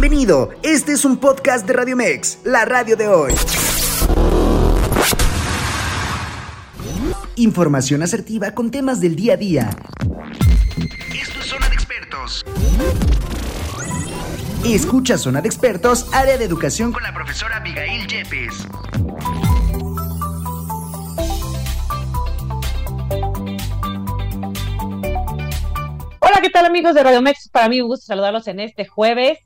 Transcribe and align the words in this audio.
Bienvenido, 0.00 0.50
este 0.62 0.92
es 0.92 1.04
un 1.04 1.16
podcast 1.16 1.66
de 1.66 1.72
Radio 1.72 1.96
Mex, 1.96 2.38
la 2.44 2.64
radio 2.64 2.96
de 2.96 3.08
hoy. 3.08 3.34
Información 7.34 8.04
asertiva 8.04 8.52
con 8.52 8.70
temas 8.70 9.00
del 9.00 9.16
día 9.16 9.34
a 9.34 9.36
día. 9.36 9.70
Esto 11.20 11.40
es 11.40 11.46
Zona 11.46 11.68
de 11.68 11.74
Expertos. 11.74 12.44
Escucha 14.64 15.18
Zona 15.18 15.40
de 15.40 15.48
Expertos, 15.48 16.06
área 16.12 16.38
de 16.38 16.44
educación 16.44 16.92
con 16.92 17.02
la 17.02 17.12
profesora 17.12 17.56
Abigail 17.56 18.06
Yepes. 18.06 18.68
Hola, 26.20 26.40
¿qué 26.40 26.50
tal 26.50 26.66
amigos 26.66 26.94
de 26.94 27.02
Radio 27.02 27.20
Mex? 27.20 27.48
Para 27.48 27.68
mí 27.68 27.80
un 27.80 27.88
gusto 27.88 28.06
saludarlos 28.06 28.46
en 28.46 28.60
este 28.60 28.86
jueves 28.86 29.40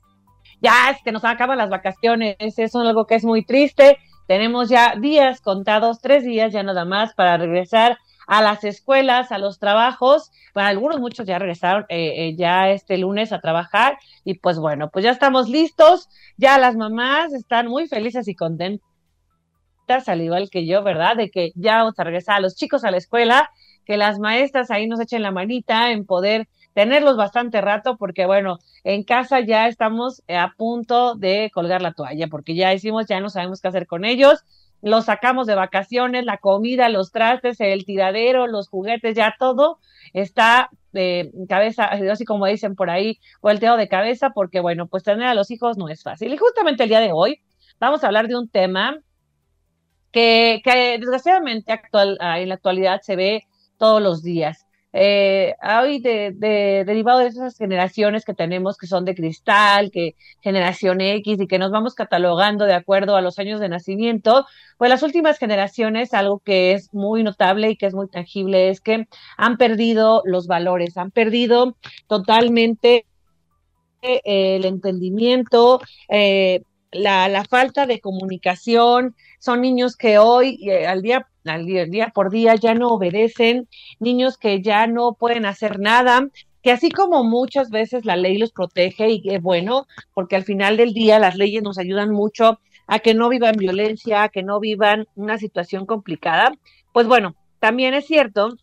ya 0.63 0.89
es 0.89 1.03
que 1.03 1.11
nos 1.11 1.25
acaban 1.25 1.57
las 1.57 1.69
vacaciones, 1.69 2.37
eso 2.39 2.63
es 2.63 2.75
algo 2.75 3.05
que 3.05 3.15
es 3.15 3.25
muy 3.25 3.43
triste. 3.43 3.97
Tenemos 4.27 4.69
ya 4.69 4.95
días 4.95 5.41
contados, 5.41 5.99
tres 5.99 6.23
días 6.23 6.53
ya 6.53 6.63
nada 6.63 6.85
más 6.85 7.13
para 7.13 7.37
regresar 7.37 7.97
a 8.25 8.41
las 8.41 8.63
escuelas, 8.63 9.33
a 9.33 9.37
los 9.37 9.59
trabajos. 9.59 10.31
Bueno, 10.53 10.69
algunos, 10.69 11.01
muchos 11.01 11.27
ya 11.27 11.37
regresaron 11.37 11.85
eh, 11.89 12.29
eh, 12.29 12.35
ya 12.37 12.69
este 12.69 12.97
lunes 12.97 13.33
a 13.33 13.41
trabajar 13.41 13.97
y 14.23 14.35
pues 14.35 14.57
bueno, 14.57 14.89
pues 14.89 15.03
ya 15.03 15.11
estamos 15.11 15.49
listos. 15.49 16.07
Ya 16.37 16.57
las 16.57 16.77
mamás 16.77 17.33
están 17.33 17.67
muy 17.67 17.87
felices 17.89 18.29
y 18.29 18.35
contentas, 18.35 18.81
al 20.07 20.21
igual 20.21 20.49
que 20.49 20.65
yo, 20.65 20.81
¿verdad? 20.81 21.17
De 21.17 21.29
que 21.29 21.51
ya 21.55 21.79
vamos 21.79 21.99
a 21.99 22.05
regresar 22.05 22.37
a 22.37 22.39
los 22.39 22.55
chicos 22.55 22.85
a 22.85 22.91
la 22.91 22.97
escuela, 22.97 23.49
que 23.85 23.97
las 23.97 24.17
maestras 24.17 24.71
ahí 24.71 24.87
nos 24.87 25.01
echen 25.01 25.23
la 25.23 25.31
manita 25.31 25.91
en 25.91 26.05
poder 26.05 26.47
tenerlos 26.73 27.17
bastante 27.17 27.61
rato 27.61 27.97
porque 27.97 28.25
bueno, 28.25 28.59
en 28.83 29.03
casa 29.03 29.39
ya 29.39 29.67
estamos 29.67 30.23
a 30.27 30.53
punto 30.57 31.15
de 31.15 31.51
colgar 31.53 31.81
la 31.81 31.93
toalla 31.93 32.27
porque 32.27 32.55
ya 32.55 32.73
hicimos, 32.73 33.07
ya 33.07 33.19
no 33.19 33.29
sabemos 33.29 33.61
qué 33.61 33.67
hacer 33.67 33.87
con 33.87 34.05
ellos. 34.05 34.43
Los 34.81 35.05
sacamos 35.05 35.47
de 35.47 35.55
vacaciones, 35.55 36.25
la 36.25 36.39
comida, 36.39 36.89
los 36.89 37.11
trastes, 37.11 37.61
el 37.61 37.85
tiradero, 37.85 38.47
los 38.47 38.67
juguetes, 38.67 39.15
ya 39.15 39.33
todo 39.39 39.79
está 40.11 40.69
de 40.91 41.31
cabeza, 41.47 41.85
así 41.85 42.25
como 42.25 42.47
dicen 42.47 42.75
por 42.75 42.89
ahí, 42.89 43.19
volteado 43.41 43.77
de 43.77 43.87
cabeza, 43.87 44.31
porque 44.31 44.59
bueno, 44.59 44.87
pues 44.87 45.03
tener 45.03 45.27
a 45.27 45.35
los 45.35 45.51
hijos 45.51 45.77
no 45.77 45.87
es 45.87 46.03
fácil. 46.03 46.33
Y 46.33 46.37
justamente 46.37 46.83
el 46.83 46.89
día 46.89 46.99
de 46.99 47.11
hoy 47.13 47.39
vamos 47.79 48.03
a 48.03 48.07
hablar 48.07 48.27
de 48.27 48.35
un 48.35 48.49
tema 48.49 48.99
que, 50.11 50.61
que 50.65 50.97
desgraciadamente 50.99 51.71
actual, 51.71 52.17
en 52.19 52.49
la 52.49 52.55
actualidad 52.55 53.01
se 53.01 53.15
ve 53.15 53.47
todos 53.77 54.01
los 54.01 54.21
días 54.21 54.65
eh, 54.93 55.55
hoy 55.81 55.99
de, 55.99 56.31
derivado 56.85 57.19
de 57.19 57.27
esas 57.27 57.57
generaciones 57.57 58.23
que 58.25 58.35
tenemos 58.35 58.77
que 58.77 58.85
son 58.85 59.05
de 59.05 59.15
cristal, 59.15 59.89
que 59.91 60.15
generación 60.41 61.01
X 61.01 61.41
y 61.41 61.47
que 61.47 61.57
nos 61.57 61.71
vamos 61.71 61.95
catalogando 61.95 62.65
de 62.65 62.75
acuerdo 62.75 63.15
a 63.15 63.21
los 63.21 63.39
años 63.39 63.59
de 63.59 63.69
nacimiento, 63.69 64.45
pues 64.77 64.89
las 64.89 65.01
últimas 65.01 65.39
generaciones, 65.39 66.13
algo 66.13 66.39
que 66.39 66.73
es 66.73 66.93
muy 66.93 67.23
notable 67.23 67.71
y 67.71 67.75
que 67.75 67.87
es 67.87 67.95
muy 67.95 68.07
tangible, 68.07 68.69
es 68.69 68.81
que 68.81 69.07
han 69.35 69.57
perdido 69.57 70.21
los 70.25 70.45
valores, 70.45 70.95
han 70.97 71.11
perdido 71.11 71.75
totalmente 72.07 73.05
eh, 74.03 74.21
el 74.25 74.65
entendimiento, 74.65 75.81
eh, 76.09 76.61
la, 76.91 77.27
la, 77.29 77.45
falta 77.45 77.87
de 77.87 77.99
comunicación, 77.99 79.15
son 79.39 79.61
niños 79.61 79.95
que 79.95 80.19
hoy, 80.19 80.59
eh, 80.69 80.85
al 80.85 81.01
día 81.01 81.27
al 81.45 81.65
día, 81.65 82.09
por 82.13 82.31
día 82.31 82.55
ya 82.55 82.73
no 82.73 82.89
obedecen, 82.89 83.67
niños 83.99 84.37
que 84.37 84.61
ya 84.61 84.87
no 84.87 85.13
pueden 85.13 85.45
hacer 85.45 85.79
nada, 85.79 86.27
que 86.61 86.71
así 86.71 86.89
como 86.89 87.23
muchas 87.23 87.69
veces 87.69 88.05
la 88.05 88.15
ley 88.15 88.37
los 88.37 88.51
protege 88.51 89.09
y 89.09 89.21
es 89.25 89.41
bueno, 89.41 89.85
porque 90.13 90.35
al 90.35 90.43
final 90.43 90.77
del 90.77 90.93
día 90.93 91.19
las 91.19 91.35
leyes 91.35 91.61
nos 91.61 91.77
ayudan 91.77 92.11
mucho 92.11 92.59
a 92.87 92.99
que 92.99 93.13
no 93.13 93.29
vivan 93.29 93.55
violencia, 93.57 94.23
a 94.23 94.29
que 94.29 94.43
no 94.43 94.59
vivan 94.59 95.05
una 95.15 95.37
situación 95.37 95.85
complicada, 95.85 96.53
pues 96.93 97.07
bueno, 97.07 97.35
también 97.59 97.93
es 97.93 98.05
cierto 98.05 98.57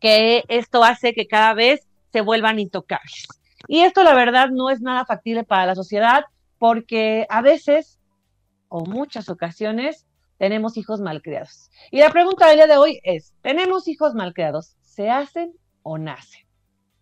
que 0.00 0.44
esto 0.48 0.84
hace 0.84 1.14
que 1.14 1.26
cada 1.26 1.54
vez 1.54 1.86
se 2.12 2.20
vuelvan 2.20 2.58
intocables. 2.58 3.26
Y 3.66 3.80
esto 3.80 4.02
la 4.02 4.14
verdad 4.14 4.50
no 4.50 4.70
es 4.70 4.80
nada 4.80 5.04
factible 5.04 5.44
para 5.44 5.66
la 5.66 5.74
sociedad 5.74 6.24
porque 6.58 7.26
a 7.28 7.40
veces 7.42 7.98
o 8.68 8.84
muchas 8.84 9.28
ocasiones 9.28 10.06
tenemos 10.44 10.76
hijos 10.76 11.00
malcriados. 11.00 11.70
Y 11.90 12.00
la 12.00 12.10
pregunta 12.10 12.46
del 12.46 12.56
día 12.56 12.66
de 12.66 12.76
hoy 12.76 13.00
es, 13.02 13.32
¿tenemos 13.40 13.88
hijos 13.88 14.12
malcriados? 14.14 14.76
¿Se 14.82 15.08
hacen 15.08 15.54
o 15.82 15.96
nacen? 15.96 16.42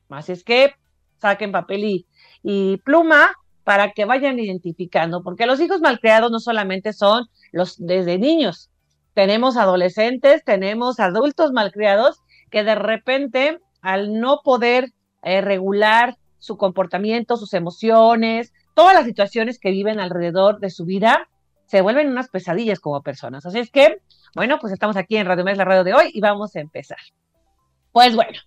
Más 0.09 0.29
es 0.29 0.45
que 0.45 0.77
saquen 1.21 1.51
papel 1.51 2.07
y, 2.45 2.77
pluma 2.85 3.33
para 3.65 3.91
que 3.91 4.05
vayan 4.05 4.39
identificando, 4.39 5.25
porque 5.25 5.47
los 5.47 5.59
hijos 5.59 5.81
malcriados 5.81 6.31
no 6.31 6.39
solamente 6.39 6.93
son 6.93 7.27
los 7.51 7.85
desde 7.85 8.17
niños, 8.17 8.71
tenemos 9.13 9.57
adolescentes, 9.57 10.45
tenemos 10.45 11.01
adultos 11.01 11.51
malcriados 11.51 12.21
que 12.49 12.63
de 12.63 12.77
repente 12.77 13.59
al 13.81 14.21
no 14.21 14.43
poder 14.45 14.93
eh, 15.25 15.41
regular 15.41 16.17
su 16.39 16.57
comportamiento, 16.57 17.37
sus 17.37 17.55
emociones, 17.55 18.53
todas 18.75 18.95
las 18.95 19.05
situaciones 19.05 19.59
que 19.59 19.73
viven 19.73 19.99
alrededor 19.99 20.61
de 20.61 20.71
su 20.71 20.85
vida, 20.85 21.29
se 21.73 21.81
vuelven 21.81 22.11
unas 22.11 22.29
pesadillas 22.29 22.81
como 22.81 23.03
personas. 23.03 23.47
Así 23.47 23.59
es 23.59 23.71
que, 23.71 23.97
bueno, 24.35 24.59
pues 24.61 24.75
estamos 24.75 24.95
aquí 24.99 25.17
en 25.17 25.27
Radio 25.27 25.43
Mes, 25.43 25.57
la 25.57 25.65
radio 25.65 25.85
de 25.85 25.95
hoy, 25.95 26.11
y 26.13 26.21
vamos 26.21 26.55
a 26.55 26.61
empezar. 26.61 26.99
Pues 27.93 28.15
bueno, 28.15 28.39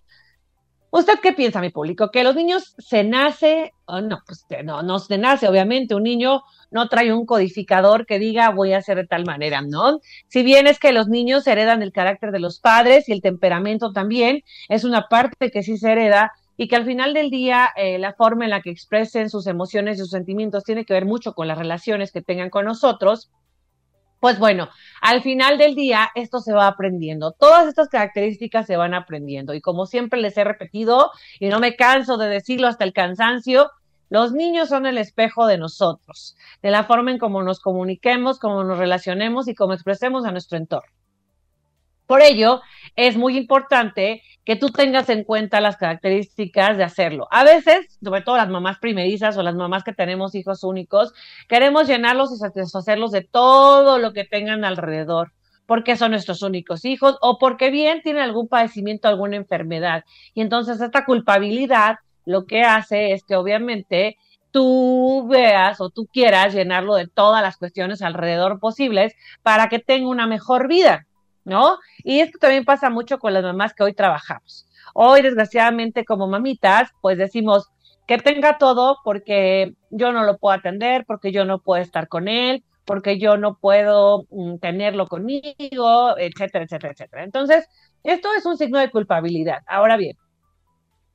¿usted 0.92 1.14
qué 1.20 1.32
piensa, 1.32 1.60
mi 1.60 1.70
público? 1.70 2.12
¿Que 2.12 2.22
los 2.22 2.36
niños 2.36 2.76
se 2.78 3.02
nace 3.02 3.72
o 3.84 4.00
no? 4.00 4.20
Pues 4.24 4.46
no, 4.62 4.84
no 4.84 5.00
se 5.00 5.18
nace, 5.18 5.48
obviamente, 5.48 5.96
un 5.96 6.04
niño 6.04 6.42
no 6.70 6.88
trae 6.88 7.12
un 7.12 7.26
codificador 7.26 8.06
que 8.06 8.20
diga 8.20 8.50
voy 8.50 8.74
a 8.74 8.78
hacer 8.78 8.96
de 8.96 9.08
tal 9.08 9.24
manera, 9.24 9.60
¿no? 9.60 9.98
Si 10.28 10.44
bien 10.44 10.68
es 10.68 10.78
que 10.78 10.92
los 10.92 11.08
niños 11.08 11.48
heredan 11.48 11.82
el 11.82 11.90
carácter 11.90 12.30
de 12.30 12.38
los 12.38 12.60
padres 12.60 13.08
y 13.08 13.12
el 13.12 13.22
temperamento 13.22 13.92
también, 13.92 14.44
es 14.68 14.84
una 14.84 15.08
parte 15.08 15.50
que 15.50 15.64
sí 15.64 15.78
se 15.78 15.90
hereda, 15.90 16.30
y 16.56 16.68
que 16.68 16.76
al 16.76 16.84
final 16.84 17.14
del 17.14 17.30
día 17.30 17.68
eh, 17.76 17.98
la 17.98 18.14
forma 18.14 18.44
en 18.44 18.50
la 18.50 18.62
que 18.62 18.70
expresen 18.70 19.30
sus 19.30 19.46
emociones 19.46 19.96
y 19.96 20.00
sus 20.00 20.10
sentimientos 20.10 20.64
tiene 20.64 20.84
que 20.84 20.94
ver 20.94 21.04
mucho 21.04 21.34
con 21.34 21.48
las 21.48 21.58
relaciones 21.58 22.12
que 22.12 22.22
tengan 22.22 22.50
con 22.50 22.64
nosotros, 22.64 23.30
pues 24.20 24.38
bueno, 24.38 24.68
al 25.02 25.22
final 25.22 25.58
del 25.58 25.74
día 25.74 26.10
esto 26.14 26.40
se 26.40 26.52
va 26.52 26.66
aprendiendo. 26.66 27.32
Todas 27.32 27.68
estas 27.68 27.88
características 27.88 28.66
se 28.66 28.76
van 28.76 28.94
aprendiendo 28.94 29.54
y 29.54 29.60
como 29.60 29.86
siempre 29.86 30.20
les 30.20 30.36
he 30.36 30.44
repetido 30.44 31.10
y 31.38 31.48
no 31.48 31.60
me 31.60 31.76
canso 31.76 32.16
de 32.16 32.28
decirlo 32.28 32.66
hasta 32.68 32.84
el 32.84 32.92
cansancio, 32.92 33.70
los 34.08 34.32
niños 34.32 34.68
son 34.68 34.86
el 34.86 34.98
espejo 34.98 35.46
de 35.46 35.58
nosotros, 35.58 36.36
de 36.62 36.70
la 36.70 36.84
forma 36.84 37.10
en 37.10 37.18
cómo 37.18 37.42
nos 37.42 37.60
comuniquemos, 37.60 38.38
cómo 38.38 38.64
nos 38.64 38.78
relacionemos 38.78 39.48
y 39.48 39.54
cómo 39.54 39.74
expresemos 39.74 40.24
a 40.24 40.32
nuestro 40.32 40.56
entorno. 40.56 40.90
Por 42.06 42.22
ello, 42.22 42.60
es 42.94 43.16
muy 43.16 43.36
importante 43.36 44.22
que 44.44 44.56
tú 44.56 44.70
tengas 44.70 45.08
en 45.08 45.24
cuenta 45.24 45.60
las 45.60 45.76
características 45.76 46.76
de 46.76 46.84
hacerlo. 46.84 47.26
A 47.30 47.42
veces, 47.42 47.98
sobre 48.02 48.22
todo 48.22 48.36
las 48.36 48.48
mamás 48.48 48.78
primerizas 48.78 49.36
o 49.36 49.42
las 49.42 49.56
mamás 49.56 49.82
que 49.82 49.92
tenemos 49.92 50.34
hijos 50.36 50.62
únicos, 50.62 51.12
queremos 51.48 51.88
llenarlos 51.88 52.32
y 52.32 52.36
satisfacerlos 52.36 53.10
de 53.10 53.22
todo 53.22 53.98
lo 53.98 54.12
que 54.12 54.24
tengan 54.24 54.64
alrededor 54.64 55.32
porque 55.66 55.96
son 55.96 56.12
nuestros 56.12 56.42
únicos 56.42 56.84
hijos 56.84 57.18
o 57.20 57.38
porque 57.38 57.70
bien 57.70 58.00
tienen 58.02 58.22
algún 58.22 58.46
padecimiento, 58.46 59.08
alguna 59.08 59.34
enfermedad. 59.34 60.04
Y 60.32 60.40
entonces 60.40 60.80
esta 60.80 61.04
culpabilidad 61.04 61.96
lo 62.24 62.46
que 62.46 62.62
hace 62.62 63.12
es 63.12 63.24
que 63.24 63.36
obviamente 63.36 64.16
tú 64.52 65.26
veas 65.28 65.80
o 65.80 65.90
tú 65.90 66.06
quieras 66.06 66.54
llenarlo 66.54 66.94
de 66.94 67.08
todas 67.08 67.42
las 67.42 67.56
cuestiones 67.56 68.00
alrededor 68.00 68.58
posibles 68.60 69.14
para 69.42 69.68
que 69.68 69.80
tenga 69.80 70.08
una 70.08 70.26
mejor 70.26 70.68
vida. 70.68 71.06
¿No? 71.46 71.78
Y 72.04 72.20
esto 72.20 72.38
también 72.38 72.64
pasa 72.64 72.90
mucho 72.90 73.18
con 73.18 73.32
las 73.32 73.42
mamás 73.42 73.72
que 73.72 73.84
hoy 73.84 73.94
trabajamos. 73.94 74.66
Hoy, 74.92 75.22
desgraciadamente, 75.22 76.04
como 76.04 76.26
mamitas, 76.26 76.90
pues 77.00 77.16
decimos 77.16 77.70
que 78.06 78.18
tenga 78.18 78.58
todo 78.58 78.98
porque 79.04 79.74
yo 79.90 80.12
no 80.12 80.24
lo 80.24 80.38
puedo 80.38 80.58
atender, 80.58 81.04
porque 81.06 81.32
yo 81.32 81.44
no 81.44 81.60
puedo 81.60 81.80
estar 81.82 82.08
con 82.08 82.28
él, 82.28 82.64
porque 82.84 83.18
yo 83.18 83.36
no 83.36 83.58
puedo 83.58 84.26
mm, 84.30 84.58
tenerlo 84.58 85.06
conmigo, 85.06 86.18
etcétera, 86.18 86.64
etcétera, 86.64 86.92
etcétera. 86.92 87.24
Entonces, 87.24 87.68
esto 88.02 88.28
es 88.36 88.44
un 88.44 88.56
signo 88.56 88.78
de 88.78 88.90
culpabilidad. 88.90 89.62
Ahora 89.66 89.96
bien, 89.96 90.16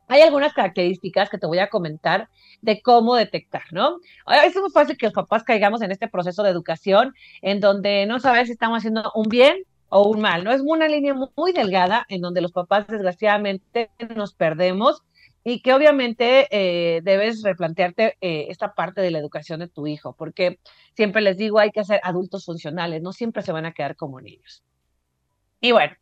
hay 0.08 0.22
algunas 0.22 0.54
características 0.54 1.30
que 1.30 1.38
te 1.38 1.48
voy 1.48 1.60
a 1.60 1.70
comentar 1.70 2.30
de 2.62 2.82
cómo 2.82 3.16
detectar, 3.16 3.64
¿no? 3.72 3.98
Es 4.46 4.56
muy 4.56 4.70
fácil 4.72 4.98
que 4.98 5.08
los 5.08 5.14
papás 5.14 5.44
caigamos 5.44 5.82
en 5.82 5.92
este 5.92 6.08
proceso 6.08 6.44
de 6.44 6.52
educación 6.52 7.14
en 7.42 7.60
donde 7.60 8.06
no 8.06 8.20
sabes 8.20 8.48
si 8.48 8.54
estamos 8.54 8.80
haciendo 8.80 9.12
un 9.16 9.28
bien 9.30 9.64
o 9.92 10.08
un 10.08 10.22
mal, 10.22 10.44
¿no? 10.44 10.52
Es 10.52 10.62
una 10.62 10.88
línea 10.88 11.14
muy, 11.14 11.52
delgada 11.52 12.06
en 12.10 12.22
donde 12.22 12.42
los 12.42 12.54
papás 12.54 12.88
desgraciadamente 12.88 13.92
nos 14.16 14.34
perdemos 14.34 15.04
y 15.44 15.62
que 15.62 15.74
obviamente 15.74 16.48
eh, 16.50 17.02
debes 17.04 17.44
replantearte 17.44 18.18
eh, 18.22 18.48
esta 18.50 18.74
parte 18.74 19.02
de 19.02 19.12
la 19.12 19.20
educación 19.20 19.60
de 19.60 19.68
tu 19.68 19.88
hijo, 19.88 20.16
porque 20.16 20.60
siempre 20.96 21.22
les 21.22 21.36
digo, 21.36 21.60
hay 21.60 21.72
que 21.72 21.84
ser 21.84 22.00
adultos 22.04 22.46
funcionales, 22.46 23.02
no 23.02 23.12
siempre 23.12 23.44
se 23.44 23.52
van 23.52 23.66
a 23.66 23.74
quedar 23.74 23.98
como 23.98 24.22
niños. 24.22 24.64
Y 25.60 25.74
bueno, 25.74 25.94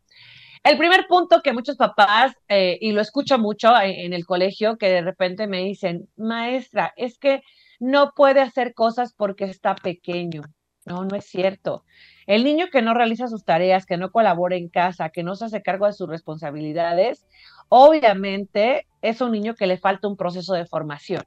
el 0.62 0.78
primer 0.78 1.06
punto 1.08 1.40
que 1.42 1.52
muchos 1.52 1.76
papás, 1.76 2.32
eh, 2.48 2.78
y 2.80 2.92
lo 2.92 3.00
escucho 3.00 3.38
mucho 3.38 3.72
en, 3.82 4.12
el 4.12 4.24
colegio, 4.24 4.78
que 4.78 4.88
de 4.88 5.02
repente 5.02 5.48
me 5.48 5.64
dicen, 5.64 6.08
maestra, 6.16 6.92
es 6.96 7.18
que 7.18 7.42
no 7.80 8.12
puede 8.14 8.40
hacer 8.40 8.72
cosas 8.72 9.14
porque 9.14 9.46
está 9.46 9.74
pequeño. 9.74 10.42
No, 10.86 11.04
no 11.04 11.16
es 11.16 11.26
cierto. 11.26 11.84
El 12.26 12.44
niño 12.44 12.68
que 12.72 12.82
no 12.82 12.94
realiza 12.94 13.28
sus 13.28 13.44
tareas, 13.44 13.86
que 13.86 13.96
no 13.96 14.10
colabora 14.10 14.56
en 14.56 14.68
casa, 14.68 15.10
que 15.10 15.22
no 15.22 15.36
se 15.36 15.44
hace 15.46 15.62
cargo 15.62 15.86
de 15.86 15.92
sus 15.92 16.08
responsabilidades, 16.08 17.26
obviamente 17.68 18.86
es 19.02 19.20
un 19.20 19.32
niño 19.32 19.54
que 19.54 19.66
le 19.66 19.78
falta 19.78 20.08
un 20.08 20.16
proceso 20.16 20.54
de 20.54 20.66
formación. 20.66 21.22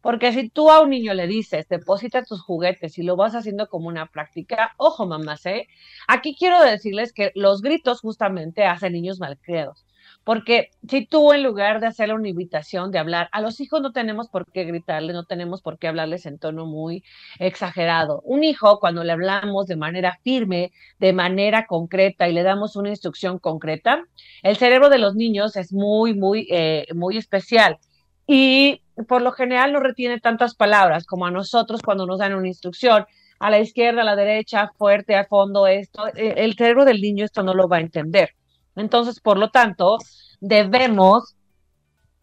Porque 0.00 0.32
si 0.32 0.48
tú 0.50 0.70
a 0.70 0.80
un 0.80 0.90
niño 0.90 1.14
le 1.14 1.28
dices, 1.28 1.68
deposita 1.68 2.24
tus 2.24 2.42
juguetes 2.42 2.98
y 2.98 3.04
lo 3.04 3.16
vas 3.16 3.34
haciendo 3.36 3.68
como 3.68 3.88
una 3.88 4.06
práctica, 4.06 4.72
ojo 4.76 5.06
mamás, 5.06 5.46
¿eh? 5.46 5.68
Aquí 6.08 6.34
quiero 6.36 6.60
decirles 6.60 7.12
que 7.12 7.30
los 7.36 7.62
gritos 7.62 8.00
justamente 8.00 8.64
hacen 8.64 8.92
niños 8.94 9.20
malcriados. 9.20 9.86
Porque 10.24 10.70
si 10.88 11.06
tú 11.06 11.32
en 11.32 11.42
lugar 11.42 11.80
de 11.80 11.86
hacerle 11.86 12.14
una 12.14 12.28
invitación, 12.28 12.90
de 12.90 12.98
hablar, 12.98 13.28
a 13.32 13.40
los 13.40 13.60
hijos 13.60 13.82
no 13.82 13.92
tenemos 13.92 14.28
por 14.28 14.50
qué 14.50 14.64
gritarle, 14.64 15.12
no 15.12 15.24
tenemos 15.24 15.62
por 15.62 15.78
qué 15.78 15.88
hablarles 15.88 16.26
en 16.26 16.38
tono 16.38 16.66
muy 16.66 17.02
exagerado. 17.38 18.22
Un 18.24 18.44
hijo, 18.44 18.78
cuando 18.78 19.04
le 19.04 19.12
hablamos 19.12 19.66
de 19.66 19.76
manera 19.76 20.18
firme, 20.22 20.72
de 20.98 21.12
manera 21.12 21.66
concreta 21.66 22.28
y 22.28 22.32
le 22.32 22.42
damos 22.42 22.76
una 22.76 22.90
instrucción 22.90 23.38
concreta, 23.38 24.04
el 24.42 24.56
cerebro 24.56 24.88
de 24.88 24.98
los 24.98 25.14
niños 25.14 25.56
es 25.56 25.72
muy, 25.72 26.14
muy, 26.14 26.46
eh, 26.50 26.86
muy 26.94 27.16
especial. 27.16 27.78
Y 28.26 28.82
por 29.08 29.22
lo 29.22 29.32
general 29.32 29.72
no 29.72 29.80
retiene 29.80 30.20
tantas 30.20 30.54
palabras 30.54 31.04
como 31.04 31.26
a 31.26 31.30
nosotros 31.30 31.82
cuando 31.82 32.06
nos 32.06 32.18
dan 32.18 32.34
una 32.34 32.48
instrucción. 32.48 33.06
A 33.40 33.50
la 33.50 33.58
izquierda, 33.58 34.02
a 34.02 34.04
la 34.04 34.14
derecha, 34.14 34.70
fuerte, 34.78 35.16
al 35.16 35.26
fondo, 35.26 35.66
esto. 35.66 36.06
Eh, 36.14 36.34
el 36.36 36.54
cerebro 36.54 36.84
del 36.84 37.00
niño 37.00 37.24
esto 37.24 37.42
no 37.42 37.54
lo 37.54 37.68
va 37.68 37.78
a 37.78 37.80
entender. 37.80 38.34
Entonces, 38.76 39.20
por 39.20 39.38
lo 39.38 39.50
tanto, 39.50 39.98
debemos 40.40 41.36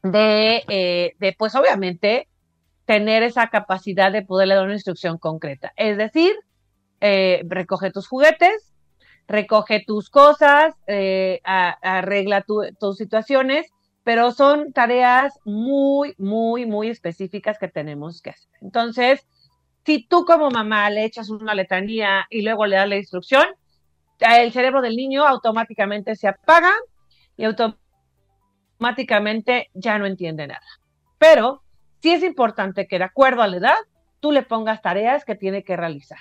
de, 0.03 0.63
eh, 0.67 1.35
pues 1.37 1.55
obviamente, 1.55 2.27
tener 2.85 3.23
esa 3.23 3.49
capacidad 3.49 4.11
de 4.11 4.23
poderle 4.23 4.55
dar 4.55 4.65
una 4.65 4.73
instrucción 4.73 5.17
concreta. 5.17 5.73
Es 5.75 5.97
decir, 5.97 6.33
eh, 7.01 7.43
recoge 7.47 7.91
tus 7.91 8.07
juguetes, 8.07 8.73
recoge 9.27 9.83
tus 9.85 10.09
cosas, 10.09 10.73
eh, 10.87 11.39
arregla 11.43 12.43
tus 12.43 12.97
situaciones, 12.97 13.67
pero 14.03 14.31
son 14.31 14.73
tareas 14.73 15.39
muy, 15.45 16.15
muy, 16.17 16.65
muy 16.65 16.89
específicas 16.89 17.59
que 17.59 17.67
tenemos 17.67 18.21
que 18.23 18.31
hacer. 18.31 18.49
Entonces, 18.59 19.27
si 19.85 20.07
tú 20.07 20.25
como 20.25 20.49
mamá 20.49 20.89
le 20.89 21.05
echas 21.05 21.29
una 21.29 21.53
letanía 21.53 22.25
y 22.29 22.41
luego 22.41 22.65
le 22.65 22.77
das 22.77 22.89
la 22.89 22.97
instrucción, 22.97 23.45
el 24.19 24.51
cerebro 24.51 24.81
del 24.81 24.95
niño 24.95 25.25
automáticamente 25.25 26.15
se 26.15 26.27
apaga 26.27 26.71
y 27.37 27.45
automáticamente 27.45 29.69
ya 29.73 29.97
no 29.97 30.05
entiende 30.05 30.47
nada. 30.47 30.65
Pero 31.17 31.63
sí 32.01 32.11
es 32.11 32.23
importante 32.23 32.87
que 32.87 32.97
de 32.97 33.05
acuerdo 33.05 33.41
a 33.41 33.47
la 33.47 33.57
edad, 33.57 33.77
tú 34.19 34.31
le 34.31 34.43
pongas 34.43 34.81
tareas 34.81 35.25
que 35.25 35.35
tiene 35.35 35.63
que 35.63 35.77
realizar, 35.77 36.19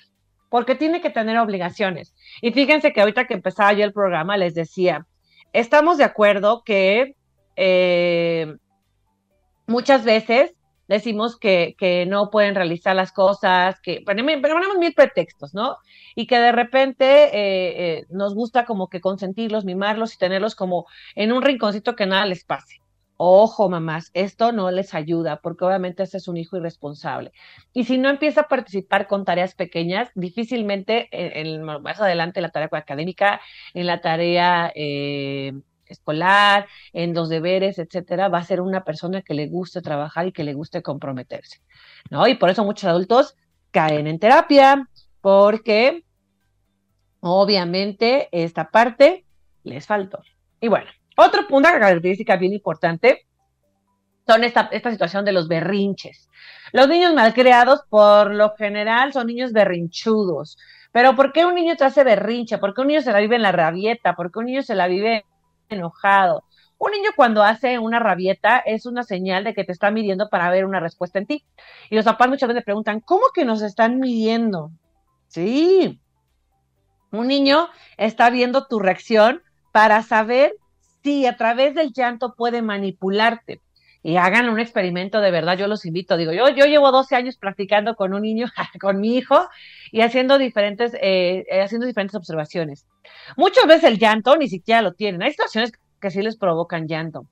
porque 0.48 0.74
tiene 0.74 1.00
que 1.00 1.10
tener 1.10 1.38
obligaciones. 1.38 2.14
Y 2.40 2.52
fíjense 2.52 2.92
que 2.92 3.00
ahorita 3.00 3.26
que 3.26 3.34
empezaba 3.34 3.72
yo 3.72 3.84
el 3.84 3.92
programa 3.92 4.36
les 4.36 4.54
decía, 4.54 5.06
estamos 5.52 5.98
de 5.98 6.04
acuerdo 6.04 6.62
que 6.64 7.16
eh, 7.56 8.54
muchas 9.66 10.04
veces 10.04 10.54
decimos 10.88 11.38
que, 11.38 11.76
que, 11.78 12.06
no 12.06 12.30
pueden 12.30 12.54
realizar 12.54 12.96
las 12.96 13.12
cosas, 13.12 13.78
que 13.80 14.02
ponemos 14.04 14.78
mil 14.78 14.94
pretextos, 14.94 15.54
¿no? 15.54 15.76
Y 16.16 16.26
que 16.26 16.38
de 16.38 16.52
repente 16.52 17.04
eh, 17.26 17.98
eh, 17.98 18.06
nos 18.10 18.34
gusta 18.34 18.64
como 18.64 18.88
que 18.88 19.00
consentirlos, 19.00 19.64
mimarlos 19.64 20.14
y 20.14 20.18
tenerlos 20.18 20.54
como 20.54 20.86
en 21.14 21.32
un 21.32 21.42
rinconcito 21.42 21.94
que 21.94 22.06
nada 22.06 22.26
les 22.26 22.44
pase. 22.44 22.80
Ojo, 23.20 23.68
mamás, 23.68 24.12
esto 24.14 24.52
no 24.52 24.70
les 24.70 24.94
ayuda 24.94 25.40
porque 25.42 25.64
obviamente 25.64 26.04
este 26.04 26.18
es 26.18 26.28
un 26.28 26.36
hijo 26.36 26.56
irresponsable. 26.56 27.32
Y 27.72 27.82
si 27.84 27.98
no 27.98 28.10
empieza 28.10 28.42
a 28.42 28.48
participar 28.48 29.08
con 29.08 29.24
tareas 29.24 29.54
pequeñas, 29.56 30.08
difícilmente 30.14 31.08
en, 31.10 31.64
más 31.64 32.00
adelante 32.00 32.38
en 32.38 32.42
la 32.44 32.50
tarea 32.50 32.68
académica, 32.72 33.40
en 33.74 33.88
la 33.88 34.00
tarea 34.00 34.72
eh, 34.76 35.52
escolar, 35.88 36.66
en 36.92 37.14
los 37.14 37.28
deberes, 37.28 37.78
etcétera, 37.78 38.28
va 38.28 38.38
a 38.38 38.44
ser 38.44 38.60
una 38.60 38.84
persona 38.84 39.22
que 39.22 39.34
le 39.34 39.48
guste 39.48 39.82
trabajar 39.82 40.26
y 40.26 40.32
que 40.32 40.44
le 40.44 40.54
guste 40.54 40.82
comprometerse, 40.82 41.60
¿no? 42.10 42.26
Y 42.26 42.34
por 42.34 42.50
eso 42.50 42.64
muchos 42.64 42.84
adultos 42.84 43.36
caen 43.70 44.06
en 44.06 44.18
terapia, 44.18 44.88
porque 45.20 46.04
obviamente 47.20 48.28
esta 48.32 48.70
parte 48.70 49.24
les 49.64 49.86
faltó. 49.86 50.22
Y 50.60 50.68
bueno, 50.68 50.90
otro 51.16 51.46
punto, 51.46 51.68
característica 51.68 52.36
bien 52.36 52.52
importante, 52.52 53.26
son 54.26 54.44
esta, 54.44 54.68
esta 54.72 54.90
situación 54.90 55.24
de 55.24 55.32
los 55.32 55.48
berrinches. 55.48 56.28
Los 56.72 56.86
niños 56.88 57.14
malcriados, 57.14 57.82
por 57.88 58.34
lo 58.34 58.54
general, 58.56 59.12
son 59.12 59.26
niños 59.26 59.52
berrinchudos. 59.52 60.58
Pero 60.92 61.14
¿por 61.16 61.32
qué 61.32 61.46
un 61.46 61.54
niño 61.54 61.76
te 61.76 61.84
hace 61.84 62.04
berrinche? 62.04 62.58
¿Por 62.58 62.74
qué 62.74 62.82
un 62.82 62.88
niño 62.88 63.00
se 63.00 63.12
la 63.12 63.20
vive 63.20 63.36
en 63.36 63.42
la 63.42 63.52
rabieta? 63.52 64.14
¿Por 64.14 64.30
qué 64.30 64.38
un 64.38 64.46
niño 64.46 64.62
se 64.62 64.74
la 64.74 64.86
vive 64.86 65.24
enojado. 65.68 66.44
Un 66.78 66.92
niño 66.92 67.10
cuando 67.16 67.42
hace 67.42 67.78
una 67.78 67.98
rabieta 67.98 68.58
es 68.58 68.86
una 68.86 69.02
señal 69.02 69.44
de 69.44 69.54
que 69.54 69.64
te 69.64 69.72
está 69.72 69.90
midiendo 69.90 70.28
para 70.28 70.50
ver 70.50 70.64
una 70.64 70.80
respuesta 70.80 71.18
en 71.18 71.26
ti. 71.26 71.44
Y 71.90 71.96
los 71.96 72.04
papás 72.04 72.28
muchas 72.28 72.48
veces 72.48 72.64
preguntan, 72.64 73.00
¿cómo 73.00 73.26
que 73.34 73.44
nos 73.44 73.62
están 73.62 73.98
midiendo? 73.98 74.70
Sí. 75.26 76.00
Un 77.10 77.26
niño 77.26 77.68
está 77.96 78.30
viendo 78.30 78.66
tu 78.66 78.78
reacción 78.78 79.42
para 79.72 80.02
saber 80.02 80.54
si 81.02 81.26
a 81.26 81.36
través 81.36 81.74
del 81.74 81.92
llanto 81.92 82.34
puede 82.36 82.62
manipularte. 82.62 83.60
Y 84.02 84.16
hagan 84.16 84.48
un 84.48 84.60
experimento 84.60 85.20
de 85.20 85.30
verdad, 85.30 85.58
yo 85.58 85.66
los 85.66 85.84
invito. 85.84 86.16
Digo, 86.16 86.32
yo, 86.32 86.48
yo 86.50 86.66
llevo 86.66 86.92
12 86.92 87.16
años 87.16 87.36
practicando 87.36 87.94
con 87.94 88.14
un 88.14 88.22
niño, 88.22 88.46
con 88.80 89.00
mi 89.00 89.16
hijo, 89.16 89.48
y 89.90 90.02
haciendo 90.02 90.38
diferentes, 90.38 90.92
eh, 91.00 91.44
haciendo 91.62 91.86
diferentes 91.86 92.14
observaciones. 92.14 92.86
Muchas 93.36 93.66
veces 93.66 93.84
el 93.84 93.98
llanto 93.98 94.36
ni 94.36 94.48
siquiera 94.48 94.82
lo 94.82 94.92
tienen. 94.94 95.22
Hay 95.22 95.32
situaciones 95.32 95.72
que 96.00 96.10
sí 96.10 96.22
les 96.22 96.36
provocan 96.36 96.86
llanto, 96.86 97.26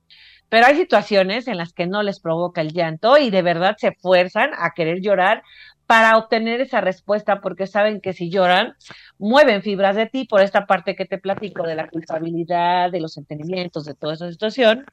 pero 0.49 0.67
hay 0.67 0.75
situaciones 0.75 1.47
en 1.47 1.57
las 1.57 1.73
que 1.73 1.87
no 1.87 2.03
les 2.03 2.19
provoca 2.19 2.61
el 2.61 2.73
llanto 2.73 3.17
y 3.17 3.29
de 3.29 3.41
verdad 3.41 3.75
se 3.77 3.93
fuerzan 3.93 4.51
a 4.57 4.71
querer 4.71 5.01
llorar 5.01 5.43
para 5.85 6.17
obtener 6.17 6.59
esa 6.59 6.81
respuesta 6.81 7.39
porque 7.39 7.65
saben 7.65 8.01
que 8.01 8.11
si 8.13 8.29
lloran, 8.29 8.75
mueven 9.17 9.61
fibras 9.61 9.95
de 9.95 10.05
ti 10.05 10.25
por 10.25 10.41
esta 10.41 10.65
parte 10.65 10.95
que 10.95 11.05
te 11.05 11.17
platico 11.17 11.63
de 11.63 11.75
la 11.75 11.87
culpabilidad, 11.89 12.91
de 12.91 12.99
los 12.99 13.13
sentimientos, 13.13 13.85
de 13.85 13.95
toda 13.95 14.13
esa 14.13 14.29
situación. 14.29 14.85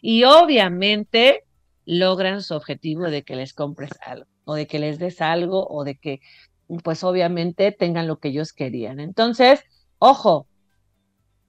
Y 0.00 0.24
obviamente 0.24 1.44
logran 1.84 2.42
su 2.42 2.54
objetivo 2.54 3.04
de 3.04 3.22
que 3.22 3.36
les 3.36 3.54
compres 3.54 3.90
algo 4.00 4.26
o 4.44 4.54
de 4.54 4.66
que 4.66 4.78
les 4.78 4.98
des 4.98 5.20
algo 5.20 5.66
o 5.68 5.84
de 5.84 5.96
que 5.96 6.20
pues 6.84 7.02
obviamente 7.02 7.72
tengan 7.72 8.06
lo 8.06 8.18
que 8.18 8.28
ellos 8.28 8.52
querían. 8.52 9.00
Entonces, 9.00 9.64
Ojo, 9.98 10.46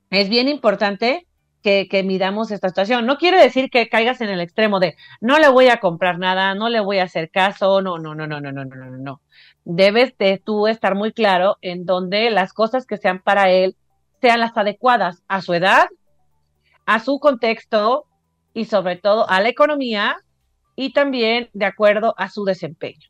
es 0.10 0.28
bien 0.28 0.48
importante 0.48 1.28
que, 1.62 1.88
que, 1.88 2.04
midamos 2.04 2.52
esta 2.52 2.70
situación. 2.70 3.06
No 3.06 3.18
quiere 3.18 3.40
decir 3.40 3.70
que 3.70 3.90
caigas 3.90 4.22
en 4.22 4.30
el 4.30 4.42
extremo 4.42 4.80
de 4.80 4.96
no 5.22 5.38
le 5.38 5.50
voy 5.50 5.68
a 5.68 5.80
comprar 5.80 6.18
nada, 6.18 6.56
no 6.56 6.70
le 6.70 6.80
voy 6.80 6.98
a 6.98 7.04
hacer 7.04 7.30
caso, 7.30 7.82
no, 7.82 8.00
no, 8.00 8.16
no, 8.16 8.26
no, 8.26 8.42
no, 8.42 8.52
no, 8.52 8.66
no, 8.66 8.76
no, 8.76 8.98
no. 8.98 9.22
Debes 9.66 10.18
de 10.18 10.42
tú 10.44 10.68
estar 10.68 10.96
muy 10.96 11.12
claro 11.14 11.58
en 11.62 11.86
donde 11.86 12.32
las 12.32 12.54
cosas 12.54 12.88
que 12.88 12.98
sean 12.98 13.22
para 13.22 13.52
él 13.52 13.76
sean 14.20 14.40
las 14.40 14.58
adecuadas 14.58 15.22
a 15.28 15.42
su 15.42 15.54
edad, 15.54 15.86
a 16.88 17.00
su 17.00 17.20
contexto 17.20 18.06
y 18.60 18.66
sobre 18.66 18.98
todo 18.98 19.30
a 19.30 19.40
la 19.40 19.48
economía 19.48 20.18
y 20.76 20.92
también 20.92 21.50
de 21.54 21.64
acuerdo 21.64 22.14
a 22.18 22.30
su 22.30 22.44
desempeño. 22.44 23.08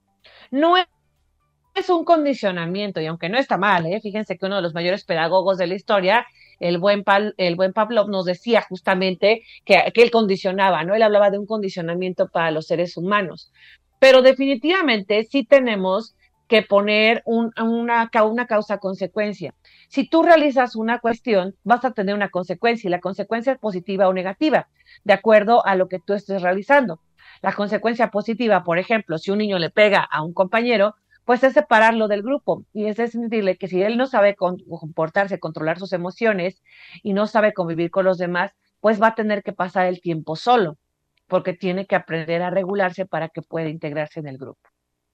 No 0.52 0.76
es 0.78 1.90
un 1.90 2.06
condicionamiento 2.06 3.02
y 3.02 3.08
aunque 3.08 3.30
no 3.30 3.40
está 3.40 3.58
mal, 3.58 3.88
¿eh? 3.88 4.00
fíjense 4.00 4.38
que 4.38 4.46
uno 4.46 4.58
de 4.58 4.62
los 4.62 4.76
mayores 4.76 5.06
pedagogos 5.06 5.58
de 5.58 5.66
la 5.66 5.74
historia, 5.74 6.28
el 6.60 6.78
buen, 6.78 7.04
el 7.38 7.56
buen 7.56 7.74
Pavlov, 7.74 8.10
nos 8.10 8.26
decía 8.26 8.62
justamente 8.62 9.42
que, 9.66 9.92
que 9.92 10.04
él 10.04 10.12
condicionaba, 10.12 10.84
¿no? 10.84 10.94
Él 10.94 11.02
hablaba 11.02 11.32
de 11.32 11.40
un 11.40 11.48
condicionamiento 11.48 12.28
para 12.28 12.52
los 12.52 12.68
seres 12.68 12.96
humanos. 12.96 13.52
Pero 13.98 14.22
definitivamente 14.22 15.24
sí 15.24 15.46
tenemos 15.46 16.16
que 16.50 16.64
poner 16.64 17.22
un, 17.26 17.54
una, 17.62 18.10
una 18.26 18.48
causa-consecuencia. 18.48 19.54
Si 19.88 20.10
tú 20.10 20.24
realizas 20.24 20.76
una 20.76 21.00
cuestión, 21.00 21.56
vas 21.64 21.86
a 21.86 21.92
tener 21.92 22.16
una 22.16 22.30
consecuencia 22.30 22.88
y 22.88 22.92
la 22.92 23.00
consecuencia 23.00 23.54
es 23.54 23.60
positiva 23.60 24.10
o 24.10 24.14
negativa, 24.14 24.68
de 25.06 25.14
acuerdo 25.14 25.66
a 25.66 25.76
lo 25.76 25.88
que 25.88 26.00
tú 26.00 26.14
estés 26.14 26.42
realizando. 26.42 27.00
La 27.42 27.54
consecuencia 27.54 28.10
positiva, 28.10 28.64
por 28.64 28.80
ejemplo, 28.80 29.18
si 29.18 29.32
un 29.32 29.38
niño 29.38 29.60
le 29.60 29.70
pega 29.70 30.02
a 30.02 30.24
un 30.24 30.34
compañero, 30.34 30.96
pues 31.24 31.44
es 31.44 31.54
separarlo 31.54 32.08
del 32.08 32.24
grupo 32.24 32.66
y 32.74 32.88
es 32.88 32.98
decirle 32.98 33.56
que 33.56 33.68
si 33.68 33.84
él 33.84 33.98
no 33.98 34.08
sabe 34.08 34.36
comportarse, 34.36 35.40
controlar 35.40 35.78
sus 35.78 35.94
emociones 35.94 36.64
y 37.04 37.14
no 37.14 37.28
sabe 37.28 37.54
convivir 37.54 37.92
con 37.92 38.06
los 38.06 38.18
demás, 38.18 38.52
pues 38.80 39.00
va 39.00 39.10
a 39.10 39.16
tener 39.16 39.44
que 39.44 39.54
pasar 39.54 39.86
el 39.86 40.02
tiempo 40.02 40.36
solo, 40.36 40.80
porque 41.28 41.54
tiene 41.54 41.86
que 41.86 41.96
aprender 41.96 42.42
a 42.42 42.50
regularse 42.50 43.06
para 43.06 43.30
que 43.30 43.44
pueda 43.44 43.70
integrarse 43.70 44.20
en 44.20 44.28
el 44.28 44.40
grupo, 44.40 44.68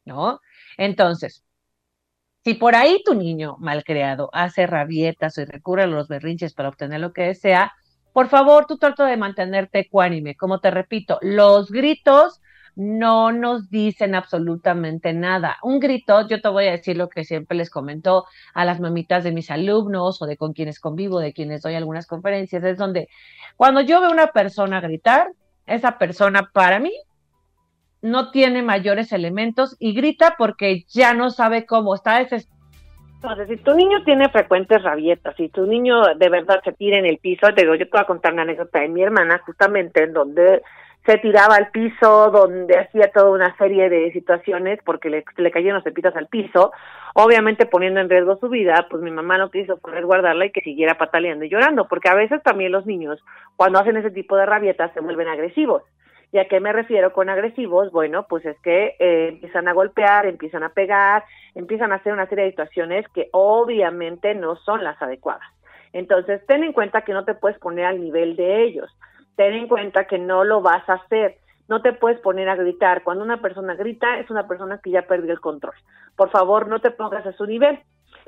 ¿no? 0.05 0.39
Entonces, 0.77 1.43
si 2.43 2.53
por 2.53 2.75
ahí 2.75 3.01
tu 3.03 3.15
niño 3.15 3.57
malcriado 3.59 4.29
hace 4.31 4.67
rabietas 4.67 5.37
y 5.37 5.45
recurre 5.45 5.83
a 5.83 5.87
los 5.87 6.07
berrinches 6.07 6.53
para 6.53 6.69
obtener 6.69 6.99
lo 6.99 7.11
que 7.11 7.23
desea, 7.23 7.73
por 8.13 8.29
favor, 8.29 8.65
tú 8.67 8.77
trata 8.77 9.05
de 9.07 9.17
mantenerte 9.17 9.79
ecuánime. 9.79 10.35
Como 10.35 10.59
te 10.59 10.71
repito, 10.71 11.19
los 11.21 11.69
gritos 11.69 12.41
no 12.75 13.31
nos 13.31 13.69
dicen 13.69 14.15
absolutamente 14.15 15.13
nada. 15.13 15.57
Un 15.63 15.79
grito, 15.79 16.27
yo 16.27 16.41
te 16.41 16.49
voy 16.49 16.67
a 16.67 16.71
decir 16.71 16.97
lo 16.97 17.09
que 17.09 17.23
siempre 17.23 17.57
les 17.57 17.69
comento 17.69 18.25
a 18.53 18.65
las 18.65 18.79
mamitas 18.79 19.23
de 19.23 19.31
mis 19.31 19.49
alumnos 19.49 20.21
o 20.21 20.25
de 20.25 20.37
con 20.37 20.53
quienes 20.53 20.79
convivo, 20.79 21.19
de 21.19 21.33
quienes 21.33 21.61
doy 21.61 21.75
algunas 21.75 22.05
conferencias, 22.05 22.63
es 22.63 22.77
donde 22.77 23.07
cuando 23.55 23.81
yo 23.81 24.01
veo 24.01 24.09
a 24.09 24.13
una 24.13 24.27
persona 24.27 24.81
gritar, 24.81 25.31
esa 25.65 25.97
persona 25.97 26.51
para 26.53 26.79
mí 26.79 26.93
no 28.05 28.31
tiene 28.31 28.61
mayores 28.61 29.11
elementos 29.11 29.75
y 29.79 29.93
grita 29.93 30.35
porque 30.37 30.83
ya 30.87 31.13
no 31.13 31.29
sabe 31.31 31.65
cómo, 31.65 31.95
está 31.95 32.19
desesperado. 32.19 32.55
Entonces, 33.15 33.47
si 33.47 33.63
tu 33.63 33.73
niño 33.73 34.03
tiene 34.03 34.29
frecuentes 34.29 34.83
rabietas, 34.83 35.35
si 35.35 35.49
tu 35.49 35.65
niño 35.65 36.13
de 36.15 36.29
verdad 36.29 36.61
se 36.63 36.73
tira 36.73 36.99
en 36.99 37.07
el 37.07 37.17
piso, 37.17 37.47
te 37.55 37.63
digo, 37.63 37.73
yo 37.73 37.85
te 37.85 37.91
voy 37.91 38.01
a 38.01 38.05
contar 38.05 38.33
una 38.33 38.43
anécdota 38.43 38.79
de 38.79 38.87
mi 38.87 39.01
hermana, 39.01 39.41
justamente 39.43 40.03
en 40.03 40.13
donde 40.13 40.61
se 41.07 41.17
tiraba 41.17 41.55
al 41.55 41.69
piso, 41.69 42.29
donde 42.29 42.77
hacía 42.77 43.11
toda 43.11 43.31
una 43.31 43.55
serie 43.57 43.89
de 43.89 44.11
situaciones 44.11 44.79
porque 44.85 45.09
le, 45.09 45.23
le 45.37 45.51
cayeron 45.51 45.75
los 45.75 45.83
cepitos 45.83 46.15
al 46.15 46.27
piso, 46.27 46.71
obviamente 47.15 47.65
poniendo 47.65 47.99
en 47.99 48.09
riesgo 48.09 48.37
su 48.37 48.49
vida, 48.49 48.87
pues 48.89 49.01
mi 49.01 49.11
mamá 49.11 49.39
lo 49.39 49.49
que 49.49 49.61
hizo 49.61 49.77
fue 49.77 49.91
resguardarla 49.91 50.45
y 50.45 50.51
que 50.51 50.61
siguiera 50.61 50.97
pataleando 50.97 51.45
y 51.45 51.49
llorando, 51.49 51.87
porque 51.87 52.09
a 52.09 52.15
veces 52.15 52.43
también 52.43 52.71
los 52.71 52.85
niños, 52.85 53.23
cuando 53.55 53.79
hacen 53.79 53.97
ese 53.97 54.11
tipo 54.11 54.35
de 54.35 54.45
rabietas, 54.45 54.93
se 54.93 54.99
vuelven 54.99 55.27
agresivos. 55.27 55.81
¿Y 56.35 56.37
a 56.37 56.49
qué 56.49 56.59
me 56.59 56.73
refiero 56.73 57.13
con 57.13 57.29
agresivos? 57.29 57.93
Bueno, 57.93 58.25
pues 58.27 58.45
es 58.45 58.59
que 58.59 58.97
eh, 58.99 59.29
empiezan 59.29 59.69
a 59.69 59.73
golpear, 59.73 60.25
empiezan 60.25 60.63
a 60.63 60.73
pegar, 60.73 61.23
empiezan 61.53 61.93
a 61.93 61.95
hacer 61.95 62.11
una 62.11 62.27
serie 62.27 62.43
de 62.43 62.49
situaciones 62.49 63.07
que 63.13 63.29
obviamente 63.31 64.35
no 64.35 64.57
son 64.57 64.83
las 64.83 65.01
adecuadas. 65.01 65.47
Entonces, 65.93 66.45
ten 66.45 66.65
en 66.65 66.73
cuenta 66.73 67.03
que 67.03 67.13
no 67.13 67.23
te 67.23 67.35
puedes 67.35 67.57
poner 67.59 67.85
al 67.85 68.01
nivel 68.01 68.35
de 68.35 68.65
ellos 68.65 68.91
ten 69.35 69.53
en 69.53 69.67
cuenta 69.67 70.05
que 70.05 70.17
no 70.17 70.43
lo 70.43 70.61
vas 70.61 70.87
a 70.89 70.93
hacer. 70.93 71.37
No 71.67 71.81
te 71.81 71.93
puedes 71.93 72.19
poner 72.19 72.49
a 72.49 72.55
gritar. 72.55 73.03
Cuando 73.03 73.23
una 73.23 73.41
persona 73.41 73.75
grita, 73.75 74.19
es 74.19 74.29
una 74.29 74.47
persona 74.47 74.79
que 74.83 74.91
ya 74.91 75.03
perdió 75.03 75.31
el 75.31 75.39
control. 75.39 75.73
Por 76.15 76.29
favor, 76.29 76.67
no 76.67 76.79
te 76.79 76.91
pongas 76.91 77.25
a 77.25 77.33
su 77.33 77.45
nivel. 77.45 77.79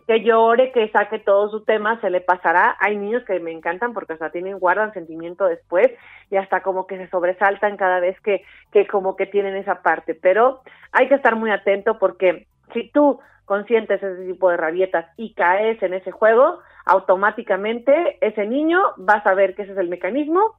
Que 0.06 0.22
llore, 0.22 0.72
que 0.72 0.90
saque 0.90 1.20
todo 1.20 1.50
su 1.50 1.64
tema, 1.64 2.00
se 2.02 2.10
le 2.10 2.22
pasará. 2.22 2.78
Hay 2.80 2.98
niños 2.98 3.24
que 3.26 3.40
me 3.40 3.52
encantan 3.52 3.94
porque 3.94 4.14
hasta 4.14 4.30
tienen, 4.30 4.60
guardan 4.60 4.94
sentimiento 4.94 5.46
después 5.46 5.88
y 6.30 6.38
hasta 6.38 6.62
como 6.62 6.88
que 6.88 6.98
se 6.98 7.10
sobresaltan 7.10 7.78
cada 7.78 8.00
vez 8.00 8.20
que, 8.22 8.44
que 8.72 8.88
como 8.88 9.16
que 9.16 9.26
tienen 9.26 9.56
esa 9.56 9.82
parte. 9.82 10.16
Pero 10.16 10.62
hay 10.92 11.08
que 11.08 11.16
estar 11.16 11.36
muy 11.36 11.52
atento 11.52 11.98
porque 12.00 12.48
si 12.74 12.90
tú 12.90 13.20
consientes 13.46 14.04
ese 14.04 14.26
tipo 14.26 14.50
de 14.50 14.58
rabietas 14.58 15.06
y 15.18 15.34
caes 15.34 15.82
en 15.82 15.94
ese 15.94 16.12
juego, 16.12 16.60
automáticamente 16.86 18.18
ese 18.22 18.46
niño 18.46 18.80
va 18.98 19.16
a 19.16 19.24
saber 19.24 19.56
que 19.56 19.64
ese 19.64 19.72
es 19.72 19.78
el 19.78 19.90
mecanismo 19.90 20.56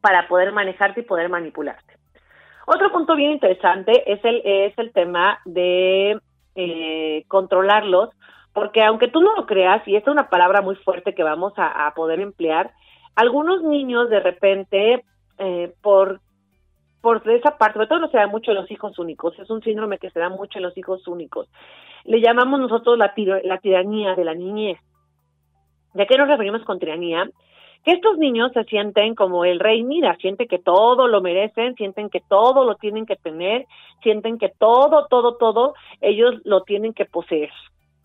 para 0.00 0.28
poder 0.28 0.52
manejarte 0.52 1.00
y 1.00 1.04
poder 1.04 1.28
manipularte. 1.28 1.94
Otro 2.66 2.92
punto 2.92 3.16
bien 3.16 3.32
interesante 3.32 4.12
es 4.12 4.22
el, 4.24 4.42
es 4.44 4.78
el 4.78 4.92
tema 4.92 5.38
de 5.44 6.20
eh, 6.54 7.24
controlarlos, 7.28 8.10
porque 8.52 8.82
aunque 8.82 9.08
tú 9.08 9.20
no 9.20 9.34
lo 9.34 9.46
creas, 9.46 9.86
y 9.86 9.96
esta 9.96 10.10
es 10.10 10.14
una 10.14 10.28
palabra 10.28 10.62
muy 10.62 10.76
fuerte 10.76 11.14
que 11.14 11.22
vamos 11.22 11.52
a, 11.56 11.92
poder 11.94 12.20
emplear, 12.20 12.72
algunos 13.14 13.62
niños 13.62 14.10
de 14.10 14.20
repente, 14.20 15.04
eh, 15.38 15.72
por, 15.82 16.20
por 17.00 17.28
esa 17.30 17.56
parte, 17.56 17.74
sobre 17.74 17.86
todo 17.86 17.98
no 18.00 18.10
se 18.10 18.18
da 18.18 18.26
mucho 18.26 18.50
en 18.50 18.58
los 18.58 18.70
hijos 18.70 18.98
únicos, 18.98 19.38
es 19.38 19.50
un 19.50 19.62
síndrome 19.62 19.98
que 19.98 20.10
se 20.10 20.20
da 20.20 20.28
mucho 20.28 20.58
en 20.58 20.64
los 20.64 20.76
hijos 20.76 21.06
únicos. 21.06 21.48
Le 22.04 22.20
llamamos 22.20 22.60
nosotros 22.60 22.96
la, 22.96 23.12
la 23.44 23.58
tiranía 23.58 24.14
de 24.14 24.24
la 24.24 24.34
niñez. 24.34 24.78
¿De 25.94 26.06
qué 26.06 26.16
nos 26.16 26.28
referimos 26.28 26.62
con 26.64 26.78
tiranía? 26.78 27.28
que 27.84 27.92
estos 27.92 28.18
niños 28.18 28.52
se 28.52 28.64
sienten 28.64 29.14
como 29.14 29.44
el 29.44 29.60
rey 29.60 29.82
mira, 29.82 30.16
sienten 30.16 30.48
que 30.48 30.58
todo 30.58 31.08
lo 31.08 31.20
merecen, 31.20 31.74
sienten 31.76 32.10
que 32.10 32.20
todo 32.20 32.64
lo 32.64 32.74
tienen 32.74 33.06
que 33.06 33.16
tener, 33.16 33.66
sienten 34.02 34.38
que 34.38 34.48
todo, 34.48 35.06
todo, 35.08 35.36
todo 35.36 35.74
ellos 36.00 36.34
lo 36.44 36.62
tienen 36.62 36.92
que 36.92 37.04
poseer. 37.04 37.50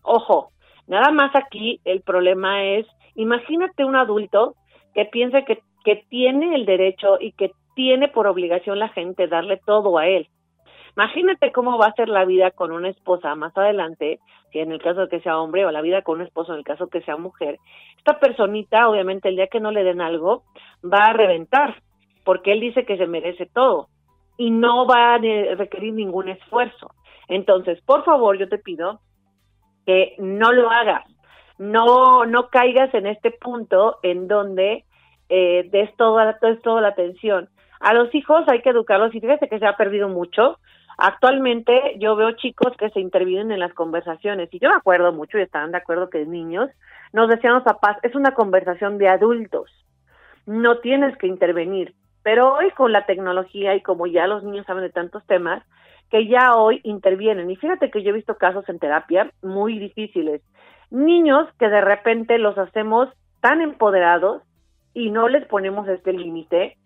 Ojo, 0.04 0.50
nada 0.86 1.10
más 1.10 1.34
aquí 1.34 1.80
el 1.84 2.02
problema 2.02 2.62
es, 2.62 2.86
imagínate 3.14 3.84
un 3.84 3.96
adulto 3.96 4.54
que 4.94 5.06
piensa 5.06 5.42
que, 5.42 5.60
que 5.84 6.04
tiene 6.08 6.54
el 6.54 6.66
derecho 6.66 7.16
y 7.18 7.32
que 7.32 7.52
tiene 7.74 8.08
por 8.08 8.26
obligación 8.26 8.78
la 8.78 8.90
gente 8.90 9.26
darle 9.26 9.60
todo 9.64 9.98
a 9.98 10.06
él. 10.06 10.28
Imagínate 10.96 11.50
cómo 11.50 11.76
va 11.78 11.86
a 11.86 11.94
ser 11.94 12.08
la 12.08 12.24
vida 12.24 12.52
con 12.52 12.70
una 12.70 12.90
esposa 12.90 13.34
más 13.34 13.56
adelante, 13.56 14.20
si 14.52 14.60
en 14.60 14.70
el 14.70 14.80
caso 14.80 15.00
de 15.00 15.08
que 15.08 15.20
sea 15.20 15.38
hombre, 15.40 15.66
o 15.66 15.72
la 15.72 15.80
vida 15.80 16.02
con 16.02 16.20
un 16.20 16.26
esposo 16.26 16.52
en 16.52 16.58
el 16.58 16.64
caso 16.64 16.84
de 16.84 16.90
que 16.90 17.04
sea 17.04 17.16
mujer. 17.16 17.58
Esta 17.96 18.20
personita, 18.20 18.88
obviamente, 18.88 19.28
el 19.28 19.36
día 19.36 19.48
que 19.48 19.58
no 19.58 19.72
le 19.72 19.82
den 19.82 20.00
algo, 20.00 20.44
va 20.84 21.06
a 21.06 21.12
reventar, 21.12 21.82
porque 22.24 22.52
él 22.52 22.60
dice 22.60 22.84
que 22.84 22.96
se 22.96 23.08
merece 23.08 23.46
todo 23.46 23.88
y 24.36 24.50
no 24.50 24.86
va 24.86 25.14
a 25.14 25.18
requerir 25.18 25.94
ningún 25.94 26.28
esfuerzo. 26.28 26.90
Entonces, 27.26 27.80
por 27.82 28.04
favor, 28.04 28.38
yo 28.38 28.48
te 28.48 28.58
pido 28.58 29.00
que 29.86 30.14
no 30.18 30.52
lo 30.52 30.70
hagas, 30.70 31.04
no, 31.58 32.24
no 32.26 32.48
caigas 32.48 32.92
en 32.94 33.06
este 33.06 33.30
punto 33.30 33.98
en 34.02 34.28
donde 34.28 34.84
eh, 35.28 35.68
des 35.70 35.94
toda, 35.96 36.38
des 36.40 36.60
toda 36.62 36.80
la 36.80 36.88
atención. 36.88 37.48
A 37.80 37.92
los 37.92 38.14
hijos 38.14 38.44
hay 38.48 38.62
que 38.62 38.70
educarlos 38.70 39.14
y 39.14 39.20
fíjate 39.20 39.48
que 39.48 39.58
se 39.58 39.66
ha 39.66 39.76
perdido 39.76 40.08
mucho. 40.08 40.58
Actualmente 40.96 41.96
yo 41.98 42.16
veo 42.16 42.32
chicos 42.32 42.76
que 42.78 42.90
se 42.90 43.00
intervienen 43.00 43.52
en 43.52 43.60
las 43.60 43.74
conversaciones 43.74 44.48
y 44.52 44.58
yo 44.58 44.68
me 44.68 44.76
acuerdo 44.76 45.12
mucho 45.12 45.38
y 45.38 45.42
estaban 45.42 45.72
de 45.72 45.78
acuerdo 45.78 46.08
que 46.08 46.24
niños 46.24 46.70
nos 47.12 47.28
decían 47.28 47.54
los 47.54 47.62
papás, 47.62 47.96
es 48.02 48.14
una 48.14 48.32
conversación 48.32 48.98
de 48.98 49.08
adultos, 49.08 49.70
no 50.46 50.78
tienes 50.78 51.16
que 51.18 51.28
intervenir. 51.28 51.94
Pero 52.24 52.54
hoy 52.54 52.70
con 52.70 52.90
la 52.90 53.06
tecnología 53.06 53.74
y 53.76 53.82
como 53.82 54.06
ya 54.06 54.26
los 54.26 54.42
niños 54.42 54.66
saben 54.66 54.82
de 54.82 54.90
tantos 54.90 55.24
temas, 55.26 55.62
que 56.10 56.26
ya 56.26 56.54
hoy 56.54 56.80
intervienen. 56.84 57.50
Y 57.50 57.56
fíjate 57.56 57.90
que 57.90 58.02
yo 58.02 58.10
he 58.10 58.14
visto 58.14 58.36
casos 58.36 58.68
en 58.68 58.78
terapia 58.78 59.30
muy 59.42 59.78
difíciles. 59.78 60.42
Niños 60.90 61.48
que 61.58 61.68
de 61.68 61.80
repente 61.80 62.38
los 62.38 62.56
hacemos 62.58 63.08
tan 63.40 63.60
empoderados 63.60 64.42
y 64.92 65.10
no 65.10 65.28
les 65.28 65.46
ponemos 65.46 65.88
este 65.88 66.12
límite 66.12 66.76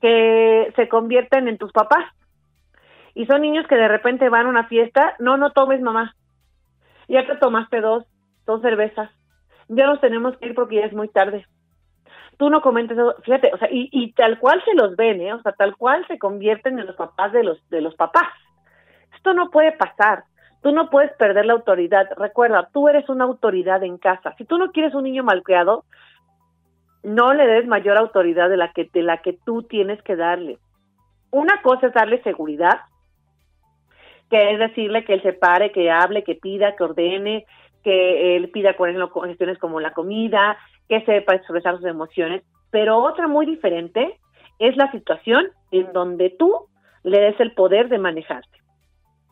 que 0.00 0.72
se 0.76 0.88
convierten 0.88 1.48
en 1.48 1.58
tus 1.58 1.72
papás 1.72 2.04
y 3.14 3.26
son 3.26 3.42
niños 3.42 3.66
que 3.68 3.76
de 3.76 3.88
repente 3.88 4.28
van 4.28 4.46
a 4.46 4.50
una 4.50 4.66
fiesta, 4.66 5.14
no, 5.18 5.36
no 5.36 5.52
tomes 5.52 5.80
mamá, 5.80 6.14
ya 7.08 7.26
te 7.26 7.36
tomaste 7.36 7.80
dos, 7.80 8.04
dos 8.44 8.60
cervezas, 8.60 9.10
ya 9.68 9.86
nos 9.86 10.00
tenemos 10.00 10.36
que 10.36 10.46
ir 10.46 10.54
porque 10.54 10.76
ya 10.76 10.86
es 10.86 10.92
muy 10.92 11.08
tarde. 11.08 11.46
Tú 12.36 12.50
no 12.50 12.60
comentes, 12.60 12.98
fíjate, 13.22 13.52
o 13.54 13.58
sea, 13.58 13.68
y, 13.70 13.88
y 13.92 14.12
tal 14.12 14.40
cual 14.40 14.60
se 14.64 14.74
los 14.74 14.96
ven, 14.96 15.20
¿eh? 15.20 15.32
O 15.32 15.40
sea, 15.42 15.52
tal 15.52 15.76
cual 15.76 16.04
se 16.08 16.18
convierten 16.18 16.78
en 16.80 16.86
los 16.86 16.96
papás 16.96 17.32
de 17.32 17.44
los, 17.44 17.68
de 17.70 17.80
los 17.80 17.94
papás. 17.94 18.26
Esto 19.16 19.32
no 19.34 19.50
puede 19.50 19.72
pasar. 19.72 20.24
Tú 20.62 20.72
no 20.72 20.88
puedes 20.88 21.12
perder 21.16 21.46
la 21.46 21.52
autoridad. 21.52 22.08
Recuerda, 22.16 22.68
tú 22.72 22.88
eres 22.88 23.08
una 23.08 23.24
autoridad 23.24 23.82
en 23.82 23.98
casa. 23.98 24.34
Si 24.38 24.44
tú 24.44 24.58
no 24.58 24.72
quieres 24.72 24.94
un 24.94 25.04
niño 25.04 25.22
malcriado, 25.22 25.84
no 27.02 27.34
le 27.34 27.46
des 27.46 27.66
mayor 27.66 27.98
autoridad 27.98 28.48
de 28.48 28.56
la 28.56 28.72
que 28.72 28.88
de 28.92 29.02
la 29.02 29.18
que 29.18 29.34
tú 29.44 29.62
tienes 29.64 30.02
que 30.02 30.16
darle. 30.16 30.58
Una 31.30 31.60
cosa 31.62 31.88
es 31.88 31.92
darle 31.92 32.22
seguridad 32.22 32.80
que 34.30 34.52
es 34.52 34.58
decirle 34.58 35.04
que 35.04 35.14
él 35.14 35.22
se 35.22 35.32
pare, 35.32 35.72
que 35.72 35.90
hable, 35.90 36.24
que 36.24 36.34
pida, 36.34 36.74
que 36.76 36.84
ordene, 36.84 37.46
que 37.82 38.36
él 38.36 38.50
pida, 38.50 38.70
ejemplo, 38.70 39.10
cuestiones 39.10 39.58
como 39.58 39.80
la 39.80 39.92
comida, 39.92 40.56
que 40.88 41.04
sepa 41.04 41.34
expresar 41.34 41.76
sus 41.76 41.86
emociones. 41.86 42.42
Pero 42.70 42.98
otra 42.98 43.28
muy 43.28 43.46
diferente 43.46 44.18
es 44.58 44.76
la 44.76 44.90
situación 44.90 45.48
en 45.70 45.92
donde 45.92 46.30
tú 46.30 46.66
le 47.02 47.20
des 47.20 47.38
el 47.40 47.52
poder 47.52 47.88
de 47.88 47.98
manejarte, 47.98 48.58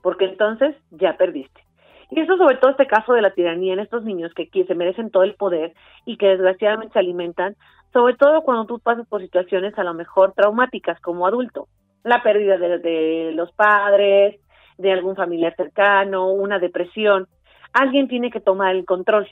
porque 0.02 0.26
entonces 0.26 0.76
ya 0.90 1.16
perdiste. 1.16 1.62
Y 2.10 2.20
eso 2.20 2.36
sobre 2.36 2.56
todo 2.56 2.72
este 2.72 2.86
caso 2.86 3.14
de 3.14 3.22
la 3.22 3.32
tiranía 3.32 3.72
en 3.72 3.80
estos 3.80 4.04
niños 4.04 4.32
que, 4.34 4.48
se 4.52 4.74
merecen 4.74 5.10
todo 5.10 5.22
el 5.22 5.34
poder 5.34 5.72
y 6.04 6.18
que 6.18 6.26
desgraciadamente 6.26 6.92
se 6.92 6.98
alimentan, 6.98 7.56
sobre 7.92 8.14
todo 8.16 8.42
cuando 8.42 8.66
tú 8.66 8.78
pasas 8.80 9.06
por 9.08 9.22
situaciones 9.22 9.78
a 9.78 9.84
lo 9.84 9.94
mejor 9.94 10.34
traumáticas 10.34 11.00
como 11.00 11.26
adulto. 11.26 11.68
La 12.04 12.22
pérdida 12.22 12.58
de 12.58 13.32
los 13.34 13.50
padres, 13.52 14.40
de 14.76 14.92
algún 14.92 15.16
familiar 15.16 15.54
cercano, 15.56 16.30
una 16.30 16.58
depresión, 16.58 17.28
alguien 17.72 18.08
tiene 18.08 18.30
que 18.30 18.40
tomar 18.40 18.74
el 18.74 18.84
control. 18.84 19.28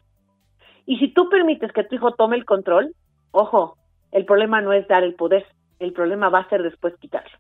Y 0.87 0.99
si 0.99 1.09
tú 1.13 1.29
permites 1.29 1.73
que 1.73 1.85
tu 1.85 1.97
hijo 1.97 2.13
tome 2.13 2.37
el 2.37 2.45
control, 2.45 2.95
ojo, 3.33 3.77
el 4.13 4.25
problema 4.25 4.61
no 4.61 4.73
es 4.73 4.89
dar 4.89 5.05
el 5.05 5.15
poder, 5.15 5.45
el 5.79 5.93
problema 5.93 6.31
va 6.31 6.41
a 6.41 6.49
ser 6.49 6.63
después 6.63 6.97
quitarlo. 6.97 7.37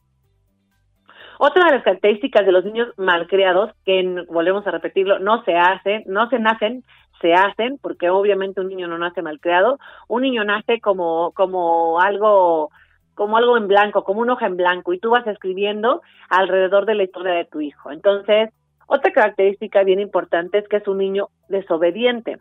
Otra 1.43 1.65
de 1.65 1.77
las 1.77 1.85
características 1.85 2.45
de 2.45 2.53
los 2.53 2.67
niños 2.67 2.89
malcriados, 2.99 3.71
que 3.87 4.27
volvemos 4.29 4.67
a 4.67 4.73
repetirlo, 4.73 5.21
no 5.21 5.43
se 5.45 5.57
hacen, 5.57 6.03
no 6.05 6.29
se 6.29 6.39
nacen, 6.39 6.85
se 7.23 7.33
hacen, 7.33 7.79
porque 7.81 8.11
obviamente 8.11 8.61
un 8.61 8.69
niño 8.69 8.87
no 8.89 8.99
nace 8.99 9.23
malcriado, 9.23 9.79
un 10.07 10.21
niño 10.21 10.45
nace 10.45 10.83
como, 10.83 11.33
como 11.33 11.99
algo 11.99 12.69
como 13.15 13.39
algo 13.39 13.57
en 13.57 13.69
blanco, 13.69 14.05
como 14.05 14.21
una 14.21 14.35
hoja 14.35 14.49
en 14.49 14.59
blanco, 14.59 14.93
y 14.93 14.99
tú 14.99 15.13
vas 15.13 15.27
escribiendo 15.27 16.03
alrededor 16.29 16.85
de 16.85 16.95
la 16.95 17.05
historia 17.05 17.33
de 17.33 17.47
tu 17.47 17.63
hijo. 17.63 17.91
Entonces, 17.91 18.51
otra 18.87 19.11
característica 19.11 19.83
bien 19.83 19.99
importante 19.99 20.59
es 20.59 20.69
que 20.69 20.77
es 20.77 20.89
un 20.89 20.99
niño 20.99 21.29
desobediente. 21.49 22.37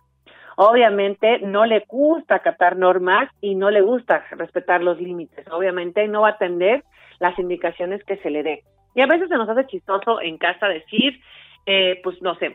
Obviamente 0.57 1.39
no 1.39 1.65
le 1.65 1.85
gusta 1.87 2.35
acatar 2.35 2.75
normas 2.75 3.29
y 3.39 3.55
no 3.55 3.71
le 3.71 3.79
gusta 3.79 4.25
respetar 4.31 4.83
los 4.83 4.99
límites. 4.99 5.47
Obviamente 5.53 6.05
no 6.09 6.23
va 6.23 6.27
a 6.27 6.31
atender 6.31 6.83
las 7.19 7.39
indicaciones 7.39 8.03
que 8.03 8.17
se 8.17 8.29
le 8.29 8.43
dé. 8.43 8.63
Y 8.95 9.01
a 9.01 9.07
veces 9.07 9.29
se 9.29 9.35
nos 9.35 9.47
hace 9.47 9.67
chistoso 9.67 10.21
en 10.21 10.37
casa 10.37 10.67
decir, 10.67 11.19
eh, 11.65 11.99
pues 12.03 12.21
no 12.21 12.35
sé, 12.35 12.53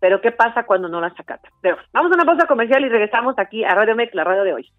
pero 0.00 0.20
¿qué 0.20 0.32
pasa 0.32 0.64
cuando 0.64 0.88
no 0.88 1.00
las 1.00 1.18
acatan? 1.18 1.52
Pero 1.60 1.76
vamos 1.92 2.10
a 2.10 2.14
una 2.16 2.24
pausa 2.24 2.46
comercial 2.46 2.84
y 2.84 2.88
regresamos 2.88 3.38
aquí 3.38 3.64
a 3.64 3.74
Radio 3.74 3.94
Mex, 3.94 4.14
la 4.14 4.24
radio 4.24 4.42
de 4.42 4.54
hoy. 4.54 4.72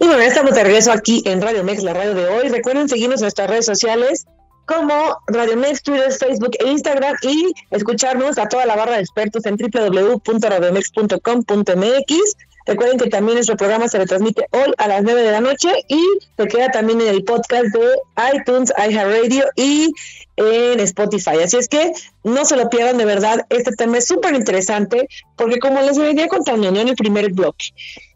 Y 0.00 0.06
bueno, 0.06 0.20
estamos 0.20 0.54
de 0.54 0.64
regreso 0.64 0.90
aquí 0.90 1.22
en 1.24 1.40
Radio 1.40 1.62
Mex, 1.62 1.84
la 1.84 1.94
radio 1.94 2.14
de 2.14 2.26
hoy. 2.26 2.48
Recuerden 2.48 2.88
seguirnos 2.88 3.20
en 3.20 3.26
nuestras 3.26 3.48
redes 3.48 3.66
sociales 3.66 4.26
como 4.66 4.92
Radio 5.28 5.56
Mex, 5.56 5.82
Twitter, 5.82 6.10
Facebook 6.10 6.56
e 6.58 6.68
Instagram 6.68 7.14
y 7.22 7.52
escucharnos 7.70 8.36
a 8.38 8.48
toda 8.48 8.66
la 8.66 8.74
barra 8.74 8.94
de 8.94 9.00
expertos 9.00 9.46
en 9.46 9.56
www.radiomex.com.mx. 9.56 12.36
Recuerden 12.66 12.98
que 12.98 13.10
también 13.10 13.36
nuestro 13.36 13.56
programa 13.56 13.88
se 13.88 13.98
retransmite 13.98 14.46
hoy 14.52 14.72
a 14.78 14.88
las 14.88 15.02
9 15.02 15.22
de 15.22 15.32
la 15.32 15.40
noche 15.40 15.68
y 15.88 16.00
se 16.36 16.46
queda 16.46 16.70
también 16.70 17.00
en 17.00 17.08
el 17.08 17.24
podcast 17.24 17.66
de 17.66 17.96
iTunes, 18.34 18.72
iHeartRadio 18.76 19.44
y 19.56 19.92
en 20.36 20.80
Spotify. 20.80 21.42
Así 21.44 21.58
es 21.58 21.68
que 21.68 21.92
no 22.22 22.44
se 22.44 22.56
lo 22.56 22.70
pierdan 22.70 22.98
de 22.98 23.04
verdad. 23.04 23.46
Este 23.50 23.72
tema 23.72 23.98
es 23.98 24.06
súper 24.06 24.34
interesante 24.34 25.08
porque 25.36 25.58
como 25.58 25.80
les 25.82 25.98
venía 25.98 26.26
contando 26.28 26.68
en 26.68 26.76
el 26.76 26.94
primer 26.96 27.32
bloque, 27.32 27.66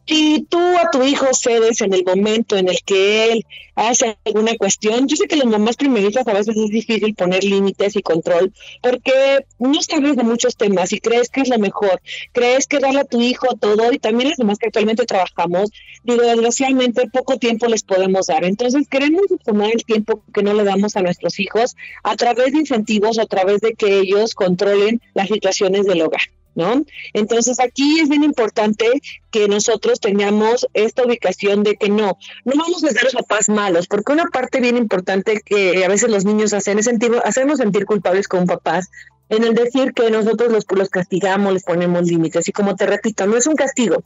si 0.09 0.47
tú 0.49 0.59
a 0.59 0.91
tu 0.91 1.03
hijo 1.03 1.27
cedes 1.35 1.83
en 1.83 1.93
el 1.93 2.03
momento 2.03 2.57
en 2.57 2.69
el 2.69 2.79
que 2.85 3.31
él 3.31 3.47
hace 3.75 4.17
alguna 4.25 4.57
cuestión, 4.57 5.07
yo 5.07 5.17
sé 5.17 5.29
que 5.29 5.37
las 5.37 5.47
mamás 5.47 5.77
primerizas 5.77 6.27
a 6.27 6.33
veces 6.33 6.57
es 6.57 6.71
difícil 6.71 7.15
poner 7.15 7.45
límites 7.45 7.95
y 7.95 8.03
control 8.03 8.53
porque 8.83 9.45
no 9.59 9.83
sabes 9.83 10.17
de 10.17 10.23
muchos 10.25 10.57
temas 10.57 10.93
y 10.93 11.01
crees 11.01 11.29
que 11.29 11.43
es 11.43 11.49
lo 11.51 11.59
mejor, 11.59 12.01
crees 12.33 12.67
que 12.67 12.79
darle 12.79 13.01
a 13.01 13.05
tu 13.05 13.21
hijo 13.21 13.49
todo 13.61 13.93
y 13.93 13.99
también 13.99 14.31
las 14.31 14.39
mamás 14.39 14.59
que 14.59 14.69
actualmente 14.69 15.05
trabajamos, 15.05 15.71
digo, 16.05 16.23
desgraciadamente 16.23 17.09
poco 17.09 17.37
tiempo 17.37 17.67
les 17.67 17.83
podemos 17.83 18.29
dar. 18.29 18.45
Entonces 18.45 18.89
queremos 18.89 19.27
tomar 19.45 19.71
el 19.73 19.85
tiempo 19.85 20.25
que 20.33 20.43
no 20.43 20.55
le 20.55 20.65
damos 20.65 20.97
a 20.97 21.03
nuestros 21.03 21.39
hijos 21.39 21.77
a 22.03 22.17
través 22.17 22.53
de 22.53 22.61
incentivos, 22.61 23.19
a 23.19 23.27
través 23.27 23.61
de 23.61 23.75
que 23.75 23.99
ellos 23.99 24.35
controlen 24.35 25.03
las 25.13 25.29
situaciones 25.29 25.85
del 25.85 26.01
hogar. 26.01 26.23
¿No? 26.59 26.85
Entonces 27.15 27.61
aquí 27.61 28.01
es 28.01 28.09
bien 28.09 28.25
importante 28.25 29.01
que 29.31 29.49
nosotros 29.49 30.01
tengamos 30.01 30.67
esta 30.75 31.05
ubicación 31.05 31.63
de 31.63 31.77
que 31.77 31.89
no, 31.89 32.19
no 32.45 32.53
vamos 32.57 32.83
a 32.85 32.91
ser 32.91 33.05
los 33.05 33.15
papás 33.15 33.49
malos, 33.49 33.87
porque 33.87 34.13
una 34.13 34.27
parte 34.27 34.61
bien 34.61 34.77
importante 34.77 35.41
que 35.41 35.85
a 35.85 35.89
veces 35.89 36.11
los 36.11 36.25
niños 36.25 36.53
hacen 36.53 36.79
es 36.79 36.87
sentir, 36.87 37.13
hacernos 37.25 37.59
sentir 37.59 37.87
culpables 37.87 38.27
como 38.27 38.47
papás 38.47 38.89
en 39.29 39.45
el 39.45 39.55
decir 39.55 39.93
que 39.93 40.11
nosotros 40.11 40.51
los, 40.51 40.67
los 40.69 40.89
castigamos, 40.89 41.53
les 41.53 41.63
ponemos 41.63 42.03
límites. 42.03 42.49
Y 42.49 42.53
como 42.53 42.75
te 42.75 42.87
repito, 42.87 43.27
no 43.27 43.37
es 43.37 43.47
un 43.47 43.55
castigo. 43.55 44.03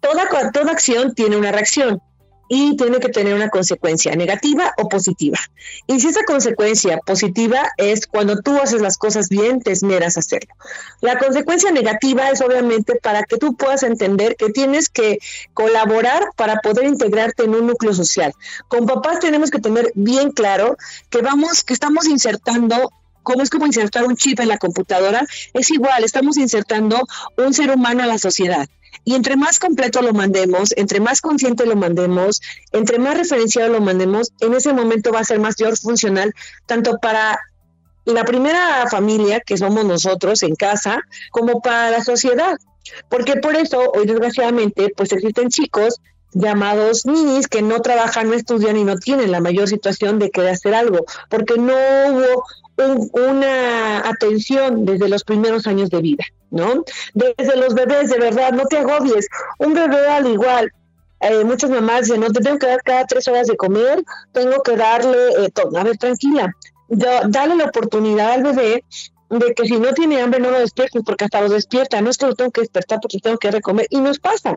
Toda, 0.00 0.28
toda 0.52 0.72
acción 0.72 1.14
tiene 1.14 1.36
una 1.36 1.52
reacción 1.52 2.00
y 2.48 2.76
tiene 2.76 2.98
que 2.98 3.08
tener 3.08 3.34
una 3.34 3.48
consecuencia 3.48 4.14
negativa 4.14 4.72
o 4.78 4.88
positiva. 4.88 5.38
Y 5.86 6.00
si 6.00 6.08
esa 6.08 6.24
consecuencia 6.24 6.98
positiva 6.98 7.70
es 7.76 8.06
cuando 8.06 8.40
tú 8.40 8.56
haces 8.58 8.80
las 8.80 8.96
cosas 8.96 9.28
bien, 9.28 9.60
te 9.60 9.72
esmeras 9.72 10.16
a 10.16 10.20
hacerlo. 10.20 10.54
La 11.00 11.18
consecuencia 11.18 11.70
negativa 11.70 12.30
es 12.30 12.40
obviamente 12.40 12.96
para 13.02 13.24
que 13.24 13.36
tú 13.36 13.56
puedas 13.56 13.82
entender 13.82 14.36
que 14.36 14.50
tienes 14.50 14.88
que 14.88 15.18
colaborar 15.54 16.28
para 16.36 16.56
poder 16.56 16.86
integrarte 16.86 17.44
en 17.44 17.54
un 17.54 17.66
núcleo 17.66 17.94
social. 17.94 18.32
Con 18.68 18.86
papás 18.86 19.18
tenemos 19.18 19.50
que 19.50 19.58
tener 19.58 19.92
bien 19.94 20.30
claro 20.30 20.76
que 21.10 21.22
vamos, 21.22 21.64
que 21.64 21.74
estamos 21.74 22.06
insertando 22.06 22.90
como 23.26 23.42
es 23.42 23.50
como 23.50 23.66
insertar 23.66 24.04
un 24.04 24.14
chip 24.14 24.38
en 24.38 24.46
la 24.46 24.56
computadora, 24.56 25.26
es 25.52 25.70
igual, 25.70 26.04
estamos 26.04 26.36
insertando 26.36 27.00
un 27.36 27.52
ser 27.52 27.72
humano 27.72 28.04
a 28.04 28.06
la 28.06 28.18
sociedad. 28.18 28.68
Y 29.04 29.14
entre 29.14 29.36
más 29.36 29.58
completo 29.58 30.02
lo 30.02 30.12
mandemos, 30.12 30.72
entre 30.76 31.00
más 31.00 31.20
consciente 31.20 31.66
lo 31.66 31.76
mandemos, 31.76 32.40
entre 32.72 32.98
más 32.98 33.16
referenciado 33.16 33.72
lo 33.72 33.80
mandemos, 33.80 34.32
en 34.40 34.54
ese 34.54 34.72
momento 34.72 35.12
va 35.12 35.20
a 35.20 35.24
ser 35.24 35.38
mayor 35.38 35.76
funcional, 35.76 36.34
tanto 36.66 36.98
para 36.98 37.38
la 38.04 38.24
primera 38.24 38.86
familia, 38.88 39.40
que 39.40 39.56
somos 39.56 39.84
nosotros 39.84 40.42
en 40.42 40.54
casa, 40.54 41.00
como 41.30 41.60
para 41.60 41.90
la 41.90 42.04
sociedad. 42.04 42.56
Porque 43.08 43.36
por 43.36 43.56
eso, 43.56 43.90
hoy 43.92 44.06
desgraciadamente, 44.06 44.92
pues 44.96 45.12
existen 45.12 45.48
chicos 45.48 46.00
llamados 46.32 47.06
ninis 47.06 47.48
que 47.48 47.62
no 47.62 47.80
trabajan, 47.80 48.28
no 48.28 48.34
estudian 48.34 48.76
y 48.76 48.84
no 48.84 48.96
tienen 48.96 49.32
la 49.32 49.40
mayor 49.40 49.68
situación 49.68 50.18
de 50.18 50.30
querer 50.30 50.50
hacer 50.50 50.74
algo, 50.74 51.04
porque 51.30 51.56
no 51.58 51.74
hubo 51.74 52.44
una 52.76 54.08
atención 54.08 54.84
desde 54.84 55.08
los 55.08 55.24
primeros 55.24 55.66
años 55.66 55.90
de 55.90 56.00
vida, 56.00 56.24
¿no? 56.50 56.84
Desde 57.14 57.56
los 57.56 57.74
bebés, 57.74 58.10
de 58.10 58.18
verdad, 58.18 58.52
no 58.52 58.66
te 58.66 58.78
agobies. 58.78 59.28
Un 59.58 59.74
bebé 59.74 60.06
al 60.08 60.26
igual, 60.26 60.70
eh, 61.20 61.44
muchas 61.44 61.70
mamás 61.70 62.02
dicen, 62.02 62.20
no 62.20 62.30
te 62.30 62.40
tengo 62.40 62.58
que 62.58 62.66
dar 62.66 62.82
cada 62.82 63.06
tres 63.06 63.26
horas 63.28 63.46
de 63.46 63.56
comer, 63.56 64.02
tengo 64.32 64.62
que 64.62 64.76
darle 64.76 65.28
eh, 65.38 65.50
todo. 65.52 65.76
A 65.78 65.84
ver, 65.84 65.96
tranquila, 65.96 66.52
dale 66.88 67.56
la 67.56 67.64
oportunidad 67.64 68.32
al 68.32 68.42
bebé 68.42 68.84
de 69.30 69.54
que 69.54 69.66
si 69.66 69.78
no 69.78 69.92
tiene 69.92 70.20
hambre 70.20 70.40
no 70.40 70.50
lo 70.50 70.60
despiertes 70.60 71.02
porque 71.04 71.24
hasta 71.24 71.40
lo 71.40 71.48
despierta, 71.48 72.00
no 72.00 72.10
es 72.10 72.18
que 72.18 72.26
lo 72.26 72.34
tengo 72.34 72.50
que 72.50 72.60
despertar 72.60 73.00
porque 73.00 73.18
tengo 73.18 73.38
que 73.38 73.50
recomer 73.50 73.86
y 73.90 74.00
nos 74.00 74.18
pasa. 74.18 74.56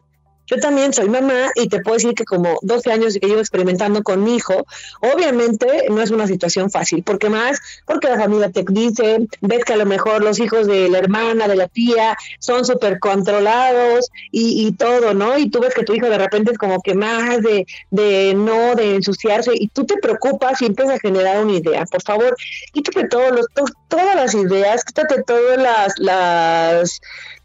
Yo 0.50 0.58
también 0.58 0.94
soy 0.94 1.10
mamá 1.10 1.52
y 1.56 1.70
te 1.70 1.80
puedo 1.82 1.98
decir 1.98 2.16
que 2.16 2.26
como 2.26 2.58
12 2.64 2.92
años 2.92 3.18
que 3.20 3.28
llevo 3.28 3.40
experimentando 3.40 4.02
con 4.02 4.24
mi 4.24 4.36
hijo, 4.36 4.66
obviamente 5.02 5.86
no 5.90 6.02
es 6.02 6.10
una 6.10 6.26
situación 6.26 6.72
fácil, 6.72 7.04
porque 7.04 7.30
más, 7.30 7.60
porque 7.86 8.10
la 8.10 8.18
familia 8.18 8.50
te 8.50 8.66
dice, 8.68 9.28
ves 9.42 9.64
que 9.64 9.74
a 9.74 9.78
lo 9.78 9.86
mejor 9.86 10.24
los 10.24 10.40
hijos 10.40 10.66
de 10.66 10.90
la 10.90 10.98
hermana, 10.98 11.48
de 11.48 11.56
la 11.56 11.68
tía, 11.68 12.18
son 12.40 12.66
súper 12.66 13.00
controlados 13.00 14.10
y, 14.32 14.72
todo, 14.74 15.14
¿no? 15.14 15.38
Y 15.38 15.50
tú 15.50 15.60
ves 15.60 15.74
que 15.74 15.84
tu 15.84 15.94
hijo 15.94 16.10
de 16.10 16.18
repente 16.18 16.52
es 16.52 16.58
como 16.58 16.82
que 16.82 16.96
más 16.96 17.42
de, 17.42 17.66
de 17.92 18.34
no, 18.36 18.76
de 18.76 18.96
ensuciarse, 18.96 19.52
y 19.54 19.68
tú 19.68 19.86
te 19.86 19.98
preocupas 19.98 20.62
y 20.62 20.66
empiezas 20.66 20.96
a 20.96 21.00
generar 21.00 21.44
una 21.44 21.54
idea. 21.54 21.86
Por 21.86 22.02
favor, 22.02 22.36
quítate 22.72 23.08
todos 23.08 23.32
los, 23.32 23.46
todas 23.88 24.16
las 24.16 24.34
ideas, 24.34 24.84
quítate 24.84 25.24
todas 25.24 25.58
las, 25.58 25.94
las 26.00 27.02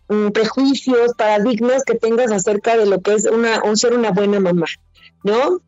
Mm, 0.09 0.29
prejuicios, 0.29 1.13
paradigmas 1.17 1.85
que 1.85 1.95
tengas 1.95 2.31
acerca 2.31 2.77
de 2.77 2.87
lo 2.87 3.01
que 3.01 3.15
es 3.15 3.25
una, 3.25 3.63
un 3.65 3.77
ser 3.77 3.95
una 3.95 4.11
buena 4.11 4.39
mamá, 4.39 4.67
¿no? 5.23 5.61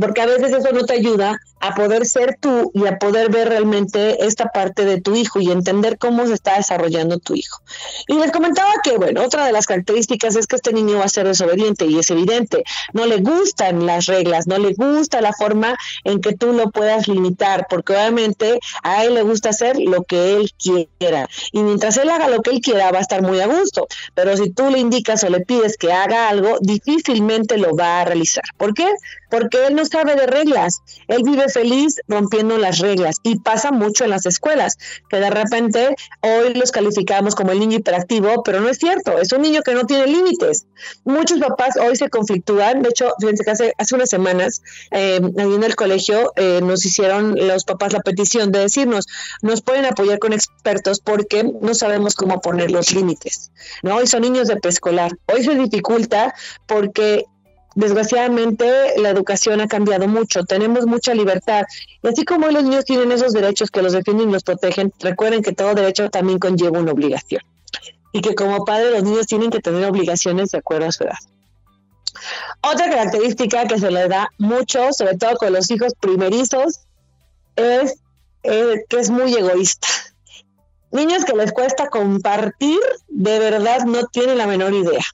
Porque 0.00 0.22
a 0.22 0.26
veces 0.26 0.52
eso 0.52 0.72
no 0.72 0.84
te 0.84 0.94
ayuda 0.94 1.38
a 1.60 1.74
poder 1.74 2.06
ser 2.06 2.38
tú 2.40 2.70
y 2.74 2.86
a 2.86 2.98
poder 2.98 3.30
ver 3.30 3.48
realmente 3.48 4.24
esta 4.24 4.46
parte 4.46 4.84
de 4.84 5.00
tu 5.00 5.14
hijo 5.14 5.40
y 5.40 5.50
entender 5.50 5.98
cómo 5.98 6.26
se 6.26 6.34
está 6.34 6.56
desarrollando 6.56 7.18
tu 7.18 7.34
hijo. 7.34 7.60
Y 8.08 8.14
les 8.14 8.32
comentaba 8.32 8.72
que, 8.82 8.96
bueno, 8.96 9.22
otra 9.22 9.44
de 9.44 9.52
las 9.52 9.66
características 9.66 10.36
es 10.36 10.46
que 10.46 10.56
este 10.56 10.72
niño 10.72 10.98
va 10.98 11.04
a 11.04 11.08
ser 11.08 11.26
desobediente 11.26 11.84
y 11.86 11.98
es 11.98 12.10
evidente, 12.10 12.64
no 12.92 13.06
le 13.06 13.18
gustan 13.18 13.84
las 13.86 14.06
reglas, 14.06 14.46
no 14.46 14.58
le 14.58 14.72
gusta 14.72 15.20
la 15.20 15.32
forma 15.32 15.76
en 16.04 16.20
que 16.20 16.34
tú 16.34 16.52
lo 16.52 16.70
puedas 16.70 17.08
limitar, 17.08 17.66
porque 17.68 17.92
obviamente 17.92 18.58
a 18.82 19.04
él 19.04 19.14
le 19.14 19.22
gusta 19.22 19.50
hacer 19.50 19.78
lo 19.78 20.04
que 20.04 20.36
él 20.36 20.50
quiera. 20.58 21.28
Y 21.52 21.62
mientras 21.62 21.96
él 21.98 22.08
haga 22.08 22.28
lo 22.28 22.40
que 22.40 22.50
él 22.50 22.60
quiera, 22.60 22.90
va 22.90 22.98
a 22.98 23.02
estar 23.02 23.22
muy 23.22 23.40
a 23.40 23.46
gusto. 23.46 23.86
Pero 24.14 24.36
si 24.36 24.50
tú 24.50 24.70
le 24.70 24.78
indicas 24.78 25.22
o 25.24 25.28
le 25.28 25.40
pides 25.40 25.76
que 25.76 25.92
haga 25.92 26.28
algo, 26.28 26.56
difícilmente 26.60 27.58
lo 27.58 27.76
va 27.76 28.00
a 28.00 28.04
realizar. 28.04 28.44
¿Por 28.56 28.72
qué? 28.74 28.86
Porque 29.30 29.66
él 29.66 29.74
no 29.74 29.84
sabe 29.84 30.16
de 30.16 30.26
reglas, 30.26 30.82
él 31.08 31.22
vive 31.24 31.48
feliz 31.48 32.00
rompiendo 32.08 32.58
las 32.58 32.78
reglas 32.78 33.16
y 33.22 33.38
pasa 33.38 33.70
mucho 33.70 34.04
en 34.04 34.10
las 34.10 34.26
escuelas, 34.26 34.76
que 35.08 35.18
de 35.18 35.30
repente 35.30 35.94
hoy 36.20 36.54
los 36.54 36.72
calificamos 36.72 37.34
como 37.34 37.52
el 37.52 37.60
niño 37.60 37.78
hiperactivo, 37.78 38.42
pero 38.42 38.60
no 38.60 38.68
es 38.68 38.78
cierto, 38.78 39.18
es 39.18 39.32
un 39.32 39.42
niño 39.42 39.62
que 39.62 39.74
no 39.74 39.86
tiene 39.86 40.06
límites. 40.06 40.66
Muchos 41.04 41.38
papás 41.38 41.76
hoy 41.76 41.96
se 41.96 42.08
conflictúan, 42.08 42.82
de 42.82 42.90
hecho, 42.90 43.12
fíjense 43.20 43.44
que 43.44 43.50
hace, 43.50 43.74
hace 43.78 43.94
unas 43.94 44.10
semanas, 44.10 44.62
eh, 44.90 45.20
ahí 45.38 45.54
en 45.54 45.64
el 45.64 45.76
colegio, 45.76 46.32
eh, 46.36 46.60
nos 46.62 46.84
hicieron 46.84 47.34
los 47.34 47.64
papás 47.64 47.92
la 47.92 48.00
petición 48.00 48.52
de 48.52 48.60
decirnos, 48.60 49.06
nos 49.42 49.62
pueden 49.62 49.84
apoyar 49.84 50.18
con 50.18 50.32
expertos 50.32 51.00
porque 51.00 51.44
no 51.44 51.74
sabemos 51.74 52.14
cómo 52.14 52.40
poner 52.40 52.70
los 52.70 52.92
límites, 52.92 53.52
¿no? 53.82 53.96
Hoy 53.96 54.06
son 54.06 54.22
niños 54.22 54.48
de 54.48 54.56
preescolar, 54.56 55.12
hoy 55.26 55.44
se 55.44 55.54
dificulta 55.54 56.34
porque 56.66 57.24
desgraciadamente 57.80 58.94
la 58.98 59.10
educación 59.10 59.60
ha 59.60 59.66
cambiado 59.66 60.06
mucho, 60.06 60.44
tenemos 60.44 60.86
mucha 60.86 61.14
libertad. 61.14 61.64
Y 62.02 62.08
así 62.08 62.24
como 62.24 62.48
los 62.48 62.62
niños 62.62 62.84
tienen 62.84 63.10
esos 63.10 63.32
derechos 63.32 63.70
que 63.70 63.82
los 63.82 63.92
defienden 63.92 64.28
y 64.28 64.32
los 64.32 64.44
protegen, 64.44 64.92
recuerden 65.00 65.42
que 65.42 65.52
todo 65.52 65.74
derecho 65.74 66.10
también 66.10 66.38
conlleva 66.38 66.78
una 66.78 66.92
obligación. 66.92 67.42
Y 68.12 68.20
que 68.20 68.34
como 68.34 68.64
padre 68.64 68.90
los 68.90 69.02
niños 69.02 69.26
tienen 69.26 69.50
que 69.50 69.60
tener 69.60 69.84
obligaciones 69.84 70.50
de 70.50 70.58
acuerdo 70.58 70.88
a 70.88 70.92
su 70.92 71.04
edad. 71.04 71.18
Otra 72.62 72.90
característica 72.90 73.66
que 73.66 73.78
se 73.78 73.90
le 73.90 74.08
da 74.08 74.30
mucho, 74.38 74.92
sobre 74.92 75.16
todo 75.16 75.36
con 75.36 75.52
los 75.52 75.70
hijos 75.70 75.94
primerizos, 75.98 76.80
es 77.56 77.96
eh, 78.42 78.84
que 78.88 78.98
es 78.98 79.10
muy 79.10 79.34
egoísta. 79.34 79.88
Niños 80.92 81.24
que 81.24 81.36
les 81.36 81.52
cuesta 81.52 81.88
compartir, 81.88 82.80
de 83.08 83.38
verdad 83.38 83.84
no 83.84 84.06
tienen 84.06 84.38
la 84.38 84.46
menor 84.46 84.74
idea. 84.74 85.04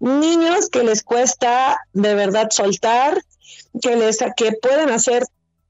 Niños 0.00 0.68
que 0.68 0.82
les 0.82 1.02
cuesta 1.02 1.78
de 1.92 2.14
verdad 2.14 2.48
soltar, 2.50 3.22
que 3.80 3.96
les 3.96 4.18
que 4.36 4.52
pueden 4.52 4.90
hacer 4.90 5.24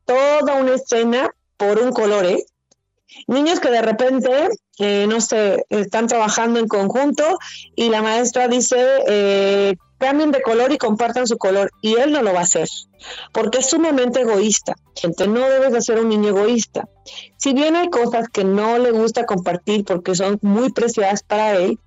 toda 0.07 0.55
una 0.55 0.75
escena 0.75 1.31
por 1.57 1.79
un 1.79 1.92
color, 1.92 2.25
¿eh? 2.25 2.44
Niños 3.27 3.61
que 3.61 3.70
de 3.70 3.83
repente, 3.83 4.31
eh, 4.79 5.07
no 5.09 5.20
sé, 5.20 5.66
están 5.68 6.07
trabajando 6.07 6.59
en 6.59 6.68
conjunto 6.68 7.38
y 7.75 7.90
la 7.90 8.03
maestra 8.03 8.49
dice, 8.49 8.79
eh, 9.07 9.77
cambien 10.01 10.33
de 10.33 10.43
color 10.43 10.73
y 10.73 10.79
compartan 10.79 11.29
su 11.29 11.39
color. 11.39 11.71
Y 11.81 11.95
él 11.95 12.11
no 12.11 12.23
lo 12.23 12.33
va 12.33 12.41
a 12.41 12.43
hacer, 12.43 12.69
porque 13.33 13.59
es 13.59 13.71
sumamente 13.71 14.23
egoísta. 14.23 14.75
Gente, 14.97 15.29
no 15.29 15.49
debes 15.49 15.73
de 15.73 15.83
ser 15.83 16.01
un 16.01 16.09
niño 16.09 16.31
egoísta. 16.31 16.89
Si 17.37 17.53
bien 17.53 17.77
hay 17.77 17.91
cosas 17.91 18.29
que 18.29 18.43
no 18.43 18.79
le 18.79 18.91
gusta 18.91 19.27
compartir 19.27 19.85
porque 19.85 20.17
son 20.17 20.39
muy 20.43 20.73
preciadas 20.73 21.23
para 21.23 21.57
él, 21.57 21.79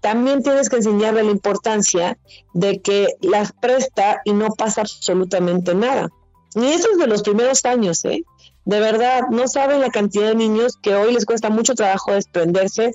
también 0.00 0.42
tienes 0.42 0.68
que 0.68 0.76
enseñarle 0.76 1.22
la 1.22 1.30
importancia 1.30 2.18
de 2.52 2.80
que 2.80 3.14
las 3.22 3.52
presta 3.52 4.20
y 4.24 4.32
no 4.32 4.48
pasa 4.50 4.82
absolutamente 4.82 5.74
nada. 5.74 6.08
Y 6.54 6.66
eso 6.66 6.88
es 6.92 6.98
de 6.98 7.06
los 7.06 7.22
primeros 7.22 7.64
años, 7.64 8.04
¿eh? 8.04 8.24
De 8.64 8.80
verdad, 8.80 9.22
no 9.30 9.46
saben 9.46 9.80
la 9.80 9.90
cantidad 9.90 10.28
de 10.28 10.34
niños 10.34 10.76
que 10.82 10.94
hoy 10.94 11.14
les 11.14 11.24
cuesta 11.24 11.48
mucho 11.48 11.74
trabajo 11.74 12.12
desprenderse 12.12 12.92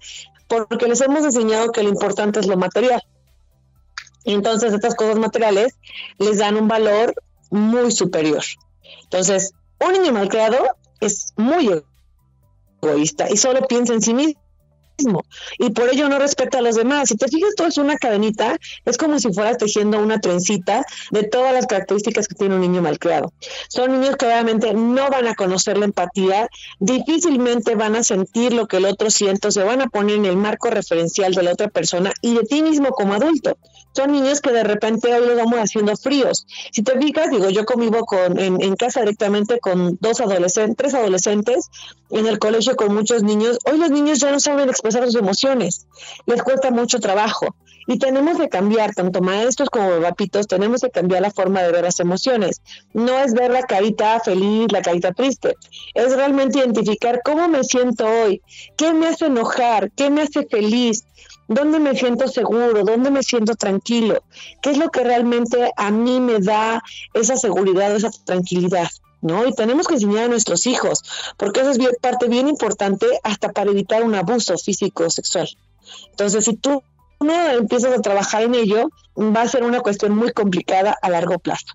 porque 0.48 0.88
les 0.88 1.02
hemos 1.02 1.24
enseñado 1.24 1.72
que 1.72 1.82
lo 1.82 1.90
importante 1.90 2.40
es 2.40 2.48
lo 2.48 2.58
material. 2.58 3.02
Entonces 4.26 4.74
estas 4.74 4.96
cosas 4.96 5.18
materiales 5.18 5.74
les 6.18 6.40
dan 6.40 6.56
un 6.56 6.68
valor 6.68 7.14
muy 7.52 7.92
superior. 7.92 8.44
Entonces, 9.04 9.54
un 9.80 9.94
niño 9.94 10.12
malcriado 10.14 10.58
es 11.00 11.34
muy 11.38 11.84
egoísta 12.82 13.30
y 13.30 13.38
solo 13.38 13.68
piensa 13.68 13.94
en 13.94 14.02
sí 14.02 14.14
mismo 14.14 14.45
y 15.58 15.70
por 15.72 15.90
ello 15.90 16.10
no 16.10 16.20
respeta 16.20 16.60
a 16.60 16.62
los 16.62 16.76
demás. 16.76 17.10
Si 17.10 17.18
te 17.18 17.28
fijas, 17.28 17.56
todo 17.56 17.68
es 17.68 17.78
una 17.78 17.98
cadenita, 17.98 18.58
es 18.86 18.98
como 18.98 19.20
si 19.20 19.32
fueras 19.34 19.58
tejiendo 19.58 20.00
una 20.00 20.20
trencita 20.20 20.86
de 21.12 21.24
todas 21.24 21.54
las 21.54 21.68
características 21.68 22.28
que 22.28 22.36
tiene 22.36 22.56
un 22.56 22.62
niño 22.62 22.82
malcriado. 22.82 23.34
Son 23.68 23.92
niños 23.92 24.16
que 24.16 24.26
obviamente 24.26 24.74
no 24.74 25.10
van 25.10 25.28
a 25.28 25.36
conocer 25.36 25.78
la 25.78 25.86
empatía, 25.86 26.48
difícilmente 26.80 27.76
van 27.76 27.96
a 27.96 28.04
sentir 28.04 28.54
lo 28.54 28.68
que 28.68 28.78
el 28.78 28.86
otro 28.86 29.10
siente, 29.10 29.52
se 29.52 29.64
van 29.64 29.82
a 29.82 29.88
poner 29.88 30.16
en 30.16 30.26
el 30.26 30.38
marco 30.38 30.70
referencial 30.70 31.34
de 31.34 31.44
la 31.44 31.52
otra 31.52 31.68
persona 31.68 32.14
y 32.22 32.34
de 32.34 32.44
ti 32.44 32.62
mismo 32.62 32.90
como 32.90 33.14
adulto. 33.14 33.58
Son 33.94 34.12
niños 34.12 34.42
que 34.42 34.52
de 34.52 34.64
repente 34.64 35.14
hoy 35.14 35.26
los 35.26 35.38
vamos 35.38 35.58
haciendo 35.58 35.96
fríos. 35.96 36.46
Si 36.74 36.84
te 36.84 37.00
fijas, 37.00 37.30
digo, 37.30 37.50
yo 37.50 37.66
convivo 37.66 38.06
con, 38.06 38.38
en, 38.40 38.62
en 38.62 38.76
casa 38.76 39.00
directamente 39.00 39.60
con 39.60 39.98
dos 40.02 40.20
adolescentes, 40.20 40.76
tres 40.78 40.94
adolescentes, 40.94 41.70
en 42.10 42.28
el 42.28 42.38
colegio 42.38 42.76
con 42.76 42.94
muchos 42.94 43.24
niños. 43.24 43.58
Hoy 43.66 43.78
los 43.78 43.92
niños 43.92 44.20
ya 44.20 44.32
no 44.32 44.40
saben 44.40 44.70
expresar 44.86 45.06
sus 45.06 45.22
emociones, 45.22 45.88
les 46.26 46.42
cuesta 46.44 46.72
mucho 46.72 47.00
trabajo. 47.00 47.56
Y 47.88 48.00
tenemos 48.00 48.38
que 48.38 48.50
cambiar, 48.50 48.96
tanto 48.96 49.22
maestros 49.22 49.70
como 49.70 50.02
papitos, 50.02 50.48
tenemos 50.48 50.82
que 50.82 50.90
cambiar 50.90 51.22
la 51.22 51.30
forma 51.30 51.62
de 51.62 51.72
ver 51.72 51.84
las 51.84 52.00
emociones. 52.00 52.62
No 52.94 53.20
es 53.20 53.34
ver 53.34 53.52
la 53.52 53.62
carita 53.62 54.20
feliz, 54.20 54.72
la 54.72 54.82
carita 54.82 55.12
triste, 55.12 55.56
es 55.94 56.16
realmente 56.16 56.60
identificar 56.60 57.22
cómo 57.24 57.48
me 57.48 57.64
siento 57.64 58.06
hoy, 58.06 58.42
qué 58.76 58.92
me 58.94 59.08
hace 59.08 59.28
enojar, 59.28 59.92
qué 59.92 60.10
me 60.10 60.24
hace 60.24 60.48
feliz, 60.48 61.04
dónde 61.48 61.80
me 61.80 61.96
siento 61.96 62.28
seguro, 62.28 62.84
dónde 62.84 63.12
me 63.12 63.22
siento 63.22 63.54
tranquilo, 63.56 64.24
qué 64.64 64.72
es 64.72 64.78
lo 64.78 64.90
que 64.90 65.04
realmente 65.04 65.70
a 65.76 65.92
mí 65.92 66.20
me 66.20 66.40
da 66.40 66.82
esa 67.14 67.38
seguridad, 67.38 67.96
esa 67.96 68.10
tranquilidad. 68.26 68.90
¿No? 69.26 69.46
Y 69.46 69.54
tenemos 69.54 69.88
que 69.88 69.96
enseñar 69.96 70.26
a 70.26 70.28
nuestros 70.28 70.68
hijos, 70.68 71.02
porque 71.36 71.62
eso 71.62 71.72
es 71.72 71.80
parte 72.00 72.28
bien 72.28 72.48
importante 72.48 73.08
hasta 73.24 73.52
para 73.52 73.72
evitar 73.72 74.04
un 74.04 74.14
abuso 74.14 74.56
físico 74.58 75.06
o 75.06 75.10
sexual. 75.10 75.50
Entonces, 76.12 76.46
si 76.46 76.56
tú 76.56 76.84
no 77.20 77.50
empiezas 77.50 77.98
a 77.98 78.02
trabajar 78.02 78.44
en 78.44 78.54
ello, 78.54 78.90
va 79.18 79.42
a 79.42 79.48
ser 79.48 79.64
una 79.64 79.82
cuestión 79.82 80.16
muy 80.16 80.32
complicada 80.32 80.96
a 81.02 81.10
largo 81.10 81.40
plazo. 81.40 81.66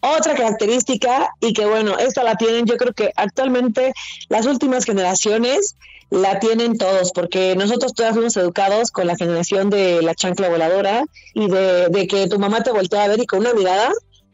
Otra 0.00 0.36
característica, 0.36 1.30
y 1.40 1.52
que 1.52 1.66
bueno, 1.66 1.98
esta 1.98 2.22
la 2.22 2.36
tienen, 2.36 2.64
yo 2.64 2.76
creo 2.76 2.92
que 2.92 3.12
actualmente 3.16 3.92
las 4.28 4.46
últimas 4.46 4.84
generaciones 4.84 5.74
la 6.10 6.38
tienen 6.38 6.78
todos, 6.78 7.10
porque 7.10 7.56
nosotros 7.56 7.92
todos 7.92 8.12
fuimos 8.12 8.36
educados 8.36 8.92
con 8.92 9.08
la 9.08 9.16
generación 9.16 9.68
de 9.68 10.00
la 10.00 10.14
chancla 10.14 10.48
voladora 10.48 11.04
y 11.34 11.48
de, 11.48 11.88
de 11.88 12.06
que 12.06 12.28
tu 12.28 12.38
mamá 12.38 12.62
te 12.62 12.70
voltea 12.70 13.02
a 13.02 13.08
ver 13.08 13.20
y 13.20 13.26
con 13.26 13.40
una 13.40 13.52
mirada, 13.52 13.90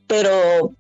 pero 0.07 0.74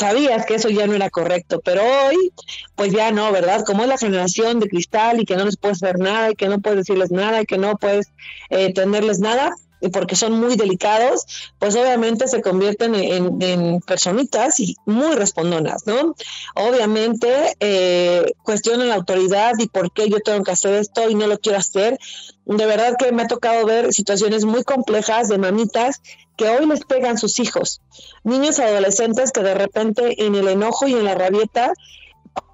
sabías 0.00 0.46
que 0.46 0.54
eso 0.54 0.68
ya 0.68 0.86
no 0.86 0.94
era 0.94 1.10
correcto, 1.10 1.60
pero 1.64 1.82
hoy, 1.82 2.32
pues 2.74 2.92
ya 2.92 3.12
no, 3.12 3.30
¿verdad? 3.30 3.64
Como 3.64 3.82
es 3.82 3.88
la 3.88 3.98
generación 3.98 4.58
de 4.58 4.68
cristal 4.68 5.20
y 5.20 5.24
que 5.24 5.36
no 5.36 5.44
les 5.44 5.56
puedes 5.56 5.80
ver 5.80 5.98
nada 5.98 6.30
y 6.30 6.34
que 6.34 6.48
no 6.48 6.60
puedes 6.60 6.78
decirles 6.78 7.10
nada 7.10 7.42
y 7.42 7.46
que 7.46 7.58
no 7.58 7.76
puedes 7.76 8.08
eh, 8.48 8.72
tenerles 8.72 9.20
nada, 9.20 9.52
y 9.80 9.88
porque 9.88 10.16
son 10.16 10.32
muy 10.32 10.56
delicados, 10.56 11.26
pues 11.58 11.74
obviamente 11.76 12.28
se 12.28 12.42
convierten 12.42 12.94
en, 12.94 13.80
personitas 13.80 14.60
y 14.60 14.76
muy 14.84 15.16
respondonas, 15.16 15.86
¿no? 15.86 16.14
Obviamente 16.54 17.56
eh, 17.60 18.32
cuestionan 18.42 18.88
la 18.88 18.96
autoridad 18.96 19.54
y 19.58 19.68
por 19.68 19.92
qué 19.92 20.08
yo 20.08 20.20
tengo 20.20 20.44
que 20.44 20.52
hacer 20.52 20.74
esto 20.74 21.08
y 21.08 21.14
no 21.14 21.26
lo 21.26 21.38
quiero 21.38 21.58
hacer. 21.58 21.98
De 22.44 22.66
verdad 22.66 22.96
que 22.98 23.12
me 23.12 23.22
ha 23.22 23.28
tocado 23.28 23.64
ver 23.64 23.92
situaciones 23.92 24.44
muy 24.44 24.64
complejas 24.64 25.28
de 25.28 25.38
mamitas 25.38 26.02
que 26.36 26.48
hoy 26.48 26.66
les 26.66 26.84
pegan 26.84 27.18
sus 27.18 27.38
hijos, 27.38 27.80
niños 28.24 28.58
adolescentes 28.58 29.30
que 29.30 29.42
de 29.42 29.54
repente 29.54 30.24
en 30.24 30.34
el 30.34 30.48
enojo 30.48 30.86
y 30.86 30.94
en 30.94 31.04
la 31.04 31.14
rabieta 31.14 31.72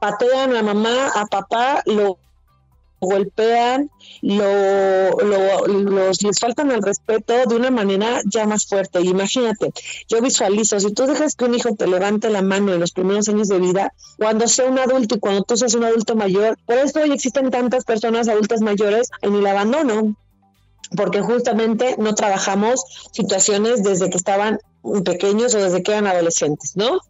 patean 0.00 0.56
a 0.56 0.62
mamá, 0.62 1.08
a 1.14 1.26
papá, 1.26 1.82
lo 1.86 2.18
golpean, 3.06 3.90
lo, 4.22 5.66
les 5.66 6.38
faltan 6.38 6.70
el 6.70 6.82
respeto 6.82 7.34
de 7.46 7.54
una 7.54 7.70
manera 7.70 8.20
ya 8.24 8.46
más 8.46 8.66
fuerte. 8.66 9.00
Imagínate, 9.00 9.72
yo 10.08 10.20
visualizo, 10.20 10.78
si 10.80 10.92
tú 10.92 11.06
dejas 11.06 11.34
que 11.34 11.44
un 11.44 11.54
hijo 11.54 11.74
te 11.74 11.86
levante 11.86 12.30
la 12.30 12.42
mano 12.42 12.72
en 12.72 12.80
los 12.80 12.92
primeros 12.92 13.28
años 13.28 13.48
de 13.48 13.58
vida, 13.58 13.92
cuando 14.18 14.48
sea 14.48 14.66
un 14.66 14.78
adulto 14.78 15.16
y 15.16 15.20
cuando 15.20 15.42
tú 15.42 15.56
seas 15.56 15.74
un 15.74 15.84
adulto 15.84 16.16
mayor, 16.16 16.58
por 16.66 16.78
eso 16.78 17.00
hoy 17.00 17.12
existen 17.12 17.50
tantas 17.50 17.84
personas 17.84 18.28
adultas 18.28 18.60
mayores 18.60 19.08
en 19.22 19.34
el 19.34 19.46
abandono, 19.46 20.16
porque 20.96 21.20
justamente 21.20 21.96
no 21.98 22.14
trabajamos 22.14 22.80
situaciones 23.12 23.82
desde 23.82 24.10
que 24.10 24.16
estaban 24.16 24.58
pequeños 25.04 25.54
o 25.54 25.58
desde 25.58 25.82
que 25.82 25.92
eran 25.92 26.06
adolescentes, 26.06 26.76
¿no? 26.76 27.00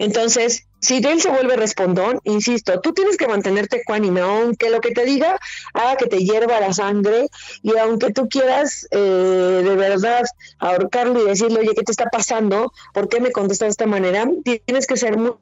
Entonces, 0.00 0.66
si 0.80 0.96
él 0.96 1.20
se 1.20 1.28
vuelve 1.28 1.56
respondón, 1.56 2.20
insisto, 2.24 2.80
tú 2.80 2.94
tienes 2.94 3.18
que 3.18 3.28
mantenerte 3.28 3.82
ecuánime, 3.82 4.22
aunque 4.22 4.70
lo 4.70 4.80
que 4.80 4.92
te 4.92 5.04
diga 5.04 5.38
haga 5.74 5.96
que 5.96 6.06
te 6.06 6.24
hierva 6.24 6.58
la 6.58 6.72
sangre 6.72 7.28
y 7.62 7.76
aunque 7.76 8.10
tú 8.10 8.26
quieras 8.26 8.88
eh, 8.92 8.98
de 9.62 9.76
verdad 9.76 10.22
ahorcarlo 10.58 11.22
y 11.22 11.26
decirle, 11.28 11.60
oye, 11.60 11.74
¿qué 11.76 11.82
te 11.82 11.92
está 11.92 12.06
pasando? 12.06 12.72
¿Por 12.94 13.10
qué 13.10 13.20
me 13.20 13.30
contestas 13.30 13.66
de 13.66 13.70
esta 13.72 13.86
manera? 13.86 14.26
Tienes 14.42 14.86
que 14.86 14.96
ser 14.96 15.18
muy 15.18 15.34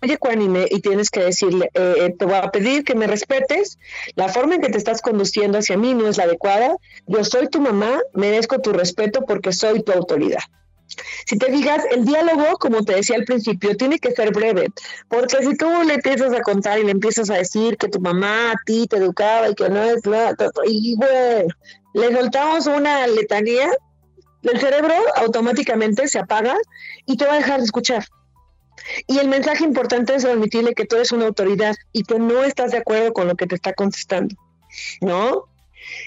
ecuánime 0.00 0.66
y 0.68 0.80
tienes 0.80 1.08
que 1.08 1.20
decirle, 1.20 1.70
eh, 1.72 1.94
eh, 1.98 2.14
te 2.18 2.24
voy 2.24 2.34
a 2.34 2.50
pedir 2.50 2.82
que 2.82 2.96
me 2.96 3.06
respetes, 3.06 3.78
la 4.16 4.28
forma 4.30 4.56
en 4.56 4.62
que 4.62 4.70
te 4.70 4.78
estás 4.78 5.00
conduciendo 5.00 5.58
hacia 5.58 5.76
mí 5.76 5.94
no 5.94 6.08
es 6.08 6.16
la 6.16 6.24
adecuada, 6.24 6.74
yo 7.06 7.22
soy 7.22 7.46
tu 7.46 7.60
mamá, 7.60 8.00
merezco 8.14 8.58
tu 8.58 8.72
respeto 8.72 9.20
porque 9.28 9.52
soy 9.52 9.84
tu 9.84 9.92
autoridad. 9.92 10.42
Si 11.26 11.38
te 11.38 11.50
digas, 11.50 11.84
el 11.90 12.04
diálogo, 12.04 12.56
como 12.58 12.84
te 12.84 12.94
decía 12.94 13.16
al 13.16 13.24
principio, 13.24 13.76
tiene 13.76 13.98
que 13.98 14.12
ser 14.12 14.32
breve, 14.32 14.68
porque 15.08 15.36
si 15.42 15.56
tú 15.56 15.68
le 15.86 15.94
empiezas 15.94 16.32
a 16.32 16.40
contar 16.42 16.78
y 16.78 16.84
le 16.84 16.92
empiezas 16.92 17.30
a 17.30 17.34
decir 17.34 17.76
que 17.76 17.88
tu 17.88 18.00
mamá 18.00 18.52
a 18.52 18.54
ti 18.64 18.86
te 18.88 18.96
educaba 18.96 19.48
y 19.48 19.54
que 19.54 19.68
no 19.68 19.82
es 19.82 20.04
nada, 20.06 20.34
y 20.66 20.96
le 21.94 22.12
soltamos 22.16 22.66
una 22.66 23.06
letanía, 23.06 23.70
el 24.42 24.60
cerebro 24.60 24.94
automáticamente 25.16 26.08
se 26.08 26.18
apaga 26.18 26.56
y 27.06 27.16
te 27.16 27.26
va 27.26 27.34
a 27.34 27.36
dejar 27.36 27.58
de 27.58 27.64
escuchar. 27.64 28.04
Y 29.06 29.18
el 29.18 29.28
mensaje 29.28 29.64
importante 29.64 30.14
es 30.14 30.22
transmitirle 30.22 30.74
que 30.74 30.86
tú 30.86 30.96
eres 30.96 31.12
una 31.12 31.26
autoridad 31.26 31.76
y 31.92 32.02
que 32.02 32.18
no 32.18 32.42
estás 32.42 32.72
de 32.72 32.78
acuerdo 32.78 33.12
con 33.12 33.28
lo 33.28 33.36
que 33.36 33.46
te 33.46 33.54
está 33.54 33.72
contestando, 33.74 34.34
¿no? 35.00 35.44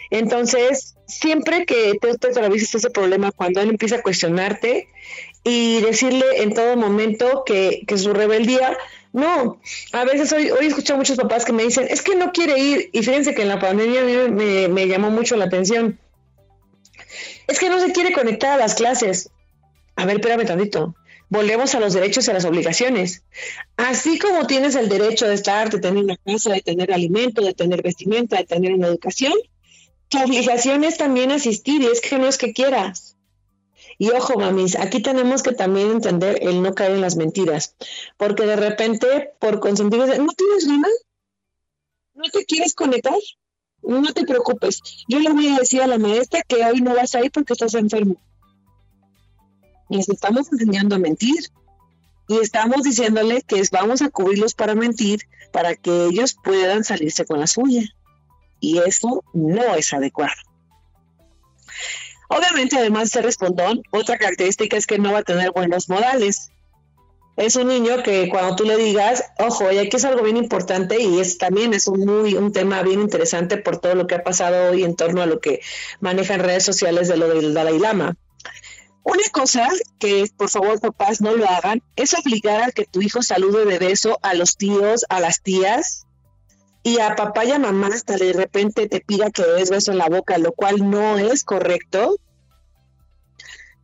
Entonces, 0.10 0.96
siempre 1.08 1.66
que 1.66 1.98
tú 2.02 2.16
te 2.18 2.28
atravieses 2.28 2.76
ese 2.76 2.90
problema, 2.90 3.32
cuando 3.32 3.62
él 3.62 3.70
empieza 3.70 3.98
a 3.98 4.02
cuestionarte 4.02 4.88
y 5.44 5.82
decirle 5.82 6.44
en 6.44 6.54
todo 6.54 6.76
momento 6.76 7.44
que, 7.46 7.84
que 7.88 7.98
su 7.98 8.14
rebeldía, 8.14 8.78
no, 9.14 9.60
a 9.94 10.04
veces 10.04 10.32
hoy, 10.34 10.52
hoy 10.52 10.68
escucho 10.68 10.94
a 10.94 10.98
muchos 10.98 11.18
papás 11.18 11.46
que 11.46 11.54
me 11.54 11.64
dicen, 11.64 11.88
es 11.90 12.02
que 12.02 12.16
no 12.16 12.32
quiere 12.32 12.58
ir, 12.60 12.90
y 12.92 13.04
fíjense 13.04 13.34
que 13.34 13.44
en 13.44 13.50
la 13.50 13.60
pandemia 13.60 14.04
mí 14.04 14.14
me, 14.32 14.68
me 14.68 14.88
llamó 14.88 15.10
mucho 15.10 15.36
la 15.36 15.46
atención, 15.46 16.00
es 17.48 17.60
que 17.60 17.70
no 17.70 17.80
se 17.80 17.92
quiere 17.92 18.12
conectar 18.12 18.52
a 18.52 18.58
las 18.58 18.76
clases. 18.76 19.30
A 19.96 20.06
ver, 20.06 20.16
espérame 20.18 20.46
tantito 20.46 20.96
volvemos 21.30 21.74
a 21.76 21.80
los 21.80 21.94
derechos 21.94 22.28
y 22.28 22.32
a 22.32 22.34
las 22.34 22.46
obligaciones. 22.46 23.24
Así 23.78 24.20
como 24.20 24.48
tienes 24.48 24.76
el 24.76 24.90
derecho 24.90 25.28
de 25.28 25.34
estar, 25.34 25.70
de 25.70 25.80
tener 25.80 26.04
una 26.04 26.18
casa, 26.18 26.52
de 26.52 26.62
tener 26.62 26.94
alimento, 26.94 27.42
de 27.42 27.54
tener 27.54 27.82
vestimenta, 27.82 28.38
de 28.38 28.46
tener 28.46 28.74
una 28.74 28.88
educación, 28.88 29.34
tu 30.10 30.22
obligación 30.22 30.84
es 30.84 30.98
también 30.98 31.32
asistir 31.32 31.82
y 31.82 31.88
es 31.88 32.02
que 32.02 32.18
no 32.18 32.28
es 32.28 32.38
que 32.38 32.54
quieras. 32.54 33.18
Y 33.98 34.10
ojo, 34.10 34.38
mamis, 34.38 34.76
aquí 34.76 35.02
tenemos 35.02 35.42
que 35.42 35.54
también 35.54 35.92
entender 35.92 36.40
el 36.42 36.62
no 36.62 36.74
caer 36.74 36.92
en 36.92 37.02
las 37.02 37.16
mentiras, 37.16 37.76
porque 38.18 38.46
de 38.46 38.56
repente, 38.56 39.32
por 39.40 39.60
consentir, 39.60 40.00
¿no 40.00 40.34
tienes 40.34 40.68
ganas? 40.68 40.92
¿No 42.14 42.24
te 42.32 42.46
quieres 42.46 42.74
conectar? 42.74 43.18
No 43.82 44.14
te 44.14 44.26
preocupes. 44.26 44.82
Yo 45.08 45.20
le 45.20 45.32
voy 45.32 45.48
a 45.50 45.60
decir 45.60 45.82
a 45.82 45.88
la 45.88 45.98
maestra 45.98 46.42
que 46.44 46.64
hoy 46.66 46.82
no 46.82 46.96
vas 46.96 47.16
a 47.16 47.24
ir 47.24 47.32
porque 47.32 47.54
estás 47.54 47.74
enfermo 47.76 48.18
les 49.90 50.10
estamos 50.10 50.52
enseñando 50.52 50.96
a 50.96 51.00
mentir 51.00 51.52
y 52.28 52.40
estamos 52.40 52.84
diciéndole 52.84 53.42
que 53.42 53.62
vamos 53.72 54.02
a 54.02 54.10
cubrirlos 54.10 54.54
para 54.54 54.76
mentir 54.76 55.22
para 55.52 55.76
que 55.76 56.06
ellos 56.06 56.36
puedan 56.44 56.84
salirse 56.84 57.26
con 57.26 57.40
la 57.40 57.48
suya. 57.48 57.84
Y 58.60 58.80
eso 58.80 59.24
no 59.34 59.76
es 59.76 59.94
adecuado. 59.94 60.34
Obviamente, 62.30 62.78
además 62.78 63.12
de 63.12 63.22
respondón, 63.22 63.84
otra 63.92 64.18
característica 64.18 64.78
es 64.78 64.88
que 64.88 64.98
no 64.98 65.14
va 65.14 65.20
a 65.20 65.24
tener 65.24 65.52
buenos 65.52 65.90
modales. 65.90 66.52
Es 67.38 67.56
un 67.58 67.68
niño 67.68 68.02
que 68.02 68.30
cuando 68.30 68.56
tú 68.56 68.64
le 68.64 68.78
digas, 68.78 69.24
ojo, 69.38 69.72
y 69.72 69.78
aquí 69.78 69.98
es 69.98 70.06
algo 70.06 70.24
bien 70.24 70.38
importante 70.38 71.02
y 71.02 71.20
es 71.20 71.38
también 71.38 71.74
es 71.74 71.88
un 71.88 72.06
muy 72.06 72.36
un 72.36 72.54
tema 72.54 72.82
bien 72.82 73.02
interesante 73.02 73.58
por 73.58 73.78
todo 73.78 73.94
lo 73.94 74.08
que 74.08 74.16
ha 74.16 74.24
pasado 74.24 74.72
hoy 74.72 74.84
en 74.84 74.96
torno 74.96 75.22
a 75.22 75.26
lo 75.26 75.40
que 75.40 75.60
manejan 76.00 76.40
redes 76.40 76.64
sociales 76.64 77.10
de 77.10 77.18
lo 77.18 77.28
del 77.28 77.54
Dalai 77.54 77.78
Lama. 77.78 78.16
Una 79.04 79.24
cosa 79.32 79.70
que 80.00 80.26
por 80.38 80.50
favor 80.50 80.80
papás 80.80 81.20
no 81.20 81.36
lo 81.36 81.48
hagan 81.48 81.84
es 81.98 82.14
obligar 82.14 82.64
a 82.64 82.72
que 82.72 82.86
tu 82.86 83.02
hijo 83.02 83.22
salude 83.22 83.66
de 83.66 83.80
beso 83.80 84.18
a 84.24 84.34
los 84.34 84.56
tíos, 84.56 85.06
a 85.10 85.20
las 85.20 85.42
tías 85.42 86.05
y 86.86 87.00
a 87.00 87.16
papá 87.16 87.44
y 87.44 87.52
a 87.52 87.58
mamá 87.58 87.88
hasta 87.88 88.16
de 88.16 88.32
repente 88.32 88.88
te 88.88 89.02
pida 89.02 89.32
que 89.32 89.44
des 89.44 89.72
beso 89.72 89.92
en 89.92 89.98
la 89.98 90.08
boca, 90.08 90.38
lo 90.38 90.52
cual 90.52 90.88
no 90.88 91.18
es 91.18 91.44
correcto 91.44 92.20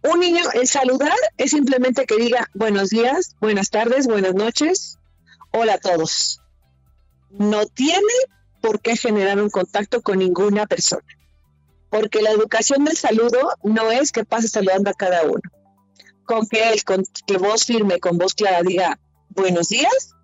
un 0.03 0.19
niño, 0.19 0.43
el 0.53 0.67
saludar 0.67 1.17
es 1.37 1.51
simplemente 1.51 2.05
que 2.05 2.17
diga 2.17 2.49
buenos 2.53 2.89
días, 2.89 3.35
buenas 3.39 3.69
tardes, 3.69 4.07
buenas 4.07 4.33
noches, 4.33 4.97
hola 5.51 5.75
a 5.75 5.77
todos. 5.77 6.41
No 7.29 7.67
tiene 7.67 8.13
por 8.61 8.81
qué 8.81 8.97
generar 8.97 9.39
un 9.39 9.49
contacto 9.49 10.01
con 10.01 10.19
ninguna 10.19 10.65
persona, 10.65 11.05
porque 11.89 12.21
la 12.21 12.31
educación 12.31 12.83
del 12.83 12.97
saludo 12.97 13.51
no 13.63 13.91
es 13.91 14.11
que 14.11 14.25
pase 14.25 14.47
saludando 14.47 14.89
a 14.89 14.95
cada 14.95 15.23
uno. 15.23 15.41
Con 16.25 16.47
que 16.47 16.69
él, 16.69 16.83
con 16.83 17.03
que 17.27 17.37
voz 17.37 17.65
firme, 17.65 17.99
con 17.99 18.17
voz 18.17 18.33
clara 18.33 18.63
diga 18.63 18.99
buenos 19.29 19.69
días, 19.69 20.15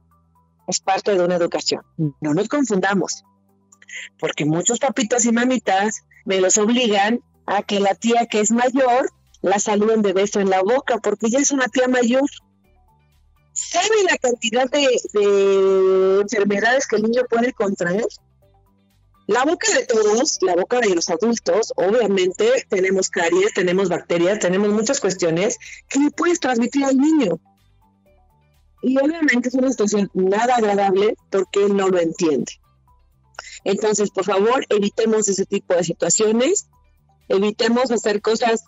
es 0.68 0.80
parte 0.80 1.16
de 1.16 1.24
una 1.24 1.36
educación. 1.36 1.82
No 1.98 2.34
nos 2.34 2.48
confundamos, 2.50 3.24
porque 4.20 4.46
muchos 4.46 4.80
papitos 4.80 5.26
y 5.26 5.32
mamitas 5.32 6.04
me 6.26 6.42
los 6.42 6.58
obligan 6.58 7.22
a 7.46 7.64
que 7.64 7.80
la 7.80 7.96
tía 7.96 8.26
que 8.26 8.42
es 8.42 8.52
mayor 8.52 9.10
la 9.42 9.60
saluden 9.60 10.02
de 10.02 10.14
beso 10.14 10.40
en 10.40 10.50
la 10.50 10.62
boca, 10.62 10.98
porque 10.98 11.28
ella 11.28 11.40
es 11.40 11.52
una 11.52 11.68
tía 11.68 11.88
mayor. 11.88 12.30
¿Sabe 13.54 14.04
la 14.10 14.18
cantidad 14.18 14.70
de, 14.70 16.22
enfermedades 16.22 16.88
que 16.88 16.98
el 16.98 17.04
niño 17.04 17.24
puede 17.30 17.54
contraer? 17.54 18.06
La 19.28 19.44
boca 19.44 19.72
de 19.74 19.86
todos, 19.86 20.38
la 20.42 20.56
boca 20.56 20.80
de 20.80 20.96
los 20.96 21.10
adultos, 21.10 21.74
obviamente 21.76 22.66
tenemos 22.70 23.10
caries, 23.10 23.54
tenemos 23.54 23.90
bacterias, 23.90 24.40
tenemos 24.40 24.70
muchas 24.70 25.00
cuestiones 25.00 25.58
que 25.90 26.00
le 26.00 26.12
puedes 26.12 26.40
transmitir 26.40 26.86
al 26.86 26.98
niño. 26.98 27.40
Y 28.82 28.98
obviamente 28.98 29.50
es 29.50 29.56
una 29.56 29.70
situación 29.70 30.10
nada 30.14 30.56
agradable 30.56 31.16
porque 31.32 31.66
él 31.66 31.76
no 31.76 31.90
lo 31.90 32.00
entiende. 32.00 32.52
Entonces, 33.64 34.12
por 34.12 34.26
favor, 34.26 34.66
evitemos 34.70 35.28
ese 35.28 35.46
tipo 35.46 35.74
de 35.74 35.84
situaciones, 35.84 36.68
evitemos 37.28 37.92
hacer 37.92 38.22
cosas 38.22 38.64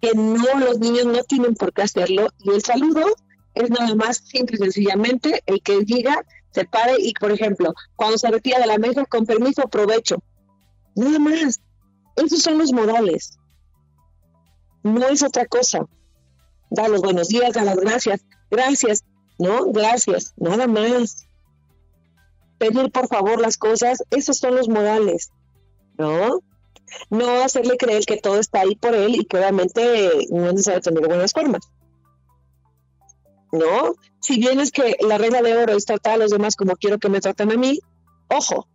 que 0.00 0.12
no, 0.14 0.58
los 0.58 0.78
niños 0.78 1.06
no 1.06 1.22
tienen 1.24 1.54
por 1.54 1.72
qué 1.72 1.82
hacerlo 1.82 2.28
y 2.40 2.50
el 2.50 2.62
saludo 2.62 3.04
es 3.54 3.70
nada 3.70 3.94
más 3.94 4.18
simple 4.18 4.56
y 4.56 4.58
sencillamente 4.58 5.42
el 5.46 5.62
que 5.62 5.80
diga, 5.80 6.24
se 6.50 6.64
pare 6.64 6.96
y, 6.98 7.12
por 7.14 7.32
ejemplo, 7.32 7.74
cuando 7.96 8.18
se 8.18 8.30
retira 8.30 8.58
de 8.58 8.66
la 8.66 8.78
mesa, 8.78 9.04
con 9.06 9.26
permiso, 9.26 9.62
provecho. 9.68 10.22
Nada 10.94 11.18
más. 11.18 11.60
Esos 12.16 12.42
son 12.42 12.58
los 12.58 12.72
modales. 12.72 13.38
No 14.84 15.08
es 15.08 15.22
otra 15.22 15.46
cosa. 15.46 15.86
Da 16.70 16.88
los 16.88 17.00
buenos 17.00 17.28
días, 17.28 17.54
da 17.54 17.64
las 17.64 17.76
gracias. 17.76 18.24
Gracias. 18.50 19.02
No, 19.38 19.70
gracias. 19.72 20.34
Nada 20.36 20.66
más. 20.66 21.26
Pedir 22.58 22.90
por 22.90 23.08
favor 23.08 23.40
las 23.40 23.56
cosas, 23.56 24.02
esos 24.10 24.38
son 24.38 24.54
los 24.54 24.68
modales. 24.68 25.30
¿No? 25.98 26.40
no 27.10 27.42
hacerle 27.42 27.76
creer 27.76 28.04
que 28.04 28.16
todo 28.16 28.38
está 28.38 28.60
ahí 28.60 28.76
por 28.76 28.94
él 28.94 29.14
y 29.16 29.24
que 29.24 29.38
obviamente 29.38 30.26
no 30.30 30.46
es 30.46 30.52
necesario 30.54 30.80
tener 30.80 31.06
buenas 31.06 31.32
formas. 31.32 31.62
¿No? 33.52 33.94
Si 34.20 34.38
bien 34.38 34.60
es 34.60 34.72
que 34.72 34.96
la 35.00 35.18
regla 35.18 35.42
de 35.42 35.56
oro 35.56 35.76
es 35.76 35.84
tratar 35.84 36.14
a 36.14 36.16
los 36.18 36.30
demás 36.30 36.56
como 36.56 36.76
quiero 36.76 36.98
que 36.98 37.08
me 37.08 37.20
traten 37.20 37.52
a 37.52 37.56
mí, 37.56 37.78
ojo, 38.28 38.66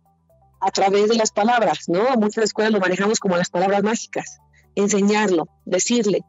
a 0.60 0.70
través 0.70 1.08
de 1.08 1.16
las 1.16 1.32
palabras, 1.32 1.88
¿no? 1.88 2.16
Muchas 2.16 2.44
escuelas 2.44 2.72
lo 2.72 2.80
manejamos 2.80 3.18
como 3.18 3.36
las 3.36 3.50
palabras 3.50 3.82
mágicas, 3.82 4.38
enseñarlo, 4.74 5.48
decirle, 5.64 6.24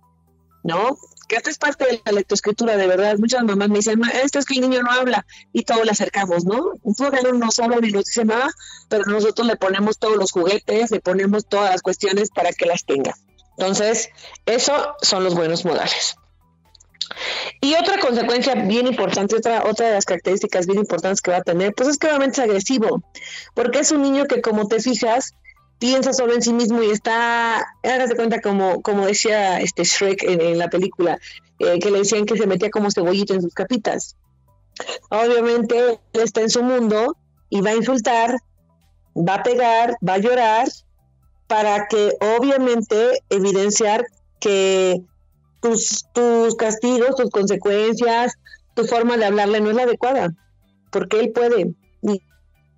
¿no? 0.63 0.97
Que 1.27 1.37
esto 1.37 1.49
es 1.49 1.57
parte 1.57 1.85
de 1.85 2.01
la 2.05 2.11
lectoescritura, 2.11 2.75
de 2.75 2.87
verdad. 2.87 3.17
Muchas 3.17 3.43
mamás 3.43 3.69
me 3.69 3.77
dicen, 3.77 4.01
esto 4.21 4.39
es 4.39 4.45
que 4.45 4.55
el 4.55 4.61
niño 4.61 4.81
no 4.81 4.91
habla 4.91 5.25
y 5.53 5.63
todo 5.63 5.83
le 5.83 5.91
acercamos, 5.91 6.45
¿no? 6.45 6.73
Todavía 6.97 7.21
no 7.31 7.49
habla 7.63 7.77
ni 7.77 7.91
nos 7.91 8.05
dice 8.05 8.25
nada, 8.25 8.49
pero 8.89 9.05
nosotros 9.05 9.47
le 9.47 9.55
ponemos 9.55 9.97
todos 9.97 10.17
los 10.17 10.31
juguetes, 10.31 10.91
le 10.91 10.99
ponemos 10.99 11.45
todas 11.47 11.71
las 11.71 11.81
cuestiones 11.81 12.29
para 12.31 12.51
que 12.51 12.65
las 12.65 12.85
tenga. 12.85 13.15
Entonces, 13.57 14.09
eso 14.45 14.95
son 15.01 15.23
los 15.23 15.35
buenos 15.35 15.65
modales. 15.65 16.15
Y 17.59 17.75
otra 17.75 17.99
consecuencia 17.99 18.55
bien 18.55 18.87
importante, 18.87 19.35
otra, 19.35 19.63
otra 19.65 19.87
de 19.87 19.93
las 19.93 20.05
características 20.05 20.65
bien 20.65 20.79
importantes 20.79 21.21
que 21.21 21.31
va 21.31 21.37
a 21.37 21.43
tener, 21.43 21.73
pues 21.73 21.89
es 21.89 21.97
que 21.97 22.07
obviamente 22.07 22.41
es 22.41 22.47
agresivo, 22.47 23.03
porque 23.53 23.79
es 23.79 23.91
un 23.91 24.01
niño 24.01 24.25
que 24.25 24.41
como 24.41 24.67
te 24.67 24.79
fijas, 24.79 25.33
piensa 25.81 26.13
solo 26.13 26.35
en 26.35 26.43
sí 26.43 26.53
mismo 26.53 26.83
y 26.83 26.91
está, 26.91 27.65
hágase 27.81 28.15
cuenta 28.15 28.39
como, 28.39 28.83
como 28.83 29.07
decía 29.07 29.59
este 29.59 29.83
Shrek 29.83 30.21
en, 30.21 30.59
la 30.59 30.69
película, 30.69 31.17
eh, 31.57 31.79
que 31.79 31.89
le 31.89 31.97
decían 31.97 32.25
que 32.25 32.37
se 32.37 32.45
metía 32.45 32.69
como 32.69 32.91
cebollito 32.91 33.33
en 33.33 33.41
sus 33.41 33.55
capitas. 33.55 34.15
Obviamente 35.09 35.99
él 36.13 36.21
está 36.21 36.41
en 36.41 36.51
su 36.51 36.61
mundo 36.61 37.17
y 37.49 37.61
va 37.61 37.71
a 37.71 37.75
insultar, 37.75 38.35
va 39.17 39.35
a 39.35 39.43
pegar, 39.43 39.97
va 40.07 40.13
a 40.13 40.17
llorar, 40.19 40.67
para 41.47 41.87
que 41.87 42.11
obviamente 42.37 43.23
evidenciar 43.29 44.05
que 44.39 45.01
tus, 45.61 46.05
tus 46.13 46.55
castigos, 46.55 47.15
tus 47.15 47.31
consecuencias, 47.31 48.35
tu 48.75 48.85
forma 48.85 49.17
de 49.17 49.25
hablarle 49.25 49.61
no 49.61 49.71
es 49.71 49.75
la 49.75 49.83
adecuada, 49.83 50.29
porque 50.91 51.19
él 51.19 51.31
puede. 51.31 51.73
Y, 52.03 52.21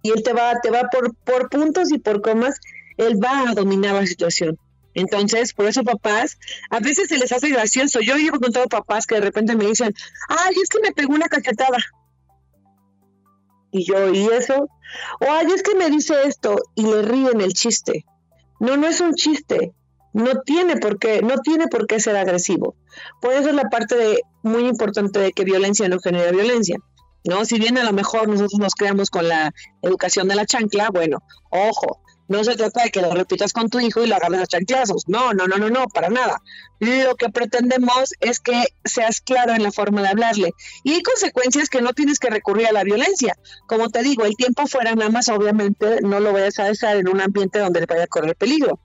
y 0.04 0.10
él 0.10 0.24
te 0.24 0.32
va, 0.32 0.54
te 0.62 0.72
va 0.72 0.88
por, 0.90 1.14
por 1.18 1.50
puntos 1.50 1.92
y 1.92 2.00
por 2.00 2.22
comas 2.22 2.60
él 2.98 3.20
va 3.24 3.50
a 3.50 3.54
dominar 3.54 3.96
la 3.96 4.06
situación. 4.06 4.58
Entonces, 4.94 5.54
por 5.54 5.66
eso 5.66 5.84
papás, 5.84 6.38
a 6.70 6.80
veces 6.80 7.10
se 7.10 7.18
les 7.18 7.32
hace 7.32 7.50
gracioso. 7.50 8.00
Yo 8.00 8.16
llevo 8.16 8.40
con 8.40 8.52
todos 8.52 8.68
papás 8.68 9.08
que 9.08 9.16
de 9.16 9.22
repente 9.22 9.56
me 9.56 9.66
dicen, 9.66 9.94
ay, 10.30 10.56
es 10.62 10.70
que 10.70 10.80
me 10.82 10.92
pegó 10.92 11.14
una 11.14 11.28
cachetada. 11.28 11.78
Y 13.72 13.86
yo, 13.86 14.14
¿y 14.14 14.28
eso? 14.28 14.68
O, 15.20 15.26
ay, 15.32 15.48
es 15.54 15.64
que 15.64 15.76
me 15.76 15.90
dice 15.90 16.14
esto 16.26 16.56
y 16.76 16.84
le 16.84 17.02
ríen 17.02 17.42
el 17.42 17.54
chiste. 17.54 18.06
No, 18.60 18.78
no 18.78 18.88
es 18.88 19.02
un 19.02 19.16
chiste. 19.16 19.74
No 20.14 20.42
tiene 20.46 20.78
por 20.78 21.00
qué, 21.00 21.24
no 21.24 21.40
tiene 21.40 21.68
por 21.68 21.88
qué 21.88 22.00
ser 22.00 22.16
agresivo. 22.16 22.76
Por 23.20 23.34
eso 23.34 23.50
es 23.50 23.56
la 23.56 23.70
parte 23.70 24.22
muy 24.44 24.68
importante 24.68 25.20
de 25.20 25.32
que 25.32 25.44
violencia 25.44 25.90
no 25.90 25.98
genera 26.00 26.32
violencia. 26.32 26.78
¿no? 27.24 27.46
Si 27.46 27.58
bien 27.58 27.78
a 27.78 27.84
lo 27.84 27.94
mejor 27.94 28.28
nosotros 28.28 28.60
nos 28.60 28.76
creamos 28.76 29.10
con 29.10 29.28
la 29.28 29.52
educación 29.82 30.28
de 30.28 30.36
la 30.36 30.46
chancla, 30.46 30.90
bueno, 30.92 31.24
ojo, 31.50 32.03
no 32.34 32.44
se 32.44 32.56
trata 32.56 32.84
de 32.84 32.90
que 32.90 33.00
lo 33.00 33.12
repitas 33.12 33.54
con 33.54 33.70
tu 33.70 33.80
hijo 33.80 34.04
y 34.04 34.08
lo 34.08 34.16
agarres 34.16 34.42
a 34.42 34.48
chanclazos. 34.48 35.04
No, 35.08 35.34
no, 35.34 35.46
no, 35.46 35.58
no, 35.58 35.70
no, 35.70 35.88
para 35.88 36.10
nada. 36.10 36.42
Lo 36.80 37.16
que 37.16 37.30
pretendemos 37.30 38.14
es 38.20 38.40
que 38.40 38.66
seas 38.84 39.22
claro 39.22 39.54
en 39.54 39.62
la 39.62 39.72
forma 39.72 40.02
de 40.02 40.08
hablarle. 40.08 40.52
Y 40.84 40.94
hay 40.94 41.04
consecuencias 41.04 41.70
que 41.70 41.82
no 41.82 41.94
tienes 41.94 42.18
que 42.18 42.32
recurrir 42.32 42.66
a 42.66 42.72
la 42.72 42.84
violencia. 42.84 43.36
Como 43.68 43.90
te 43.90 44.02
digo, 44.02 44.26
el 44.26 44.36
tiempo 44.36 44.66
fuera 44.66 44.96
nada 44.96 45.12
más, 45.12 45.30
obviamente, 45.30 46.02
no 46.02 46.20
lo 46.20 46.34
vayas 46.34 46.58
a 46.58 46.66
dejar 46.66 46.98
en 46.98 47.08
un 47.08 47.22
ambiente 47.22 47.60
donde 47.60 47.82
le 47.82 47.86
vaya 47.86 48.06
a 48.06 48.08
correr 48.08 48.36
peligro 48.36 48.80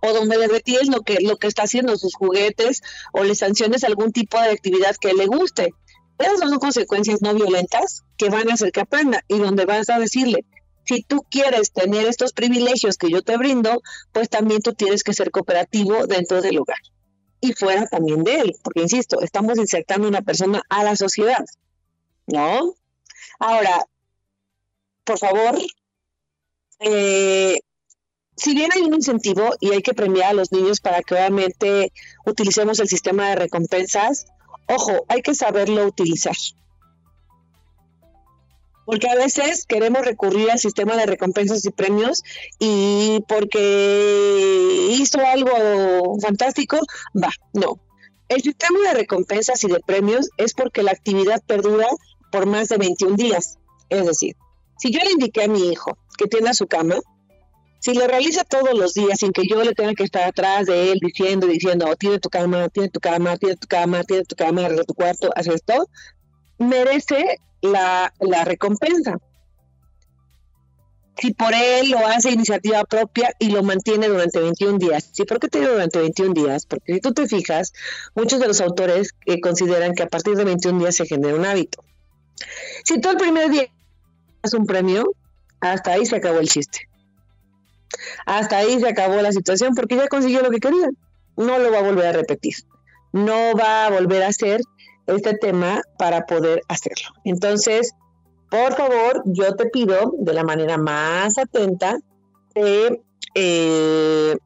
o 0.00 0.12
donde 0.12 0.36
le 0.36 0.48
retires 0.48 0.88
lo 0.88 1.00
que, 1.00 1.18
lo 1.20 1.38
que 1.38 1.46
está 1.46 1.62
haciendo, 1.62 1.96
sus 1.96 2.14
juguetes, 2.14 2.82
o 3.12 3.24
le 3.24 3.34
sanciones 3.34 3.84
algún 3.84 4.12
tipo 4.12 4.38
de 4.38 4.50
actividad 4.50 4.94
que 4.96 5.14
le 5.14 5.26
guste. 5.26 5.72
Esas 6.18 6.38
son 6.38 6.58
consecuencias 6.58 7.22
no 7.22 7.34
violentas 7.34 8.04
que 8.18 8.28
van 8.28 8.50
a 8.50 8.54
hacer 8.54 8.70
que 8.70 8.80
aprenda 8.80 9.24
y 9.28 9.38
donde 9.38 9.64
vas 9.64 9.88
a 9.88 9.98
decirle, 9.98 10.44
si 10.84 11.02
tú 11.02 11.24
quieres 11.30 11.72
tener 11.72 12.06
estos 12.06 12.32
privilegios 12.32 12.96
que 12.96 13.10
yo 13.10 13.22
te 13.22 13.36
brindo, 13.36 13.82
pues 14.12 14.28
también 14.28 14.60
tú 14.60 14.72
tienes 14.72 15.02
que 15.02 15.14
ser 15.14 15.30
cooperativo 15.30 16.06
dentro 16.06 16.42
del 16.42 16.56
lugar 16.56 16.78
y 17.40 17.52
fuera 17.52 17.86
también 17.86 18.24
de 18.24 18.40
él, 18.40 18.54
porque 18.62 18.80
insisto, 18.80 19.20
estamos 19.20 19.58
insertando 19.58 20.08
una 20.08 20.22
persona 20.22 20.62
a 20.70 20.82
la 20.82 20.96
sociedad, 20.96 21.44
¿no? 22.26 22.74
Ahora, 23.38 23.84
por 25.04 25.18
favor, 25.18 25.58
eh, 26.80 27.60
si 28.36 28.54
bien 28.54 28.70
hay 28.72 28.82
un 28.82 28.94
incentivo 28.94 29.50
y 29.60 29.72
hay 29.72 29.82
que 29.82 29.92
premiar 29.92 30.30
a 30.30 30.34
los 30.34 30.52
niños 30.52 30.80
para 30.80 31.02
que 31.02 31.14
obviamente 31.14 31.92
utilicemos 32.24 32.80
el 32.80 32.88
sistema 32.88 33.28
de 33.28 33.36
recompensas, 33.36 34.26
ojo, 34.66 35.04
hay 35.08 35.20
que 35.20 35.34
saberlo 35.34 35.84
utilizar 35.86 36.34
porque 38.84 39.08
a 39.08 39.14
veces 39.14 39.66
queremos 39.66 40.04
recurrir 40.04 40.50
al 40.50 40.58
sistema 40.58 40.96
de 40.96 41.06
recompensas 41.06 41.64
y 41.64 41.70
premios 41.70 42.22
y 42.58 43.20
porque 43.28 44.88
hizo 44.90 45.20
algo 45.20 46.18
fantástico, 46.20 46.78
va, 47.16 47.30
no. 47.52 47.80
El 48.28 48.42
sistema 48.42 48.78
de 48.88 48.94
recompensas 48.94 49.62
y 49.64 49.68
de 49.68 49.80
premios 49.80 50.28
es 50.38 50.54
porque 50.54 50.82
la 50.82 50.92
actividad 50.92 51.42
perdura 51.46 51.86
por 52.32 52.46
más 52.46 52.68
de 52.68 52.78
21 52.78 53.16
días. 53.16 53.58
Es 53.90 54.06
decir, 54.06 54.34
si 54.78 54.90
yo 54.90 55.00
le 55.04 55.12
indiqué 55.12 55.44
a 55.44 55.48
mi 55.48 55.70
hijo 55.70 55.96
que 56.16 56.26
tienda 56.26 56.54
su 56.54 56.66
cama, 56.66 56.96
Si 57.80 57.92
lo 57.92 58.06
realiza 58.06 58.44
todos 58.44 58.72
los 58.72 58.94
días 58.94 59.18
sin 59.18 59.30
que 59.32 59.42
yo 59.46 59.62
le 59.62 59.74
tenga 59.74 59.92
que 59.92 60.04
estar 60.04 60.24
atrás 60.24 60.64
de 60.64 60.90
él 60.90 60.98
diciendo, 61.02 61.46
diciendo, 61.46 61.84
oh, 61.86 61.96
tiene 61.96 62.18
tu 62.18 62.30
cama, 62.30 62.70
tiene 62.70 62.88
tu 62.88 62.98
cama, 62.98 63.36
tiene 63.36 63.56
tu 63.56 63.68
cama, 63.68 64.02
tiene 64.04 64.24
tu 64.24 64.36
cama, 64.36 64.70
de 64.70 64.84
tu 64.84 64.94
cuarto, 64.94 65.30
hace 65.36 65.52
esto, 65.52 65.86
merece 66.58 67.36
la, 67.64 68.44
recompensa. 68.44 69.18
Si 71.16 71.32
por 71.32 71.54
él 71.54 71.90
lo 71.90 71.98
hace 72.06 72.32
iniciativa 72.32 72.84
propia 72.84 73.32
y 73.38 73.50
lo 73.50 73.62
mantiene 73.62 74.08
durante 74.08 74.40
21 74.40 74.78
días. 74.78 75.10
¿Sí? 75.12 75.24
¿Por 75.24 75.38
qué 75.38 75.48
te 75.48 75.60
digo 75.60 75.72
durante 75.72 76.00
21 76.00 76.34
días? 76.34 76.66
Porque 76.66 76.94
si 76.94 77.00
tú 77.00 77.12
te 77.12 77.28
fijas, 77.28 77.72
muchos 78.14 78.40
de 78.40 78.48
los 78.48 78.60
autores 78.60 79.10
eh, 79.26 79.40
consideran 79.40 79.94
que 79.94 80.02
a 80.02 80.08
partir 80.08 80.36
de 80.36 80.44
21 80.44 80.80
días 80.80 80.96
se 80.96 81.06
genera 81.06 81.36
un 81.36 81.46
hábito. 81.46 81.84
Si 82.84 83.00
tú 83.00 83.10
el 83.10 83.16
primer 83.16 83.48
día 83.50 83.68
das 84.42 84.54
un 84.54 84.66
premio, 84.66 85.04
hasta 85.60 85.92
ahí 85.92 86.04
se 86.04 86.16
acabó 86.16 86.40
el 86.40 86.48
chiste. 86.48 86.88
Hasta 88.26 88.58
ahí 88.58 88.80
se 88.80 88.88
acabó 88.88 89.22
la 89.22 89.30
situación 89.30 89.74
porque 89.74 89.96
ya 89.96 90.08
consiguió 90.08 90.42
lo 90.42 90.50
que 90.50 90.58
quería. 90.58 90.90
No 91.36 91.58
lo 91.58 91.70
va 91.70 91.78
a 91.78 91.82
volver 91.82 92.06
a 92.06 92.12
repetir. 92.12 92.54
No 93.12 93.54
va 93.54 93.86
a 93.86 93.90
volver 93.90 94.24
a 94.24 94.28
hacer 94.28 94.60
este 95.06 95.36
tema 95.36 95.82
para 95.98 96.26
poder 96.26 96.62
hacerlo. 96.68 97.08
Entonces, 97.24 97.94
por 98.50 98.74
favor, 98.74 99.22
yo 99.26 99.54
te 99.56 99.66
pido 99.66 100.12
de 100.18 100.32
la 100.32 100.44
manera 100.44 100.78
más 100.78 101.38
atenta 101.38 101.98
que 102.54 103.02
eh, 103.34 104.36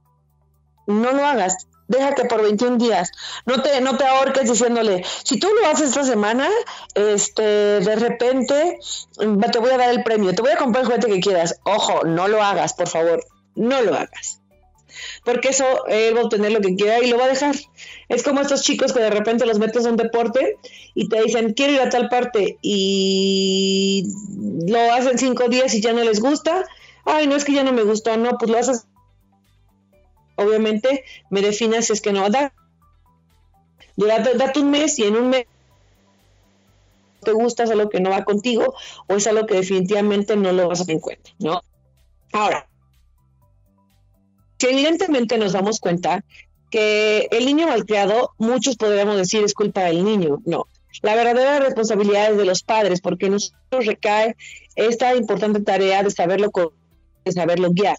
no 0.87 1.13
lo 1.13 1.25
hagas. 1.25 1.67
Deja 1.89 2.15
que 2.15 2.27
por 2.27 2.43
21 2.43 2.77
días, 2.77 3.11
no 3.47 3.63
te, 3.63 3.81
no 3.81 3.97
te 3.97 4.05
ahorques 4.05 4.51
diciéndole, 4.51 5.05
si 5.25 5.39
tú 5.39 5.49
lo 5.49 5.69
haces 5.69 5.89
esta 5.89 6.05
semana, 6.05 6.49
este, 6.95 7.43
de 7.43 7.97
repente 7.97 8.79
te 9.17 9.59
voy 9.59 9.71
a 9.71 9.79
dar 9.79 9.91
el 9.91 10.03
premio, 10.03 10.35
te 10.35 10.43
voy 10.43 10.51
a 10.51 10.59
comprar 10.59 10.85
el 10.85 10.91
juguete 10.91 11.09
que 11.09 11.21
quieras. 11.21 11.59
Ojo, 11.65 12.05
no 12.05 12.29
lo 12.29 12.43
hagas, 12.43 12.75
por 12.75 12.89
favor 12.89 13.25
no 13.59 13.83
lo 13.83 13.95
hagas. 13.95 14.38
Porque 15.25 15.51
eso 15.51 15.87
él 15.87 16.17
va 16.17 16.21
a 16.21 16.25
obtener 16.25 16.53
lo 16.53 16.61
que 16.61 16.75
quiera 16.75 17.01
y 17.01 17.09
lo 17.09 17.19
va 17.19 17.25
a 17.25 17.29
dejar. 17.29 17.55
Es 18.09 18.23
como 18.23 18.41
estos 18.41 18.63
chicos 18.63 18.93
que 18.93 19.01
de 19.01 19.11
repente 19.11 19.47
los 19.47 19.59
metes 19.59 19.87
a 19.87 19.91
un 19.91 19.97
deporte 19.97 20.57
y 20.95 21.09
te 21.09 21.23
dicen, 21.23 21.55
quiero 21.55 21.75
ir 21.75 21.81
a 21.81 21.91
tal 21.91 22.09
parte 22.09 22.59
y 22.63 24.05
lo 24.67 24.93
hacen 24.93 25.19
cinco 25.19 25.49
días 25.49 25.75
y 25.75 25.81
ya 25.81 25.93
no 25.93 26.03
les 26.05 26.21
gusta. 26.21 26.65
Ay, 27.05 27.27
no 27.27 27.37
es 27.37 27.45
que 27.45 27.53
ya 27.53 27.65
no 27.65 27.73
me 27.73 27.83
gustó, 27.83 28.17
no, 28.17 28.37
pues 28.39 28.51
lo 28.51 28.59
haces. 28.59 28.87
Obviamente 30.37 31.05
me 31.31 31.43
definas 31.43 31.87
si 31.87 31.93
es 31.95 32.01
que 32.01 32.13
no 32.13 32.29
da. 32.31 32.53
Date, 33.97 34.35
date 34.37 34.61
un 34.61 34.71
mes 34.71 34.99
y 34.99 35.05
en 35.05 35.17
un 35.17 35.31
mes 35.31 35.47
te 37.23 37.33
gusta, 37.33 37.65
es 37.65 37.71
algo 37.71 37.89
que 37.91 38.01
no 38.01 38.11
va 38.11 38.25
contigo 38.25 38.75
o 39.09 39.17
es 39.17 39.27
algo 39.27 39.47
que 39.47 39.55
definitivamente 39.55 40.37
no 40.37 40.53
lo 40.53 40.69
vas 40.69 40.81
a 40.81 40.85
tener 40.85 40.97
en 40.97 41.01
cuenta, 41.01 41.31
¿no? 41.39 41.63
Ahora, 42.33 42.68
que 44.59 44.71
evidentemente 44.71 45.39
nos 45.39 45.53
damos 45.53 45.81
cuenta 45.81 46.25
que 46.71 47.29
el 47.31 47.47
niño 47.47 47.69
malcriado, 47.69 48.33
muchos 48.39 48.77
podríamos 48.77 49.17
decir 49.17 49.43
es 49.43 49.55
culpa 49.55 49.85
del 49.85 50.05
niño. 50.05 50.43
No, 50.45 50.67
la 51.03 51.15
verdadera 51.15 51.61
responsabilidad 51.61 52.33
es 52.33 52.37
de 52.37 52.45
los 52.45 52.63
padres, 52.63 53.01
porque 53.01 53.31
nosotros 53.31 53.87
recae 53.87 54.37
esta 54.75 55.15
importante 55.15 55.61
tarea 55.61 56.03
de 56.03 56.11
saberlo, 56.11 56.51
de 57.25 57.33
saberlo 57.33 57.71
guiar. 57.71 57.97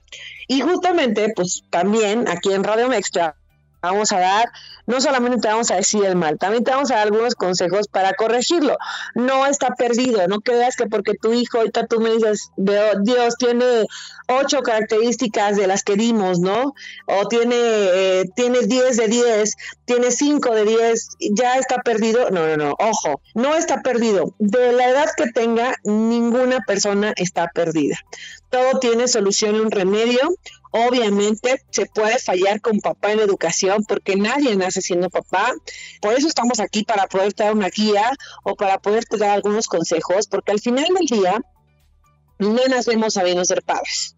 Y 0.47 0.61
justamente, 0.61 1.31
pues 1.35 1.63
también 1.69 2.27
aquí 2.27 2.51
en 2.51 2.63
Radio 2.63 2.91
Extra 2.93 3.35
vamos 3.81 4.11
a 4.11 4.19
dar, 4.19 4.49
no 4.85 4.99
solamente 5.01 5.39
te 5.39 5.47
vamos 5.47 5.71
a 5.71 5.75
decir 5.75 6.03
el 6.05 6.15
mal, 6.15 6.37
también 6.37 6.63
te 6.63 6.71
vamos 6.71 6.91
a 6.91 6.95
dar 6.95 7.07
algunos 7.07 7.35
consejos 7.35 7.87
para 7.87 8.13
corregirlo. 8.13 8.77
No 9.15 9.45
está 9.45 9.69
perdido, 9.75 10.27
no 10.27 10.41
creas 10.41 10.75
que 10.75 10.87
porque 10.87 11.13
tu 11.13 11.33
hijo, 11.33 11.59
ahorita 11.59 11.87
tú 11.87 11.99
me 11.99 12.11
dices, 12.11 12.51
Dios 12.57 13.35
tiene 13.37 13.85
ocho 14.27 14.61
características 14.61 15.57
de 15.57 15.67
las 15.67 15.83
que 15.83 15.95
dimos, 15.95 16.39
¿no? 16.39 16.73
O 17.05 17.27
tiene, 17.27 17.55
eh, 17.55 18.25
tiene 18.35 18.61
10 18.61 18.97
de 18.97 19.07
10, 19.07 19.55
tiene 19.85 20.11
5 20.11 20.55
de 20.55 20.65
10, 20.65 21.07
ya 21.31 21.55
está 21.55 21.77
perdido. 21.77 22.29
No, 22.29 22.47
no, 22.47 22.57
no, 22.57 22.75
ojo, 22.79 23.21
no 23.33 23.55
está 23.55 23.81
perdido. 23.81 24.33
De 24.37 24.71
la 24.71 24.89
edad 24.89 25.09
que 25.15 25.31
tenga, 25.31 25.75
ninguna 25.83 26.59
persona 26.65 27.13
está 27.15 27.49
perdida. 27.53 27.97
Todo 28.49 28.79
tiene 28.79 29.07
solución 29.07 29.55
y 29.55 29.59
un 29.59 29.71
remedio. 29.71 30.21
Obviamente 30.71 31.63
se 31.71 31.85
puede 31.87 32.19
fallar 32.19 32.61
con 32.61 32.79
papá 32.79 33.11
en 33.11 33.19
educación 33.19 33.83
porque 33.87 34.15
nadie 34.15 34.55
nace 34.55 34.81
siendo 34.81 35.09
papá. 35.09 35.53
Por 36.01 36.13
eso 36.13 36.27
estamos 36.27 36.59
aquí 36.59 36.83
para 36.83 37.07
poder 37.07 37.33
dar 37.33 37.53
una 37.53 37.69
guía 37.69 38.11
o 38.43 38.55
para 38.55 38.79
poder 38.79 39.03
dar 39.17 39.31
algunos 39.31 39.67
consejos, 39.67 40.27
porque 40.27 40.51
al 40.51 40.59
final 40.59 40.87
del 40.93 41.07
día 41.07 41.41
no 42.37 42.65
nacemos 42.67 43.15
sabiendo 43.15 43.43
ser 43.45 43.63
padres. 43.63 44.15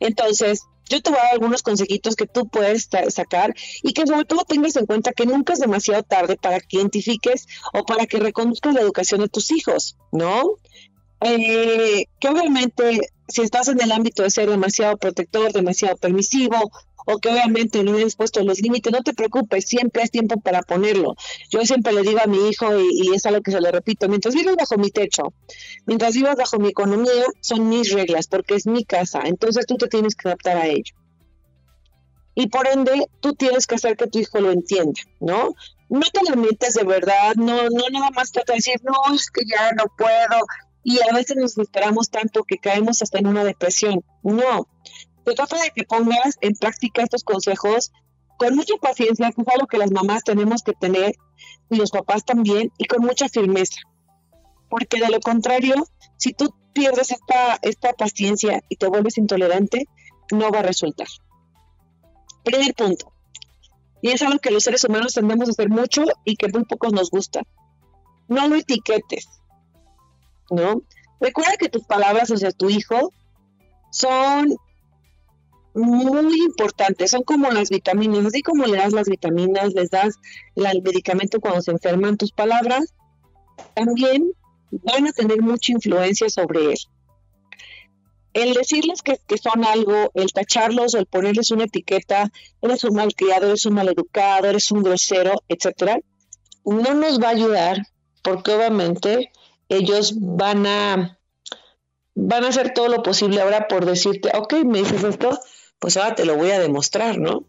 Entonces, 0.00 0.62
yo 0.88 1.02
te 1.02 1.10
voy 1.10 1.18
a 1.18 1.22
dar 1.22 1.32
algunos 1.32 1.62
consejitos 1.62 2.16
que 2.16 2.26
tú 2.26 2.48
puedes 2.48 2.88
sacar 3.08 3.54
y 3.82 3.92
que 3.92 4.06
sobre 4.06 4.24
todo 4.24 4.44
tengas 4.44 4.76
en 4.76 4.86
cuenta 4.86 5.12
que 5.12 5.26
nunca 5.26 5.52
es 5.52 5.58
demasiado 5.58 6.02
tarde 6.02 6.36
para 6.36 6.60
que 6.60 6.78
identifiques 6.78 7.46
o 7.72 7.84
para 7.84 8.06
que 8.06 8.18
reconozcas 8.18 8.74
la 8.74 8.80
educación 8.80 9.20
de 9.20 9.28
tus 9.28 9.50
hijos, 9.50 9.96
¿no? 10.12 10.56
Eh, 11.20 12.06
que 12.20 12.28
obviamente 12.28 13.00
si 13.28 13.42
estás 13.42 13.68
en 13.68 13.80
el 13.80 13.92
ámbito 13.92 14.22
de 14.22 14.30
ser 14.30 14.48
demasiado 14.48 14.96
protector, 14.96 15.52
demasiado 15.52 15.96
permisivo, 15.96 16.56
o 17.10 17.18
que 17.18 17.30
obviamente 17.30 17.82
no 17.82 17.96
hayas 17.96 18.16
puesto 18.16 18.42
los 18.42 18.60
límites, 18.60 18.92
no 18.92 19.02
te 19.02 19.14
preocupes, 19.14 19.66
siempre 19.66 20.02
es 20.02 20.10
tiempo 20.10 20.40
para 20.40 20.60
ponerlo. 20.62 21.14
Yo 21.50 21.64
siempre 21.64 21.92
le 21.92 22.02
digo 22.02 22.20
a 22.22 22.26
mi 22.26 22.48
hijo, 22.50 22.66
y, 22.78 23.14
es 23.14 23.24
algo 23.24 23.40
que 23.40 23.50
se 23.50 23.60
lo 23.60 23.70
repito, 23.70 24.08
mientras 24.08 24.34
vivas 24.34 24.56
bajo 24.56 24.76
mi 24.76 24.90
techo, 24.90 25.32
mientras 25.86 26.14
vivas 26.14 26.36
bajo 26.36 26.58
mi 26.58 26.68
economía, 26.68 27.24
son 27.40 27.68
mis 27.68 27.92
reglas, 27.92 28.26
porque 28.26 28.56
es 28.56 28.66
mi 28.66 28.84
casa, 28.84 29.22
entonces 29.24 29.66
tú 29.66 29.76
te 29.76 29.88
tienes 29.88 30.14
que 30.14 30.28
adaptar 30.28 30.58
a 30.58 30.66
ello. 30.66 30.94
Y 32.34 32.48
por 32.48 32.68
ende, 32.68 33.06
tú 33.20 33.34
tienes 33.34 33.66
que 33.66 33.76
hacer 33.76 33.96
que 33.96 34.06
tu 34.06 34.18
hijo 34.18 34.40
lo 34.40 34.50
entienda, 34.50 35.00
¿no? 35.18 35.54
No 35.88 36.06
te 36.12 36.30
lo 36.30 36.36
metes 36.36 36.74
de 36.74 36.84
verdad, 36.84 37.34
no, 37.36 37.70
no 37.70 37.88
nada 37.90 38.10
más 38.10 38.32
trata 38.32 38.52
de 38.52 38.58
decir, 38.58 38.80
no, 38.84 39.14
es 39.14 39.30
que 39.30 39.40
ya 39.46 39.72
no 39.72 39.84
puedo, 39.96 40.44
y 40.88 41.00
a 41.02 41.12
veces 41.12 41.36
nos 41.36 41.58
esperamos 41.58 42.08
tanto 42.08 42.44
que 42.44 42.56
caemos 42.56 43.02
hasta 43.02 43.18
en 43.18 43.26
una 43.26 43.44
depresión. 43.44 44.02
No, 44.22 44.66
se 45.26 45.34
trata 45.34 45.60
de 45.60 45.70
que 45.76 45.84
pongas 45.84 46.38
en 46.40 46.54
práctica 46.54 47.02
estos 47.02 47.24
consejos 47.24 47.92
con 48.38 48.56
mucha 48.56 48.74
paciencia, 48.80 49.30
que 49.30 49.42
es 49.42 49.48
algo 49.48 49.66
que 49.66 49.76
las 49.76 49.90
mamás 49.90 50.24
tenemos 50.24 50.62
que 50.62 50.72
tener 50.72 51.14
y 51.68 51.76
los 51.76 51.90
papás 51.90 52.24
también, 52.24 52.72
y 52.78 52.86
con 52.86 53.02
mucha 53.02 53.28
firmeza. 53.28 53.82
Porque 54.70 54.98
de 54.98 55.10
lo 55.10 55.20
contrario, 55.20 55.74
si 56.16 56.32
tú 56.32 56.54
pierdes 56.72 57.10
esta, 57.10 57.58
esta 57.60 57.92
paciencia 57.92 58.62
y 58.70 58.76
te 58.76 58.86
vuelves 58.86 59.18
intolerante, 59.18 59.84
no 60.32 60.50
va 60.50 60.60
a 60.60 60.62
resultar. 60.62 61.08
Primer 62.44 62.72
punto. 62.72 63.12
Y 64.00 64.12
es 64.12 64.22
algo 64.22 64.38
que 64.38 64.50
los 64.50 64.64
seres 64.64 64.84
humanos 64.84 65.12
tendemos 65.12 65.48
a 65.48 65.50
hacer 65.50 65.68
mucho 65.68 66.06
y 66.24 66.36
que 66.36 66.48
muy 66.48 66.64
pocos 66.64 66.94
nos 66.94 67.10
gusta. 67.10 67.42
No 68.26 68.48
lo 68.48 68.56
etiquetes. 68.56 69.28
¿No? 70.50 70.82
Recuerda 71.20 71.56
que 71.58 71.68
tus 71.68 71.84
palabras 71.84 72.30
hacia 72.30 72.52
tu 72.52 72.70
hijo 72.70 73.12
son 73.90 74.54
muy 75.74 76.42
importantes, 76.42 77.10
son 77.10 77.22
como 77.22 77.50
las 77.50 77.70
vitaminas, 77.70 78.26
así 78.26 78.42
como 78.42 78.64
le 78.66 78.78
das 78.78 78.92
las 78.92 79.08
vitaminas, 79.08 79.74
les 79.74 79.90
das 79.90 80.16
el 80.54 80.82
medicamento 80.82 81.40
cuando 81.40 81.62
se 81.62 81.70
enferman, 81.70 82.16
tus 82.16 82.32
palabras 82.32 82.94
también 83.74 84.32
van 84.70 85.06
a 85.06 85.12
tener 85.12 85.40
mucha 85.40 85.72
influencia 85.72 86.28
sobre 86.28 86.72
él. 86.72 86.78
El 88.34 88.54
decirles 88.54 89.02
que, 89.02 89.18
son 89.38 89.64
algo, 89.64 90.10
el 90.14 90.32
tacharlos 90.32 90.94
el 90.94 91.06
ponerles 91.06 91.50
una 91.50 91.64
etiqueta, 91.64 92.30
eres 92.60 92.84
un 92.84 92.94
mal 92.94 93.14
criado, 93.14 93.46
eres 93.46 93.66
un 93.66 93.74
mal 93.74 93.88
educado, 93.88 94.48
eres 94.48 94.70
un 94.70 94.82
grosero, 94.82 95.42
etcétera, 95.48 95.98
no 96.64 96.94
nos 96.94 97.20
va 97.20 97.28
a 97.28 97.32
ayudar 97.32 97.78
porque 98.22 98.52
obviamente 98.52 99.30
ellos 99.68 100.14
van 100.16 100.66
a 100.66 101.18
van 102.20 102.44
a 102.44 102.48
hacer 102.48 102.74
todo 102.74 102.88
lo 102.88 103.02
posible 103.02 103.40
ahora 103.40 103.68
por 103.68 103.86
decirte, 103.86 104.30
ok, 104.34 104.54
me 104.64 104.78
dices 104.78 105.04
esto, 105.04 105.38
pues 105.78 105.96
ahora 105.96 106.16
te 106.16 106.24
lo 106.24 106.36
voy 106.36 106.50
a 106.50 106.58
demostrar, 106.58 107.18
¿no? 107.18 107.44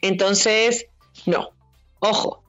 Entonces, 0.00 0.86
no, 1.26 1.50
ojo, 2.00 2.42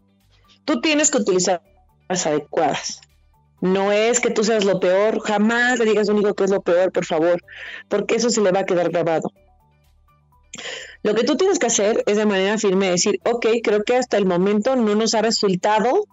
tú 0.63 0.79
tienes 0.79 1.11
que 1.11 1.17
utilizar 1.17 1.61
las 2.07 2.25
adecuadas. 2.25 3.01
No 3.59 3.91
es 3.91 4.21
que 4.21 4.31
tú 4.31 4.43
seas 4.43 4.63
lo 4.63 4.79
peor, 4.79 5.19
jamás 5.19 5.79
le 5.79 5.85
digas 5.85 6.07
a 6.07 6.13
un 6.13 6.21
hijo 6.21 6.33
que 6.33 6.45
es 6.45 6.49
lo 6.49 6.61
peor, 6.61 6.91
por 6.91 7.05
favor, 7.05 7.43
porque 7.89 8.15
eso 8.15 8.29
se 8.29 8.41
le 8.41 8.51
va 8.51 8.61
a 8.61 8.65
quedar 8.65 8.89
grabado. 8.89 9.31
Lo 11.03 11.13
que 11.13 11.23
tú 11.23 11.35
tienes 11.35 11.59
que 11.59 11.67
hacer 11.67 12.03
es 12.07 12.17
de 12.17 12.25
manera 12.25 12.57
firme 12.57 12.89
decir, 12.89 13.19
ok, 13.25 13.47
creo 13.63 13.83
que 13.83 13.97
hasta 13.97 14.17
el 14.17 14.25
momento 14.25 14.75
no 14.75 14.95
nos 14.95 15.13
ha 15.13 15.21
resultado 15.21 16.05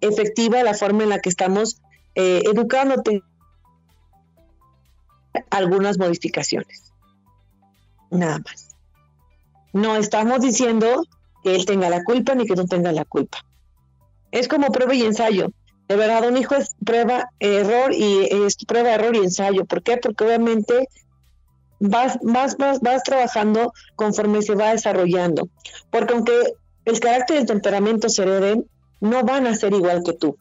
efectiva 0.00 0.62
la 0.62 0.74
forma 0.74 1.02
en 1.02 1.10
la 1.10 1.20
que 1.20 1.28
estamos 1.28 1.80
eh, 2.16 2.42
educándote 2.44 3.22
algunas 5.50 5.98
modificaciones 5.98 6.86
nada 8.10 8.38
más. 8.38 8.76
No 9.72 9.96
estamos 9.96 10.40
diciendo 10.40 11.02
que 11.42 11.54
él 11.54 11.66
tenga 11.66 11.90
la 11.90 12.04
culpa 12.04 12.34
ni 12.34 12.46
que 12.46 12.56
no 12.56 12.66
tenga 12.66 12.92
la 12.92 13.04
culpa. 13.04 13.38
Es 14.30 14.48
como 14.48 14.68
prueba 14.68 14.94
y 14.94 15.02
ensayo. 15.02 15.48
De 15.88 15.96
verdad, 15.96 16.28
un 16.28 16.36
hijo 16.36 16.56
es 16.56 16.74
prueba, 16.84 17.30
error 17.38 17.92
y 17.92 18.28
es 18.44 18.56
prueba, 18.66 18.94
error 18.94 19.14
y 19.14 19.18
ensayo. 19.20 19.64
¿Por 19.64 19.82
qué? 19.82 19.98
Porque 19.98 20.24
obviamente 20.24 20.88
vas, 21.78 22.18
vas, 22.22 22.56
vas, 22.56 22.80
vas 22.80 23.02
trabajando 23.04 23.72
conforme 23.94 24.42
se 24.42 24.54
va 24.54 24.72
desarrollando. 24.72 25.48
Porque 25.90 26.14
aunque 26.14 26.54
el 26.84 26.98
carácter 26.98 27.36
y 27.36 27.40
el 27.40 27.46
temperamento 27.46 28.08
se 28.08 28.22
hereden, 28.22 28.68
no 29.00 29.22
van 29.22 29.46
a 29.46 29.54
ser 29.54 29.74
igual 29.74 30.02
que 30.02 30.14
tú. 30.14 30.36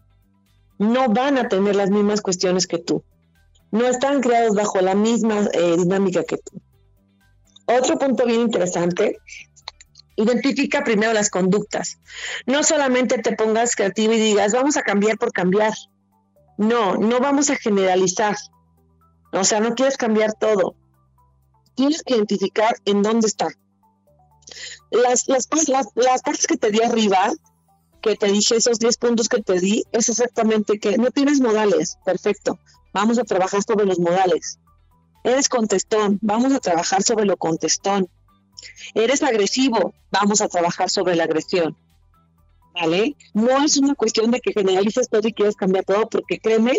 No 0.78 1.10
van 1.10 1.38
a 1.38 1.48
tener 1.48 1.76
las 1.76 1.90
mismas 1.90 2.22
cuestiones 2.22 2.68
que 2.68 2.78
tú. 2.78 3.04
No 3.72 3.88
están 3.88 4.22
creados 4.22 4.56
bajo 4.56 4.80
la 4.82 4.96
misma 4.96 5.50
eh, 5.54 5.76
dinámica 5.78 6.24
que 6.24 6.38
tú. 6.38 6.62
Otro 7.66 7.98
punto 7.98 8.26
bien 8.26 8.42
interesante, 8.42 9.18
identifica 10.16 10.84
primero 10.84 11.14
las 11.14 11.30
conductas. 11.30 12.00
No 12.46 12.64
solamente 12.64 13.18
te 13.18 13.36
pongas 13.36 13.76
creativo 13.76 14.14
y 14.14 14.20
digas, 14.20 14.54
vamos 14.54 14.78
a 14.78 14.82
cambiar 14.82 15.18
por 15.18 15.32
cambiar. 15.32 15.74
No, 16.58 16.96
no 16.96 17.20
vamos 17.20 17.50
a 17.50 17.56
generalizar. 17.56 18.36
O 19.34 19.44
sea, 19.44 19.60
no 19.60 19.76
quieres 19.76 19.98
cambiar 19.98 20.34
todo. 20.34 20.76
Tienes 21.76 22.04
que 22.04 22.16
identificar 22.16 22.76
en 22.86 23.02
dónde 23.02 23.28
está. 23.28 23.48
Las, 24.92 25.28
las, 25.28 25.48
las, 25.96 26.22
partes 26.22 26.48
que 26.48 26.56
te 26.56 26.72
di 26.72 26.82
arriba, 26.82 27.34
que 28.06 28.16
te 28.16 28.28
dije 28.28 28.58
esos 28.58 28.78
10 28.78 28.98
puntos 28.98 29.30
que 29.30 29.42
te 29.42 29.60
di, 29.60 29.84
es 29.92 30.10
exactamente 30.10 30.78
que 30.80 30.96
no 30.98 31.10
tienes 31.10 31.42
modales. 31.42 31.98
Perfecto. 32.06 32.60
Vamos 32.94 33.18
a 33.18 33.24
trabajar 33.24 33.64
sobre 33.64 33.88
los 33.88 33.98
modales. 33.98 34.60
Eres 35.24 35.50
contestón. 35.50 36.20
Vamos 36.22 36.54
a 36.54 36.60
trabajar 36.60 37.02
sobre 37.02 37.26
lo 37.26 37.36
contestón. 37.36 38.08
Eres 38.94 39.24
agresivo. 39.24 39.96
Vamos 40.12 40.42
a 40.42 40.48
trabajar 40.48 40.92
sobre 40.92 41.16
la 41.16 41.24
agresión. 41.24 41.76
¿vale? 42.76 43.16
No 43.34 43.64
es 43.64 43.78
una 43.78 43.96
cuestión 43.96 44.30
de 44.30 44.40
que 44.40 44.54
generalices 44.54 45.10
todo 45.10 45.28
y 45.28 45.34
quieras 45.34 45.56
cambiar 45.56 45.86
todo, 45.86 46.08
porque 46.08 46.40
créeme 46.40 46.74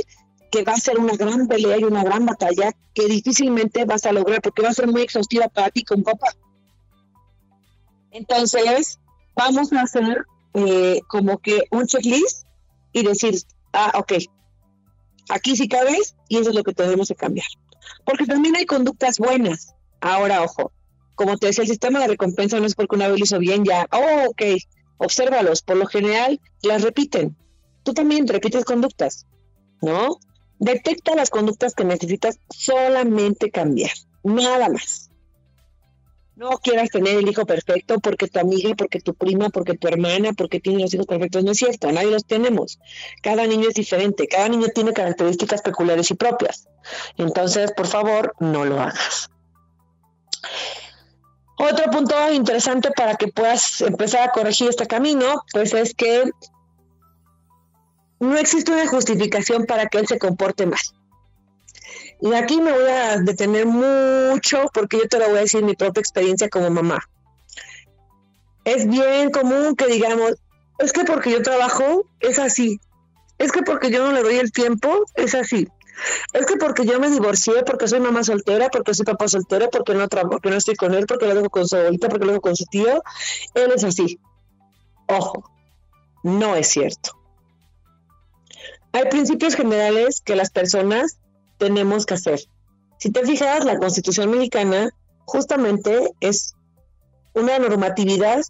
que 0.52 0.62
va 0.62 0.74
a 0.74 0.76
ser 0.76 1.00
una 1.00 1.16
gran 1.16 1.48
pelea 1.48 1.78
y 1.78 1.84
una 1.84 2.04
gran 2.04 2.24
batalla 2.24 2.70
que 2.94 3.06
difícilmente 3.06 3.84
vas 3.84 4.06
a 4.06 4.12
lograr, 4.12 4.40
porque 4.42 4.62
va 4.62 4.68
a 4.68 4.74
ser 4.74 4.86
muy 4.86 5.02
exhaustiva 5.02 5.48
para 5.48 5.70
ti 5.70 5.82
con 5.82 6.04
papá. 6.04 6.28
Entonces, 8.12 9.00
vamos 9.34 9.72
a 9.72 9.82
hacer 9.82 10.24
eh, 10.56 11.00
como 11.06 11.38
que 11.38 11.64
un 11.70 11.86
checklist 11.86 12.46
y 12.92 13.02
decir, 13.02 13.34
ah, 13.72 13.92
ok, 13.96 14.14
aquí 15.28 15.56
sí 15.56 15.68
cabes 15.68 16.16
y 16.28 16.38
eso 16.38 16.50
es 16.50 16.56
lo 16.56 16.64
que 16.64 16.72
tenemos 16.72 17.08
que 17.08 17.14
cambiar. 17.14 17.46
Porque 18.04 18.24
también 18.24 18.56
hay 18.56 18.66
conductas 18.66 19.18
buenas. 19.18 19.74
Ahora, 20.00 20.42
ojo, 20.42 20.72
como 21.14 21.36
te 21.36 21.48
decía, 21.48 21.62
el 21.62 21.68
sistema 21.68 22.00
de 22.00 22.08
recompensa 22.08 22.58
no 22.58 22.66
es 22.66 22.74
porque 22.74 22.96
una 22.96 23.08
vez 23.08 23.18
lo 23.18 23.24
hizo 23.24 23.38
bien, 23.38 23.64
ya, 23.64 23.86
oh, 23.92 24.30
ok, 24.30 24.42
obsérvalos, 24.98 25.62
por 25.62 25.76
lo 25.76 25.86
general 25.86 26.40
las 26.62 26.82
repiten. 26.82 27.36
Tú 27.82 27.92
también 27.92 28.26
repites 28.26 28.64
conductas, 28.64 29.26
¿no? 29.82 30.18
Detecta 30.58 31.14
las 31.14 31.30
conductas 31.30 31.74
que 31.74 31.84
necesitas 31.84 32.38
solamente 32.48 33.50
cambiar, 33.50 33.92
nada 34.24 34.68
más. 34.70 35.05
No 36.36 36.50
quieras 36.58 36.90
tener 36.90 37.16
el 37.16 37.26
hijo 37.26 37.46
perfecto 37.46 37.98
porque 37.98 38.28
tu 38.28 38.38
amiga, 38.38 38.74
porque 38.76 39.00
tu 39.00 39.14
prima, 39.14 39.48
porque 39.48 39.72
tu 39.72 39.88
hermana, 39.88 40.34
porque 40.34 40.60
tiene 40.60 40.82
los 40.82 40.92
hijos 40.92 41.06
perfectos. 41.06 41.42
No 41.42 41.52
es 41.52 41.56
cierto, 41.56 41.90
nadie 41.90 42.10
los 42.10 42.26
tenemos. 42.26 42.78
Cada 43.22 43.46
niño 43.46 43.70
es 43.70 43.74
diferente, 43.74 44.28
cada 44.28 44.46
niño 44.48 44.66
tiene 44.74 44.92
características 44.92 45.62
peculiares 45.62 46.10
y 46.10 46.14
propias. 46.14 46.68
Entonces, 47.16 47.72
por 47.72 47.86
favor, 47.86 48.34
no 48.38 48.66
lo 48.66 48.78
hagas. 48.78 49.30
Otro 51.56 51.90
punto 51.90 52.14
interesante 52.30 52.90
para 52.90 53.16
que 53.16 53.28
puedas 53.28 53.80
empezar 53.80 54.28
a 54.28 54.32
corregir 54.32 54.68
este 54.68 54.86
camino, 54.86 55.42
pues 55.52 55.72
es 55.72 55.94
que 55.94 56.30
no 58.20 58.36
existe 58.36 58.72
una 58.72 58.86
justificación 58.86 59.64
para 59.64 59.86
que 59.86 59.98
él 59.98 60.06
se 60.06 60.18
comporte 60.18 60.66
mal. 60.66 60.78
Y 62.20 62.32
aquí 62.34 62.60
me 62.60 62.72
voy 62.72 62.88
a 62.88 63.18
detener 63.18 63.66
mucho 63.66 64.70
porque 64.72 64.98
yo 64.98 65.08
te 65.08 65.18
lo 65.18 65.28
voy 65.28 65.38
a 65.38 65.40
decir 65.42 65.62
mi 65.62 65.74
propia 65.74 66.00
experiencia 66.00 66.48
como 66.48 66.70
mamá. 66.70 67.08
Es 68.64 68.88
bien 68.88 69.30
común 69.30 69.76
que 69.76 69.86
digamos, 69.86 70.34
es 70.78 70.92
que 70.92 71.04
porque 71.04 71.30
yo 71.30 71.42
trabajo 71.42 72.06
es 72.20 72.38
así. 72.38 72.80
Es 73.38 73.52
que 73.52 73.62
porque 73.62 73.90
yo 73.90 74.04
no 74.04 74.12
le 74.12 74.22
doy 74.22 74.36
el 74.36 74.50
tiempo 74.50 75.04
es 75.14 75.34
así. 75.34 75.68
Es 76.32 76.46
que 76.46 76.56
porque 76.56 76.84
yo 76.84 77.00
me 77.00 77.10
divorcié, 77.10 77.62
porque 77.64 77.88
soy 77.88 78.00
mamá 78.00 78.22
soltera, 78.22 78.68
porque 78.68 78.94
soy 78.94 79.06
papá 79.06 79.28
soltera, 79.28 79.68
porque 79.68 79.94
no 79.94 80.08
trabajo, 80.08 80.32
porque 80.32 80.50
no 80.50 80.56
estoy 80.56 80.74
con 80.74 80.94
él, 80.94 81.06
porque 81.06 81.26
lo 81.26 81.34
dejo 81.34 81.50
con 81.50 81.66
su 81.66 81.76
abuelita, 81.76 82.08
porque 82.08 82.26
lo 82.26 82.32
dejo 82.32 82.42
con 82.42 82.56
su 82.56 82.66
tío, 82.66 83.02
él 83.54 83.72
es 83.74 83.84
así. 83.84 84.20
Ojo, 85.06 85.50
no 86.22 86.54
es 86.54 86.68
cierto. 86.68 87.12
Hay 88.92 89.04
principios 89.08 89.54
generales 89.54 90.20
que 90.20 90.36
las 90.36 90.50
personas 90.50 91.18
tenemos 91.58 92.06
que 92.06 92.14
hacer. 92.14 92.40
Si 92.98 93.10
te 93.10 93.24
fijas, 93.26 93.64
la 93.64 93.78
Constitución 93.78 94.30
mexicana 94.30 94.90
justamente 95.24 96.10
es 96.20 96.54
una 97.34 97.58
normatividad 97.58 98.42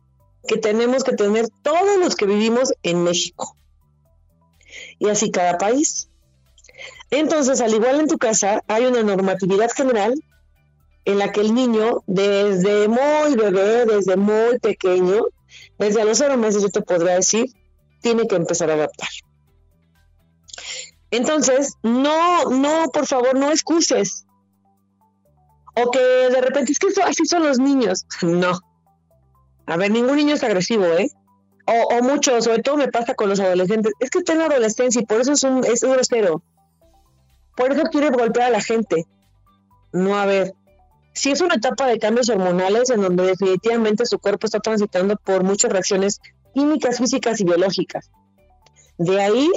que 0.47 0.59
tenemos 0.59 1.03
que 1.03 1.13
tener 1.13 1.49
todos 1.63 1.99
los 1.99 2.15
que 2.15 2.27
vivimos 2.27 2.73
en 2.83 3.03
México. 3.03 3.57
Y 4.99 5.09
así 5.09 5.31
cada 5.31 5.59
país. 5.59 6.09
Entonces, 7.11 7.61
al 7.61 7.75
igual 7.75 8.01
en 8.01 8.09
tu 8.09 8.19
casa, 8.19 8.63
hay 8.69 8.85
una 8.85 9.03
normatividad 9.03 9.71
general 9.71 10.15
en 11.05 11.19
la 11.19 11.33
que 11.33 11.41
el 11.41 11.55
niño, 11.55 12.03
desde 12.07 12.89
muy 12.89 13.37
bebé, 13.37 13.87
desde 13.87 14.17
muy 14.17 14.59
pequeño, 14.59 15.27
desde 15.79 16.05
los 16.05 16.19
cero 16.19 16.37
meses, 16.37 16.63
yo 16.63 16.69
te 16.69 16.83
podría 16.83 17.15
decir, 17.15 17.47
tiene 18.03 18.27
que 18.27 18.37
empezar 18.37 18.71
a 18.71 18.75
adaptar. 18.75 19.09
Entonces, 21.11 21.75
no, 21.83 22.45
no, 22.47 22.89
por 22.93 23.07
favor, 23.07 23.35
no 23.39 23.51
excuses. 23.51 24.27
O 25.75 25.91
que 25.91 25.99
de 25.99 26.41
repente 26.41 26.73
es 26.73 26.79
que 26.79 26.89
así 27.03 27.27
son 27.27 27.45
los 27.45 27.59
niños. 27.59 28.07
No. 28.23 28.59
A 29.69 29.77
ver, 29.77 29.91
ningún 29.91 30.15
niño 30.15 30.35
es 30.35 30.45
agresivo, 30.45 30.85
¿eh? 30.85 31.11
O, 31.67 31.97
o 31.97 32.03
mucho, 32.03 32.41
sobre 32.41 32.63
todo 32.63 32.77
me 32.77 32.87
pasa 32.87 33.15
con 33.15 33.29
los 33.29 33.41
adolescentes. 33.41 33.93
Es 33.99 34.11
que 34.11 34.19
está 34.19 34.33
en 34.33 34.39
la 34.39 34.47
adolescencia 34.47 35.01
y 35.01 35.07
por 35.07 35.21
eso 35.21 35.33
es 35.33 35.43
un, 35.43 35.65
es 35.65 35.83
un 35.83 35.93
grosero. 35.93 36.43
Por 37.57 37.73
eso 37.73 37.83
quiere 37.91 38.11
golpear 38.11 38.47
a 38.47 38.51
la 38.51 38.61
gente. 38.61 39.07
No, 39.93 40.17
a 40.17 40.27
ver, 40.27 40.55
si 41.15 41.33
es 41.33 41.41
una 41.41 41.55
etapa 41.55 41.87
de 41.87 41.99
cambios 41.99 42.29
hormonales 42.29 42.91
en 42.91 43.01
donde 43.01 43.25
definitivamente 43.25 44.07
su 44.07 44.19
cuerpo 44.19 44.47
está 44.47 44.61
transitando 44.61 45.17
por 45.17 45.43
muchas 45.43 45.73
reacciones 45.73 46.21
químicas, 46.55 46.99
físicas 46.99 47.41
y 47.41 47.45
biológicas. 47.45 48.11
De 48.99 49.21
ahí 49.21 49.51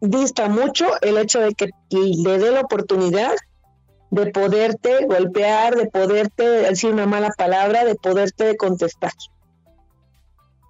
dista 0.00 0.48
mucho 0.48 0.86
el 1.02 1.18
hecho 1.18 1.40
de 1.40 1.54
que 1.54 1.70
le 1.90 2.38
dé 2.38 2.50
la 2.50 2.60
oportunidad 2.60 3.34
de 4.10 4.26
poderte 4.30 5.04
golpear, 5.06 5.76
de 5.76 5.86
poderte 5.86 6.44
decir 6.44 6.92
una 6.92 7.06
mala 7.06 7.30
palabra, 7.30 7.84
de 7.84 7.94
poderte 7.94 8.56
contestar. 8.56 9.12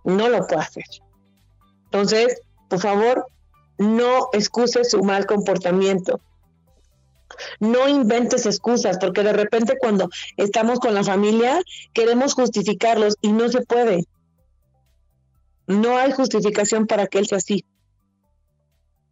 No 0.04 0.28
lo 0.28 0.46
puede 0.46 0.62
hacer. 0.62 0.84
Entonces, 1.84 2.40
por 2.68 2.80
favor, 2.80 3.26
no 3.78 4.28
excuses 4.32 4.90
su 4.90 5.02
mal 5.02 5.26
comportamiento. 5.26 6.20
No 7.60 7.88
inventes 7.88 8.46
excusas, 8.46 8.98
porque 8.98 9.22
de 9.22 9.32
repente 9.32 9.76
cuando 9.78 10.08
estamos 10.36 10.80
con 10.80 10.94
la 10.94 11.04
familia 11.04 11.60
queremos 11.92 12.34
justificarlos 12.34 13.16
y 13.20 13.32
no 13.32 13.48
se 13.48 13.60
puede. 13.60 14.04
No 15.66 15.98
hay 15.98 16.12
justificación 16.12 16.86
para 16.86 17.06
que 17.06 17.18
él 17.18 17.26
sea 17.26 17.38
así. 17.38 17.64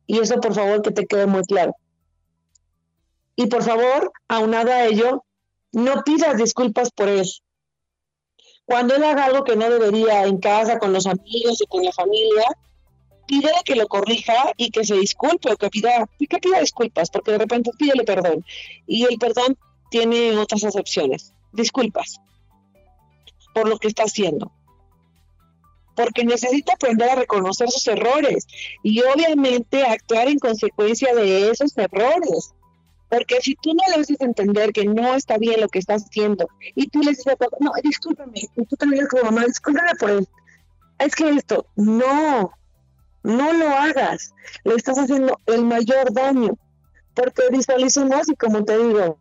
Y 0.06 0.18
eso 0.20 0.40
por 0.40 0.54
favor 0.54 0.82
que 0.82 0.90
te 0.90 1.06
quede 1.06 1.26
muy 1.26 1.42
claro. 1.42 1.74
Y 3.34 3.46
por 3.46 3.62
favor, 3.62 4.12
aunado 4.28 4.72
a 4.72 4.86
ello, 4.86 5.24
no 5.72 6.02
pidas 6.04 6.36
disculpas 6.38 6.90
por 6.90 7.08
él. 7.08 7.28
Cuando 8.64 8.96
él 8.96 9.04
haga 9.04 9.26
algo 9.26 9.44
que 9.44 9.56
no 9.56 9.68
debería 9.70 10.24
en 10.24 10.38
casa, 10.38 10.78
con 10.78 10.92
los 10.92 11.06
amigos 11.06 11.60
y 11.60 11.66
con 11.66 11.84
la 11.84 11.92
familia, 11.92 12.44
pídele 13.26 13.58
que 13.64 13.76
lo 13.76 13.86
corrija 13.86 14.52
y 14.56 14.70
que 14.70 14.84
se 14.84 14.96
disculpe 14.96 15.52
o 15.52 15.56
que 15.56 15.68
pida, 15.68 16.08
que 16.18 16.38
pida 16.38 16.60
disculpas, 16.60 17.10
porque 17.10 17.32
de 17.32 17.38
repente 17.38 17.70
pídele 17.78 18.04
perdón. 18.04 18.44
Y 18.86 19.04
el 19.04 19.18
perdón 19.18 19.58
tiene 19.90 20.36
otras 20.38 20.64
acepciones. 20.64 21.34
Disculpas 21.52 22.20
por 23.54 23.68
lo 23.68 23.78
que 23.78 23.88
está 23.88 24.04
haciendo. 24.04 24.52
Porque 25.96 26.24
necesita 26.24 26.74
aprender 26.74 27.10
a 27.10 27.14
reconocer 27.16 27.68
sus 27.70 27.86
errores 27.88 28.46
y 28.82 29.00
obviamente 29.02 29.82
actuar 29.82 30.28
en 30.28 30.38
consecuencia 30.38 31.14
de 31.14 31.50
esos 31.50 31.76
errores. 31.76 32.54
Porque 33.08 33.40
si 33.40 33.54
tú 33.54 33.72
no 33.72 33.82
le 33.88 34.02
haces 34.02 34.20
entender 34.20 34.72
que 34.72 34.84
no 34.84 35.14
está 35.14 35.38
bien 35.38 35.60
lo 35.60 35.68
que 35.68 35.78
estás 35.78 36.04
haciendo 36.04 36.48
y 36.74 36.88
tú 36.88 37.00
le 37.00 37.10
dices, 37.10 37.36
no, 37.60 37.72
discúlpame, 37.82 38.40
y 38.56 38.66
tú 38.66 38.76
también 38.76 39.06
como 39.06 39.24
mamá, 39.24 39.44
discúlpame 39.46 39.94
por 39.98 40.10
él. 40.10 40.28
Es 40.98 41.14
que 41.14 41.28
esto, 41.30 41.66
no, 41.76 42.52
no 43.22 43.52
lo 43.52 43.68
hagas, 43.68 44.34
le 44.64 44.74
estás 44.74 44.98
haciendo 44.98 45.40
el 45.46 45.64
mayor 45.64 46.12
daño, 46.12 46.58
porque 47.14 47.42
visualicemos 47.50 48.28
y 48.28 48.34
como 48.34 48.64
te 48.64 48.76
digo, 48.78 49.18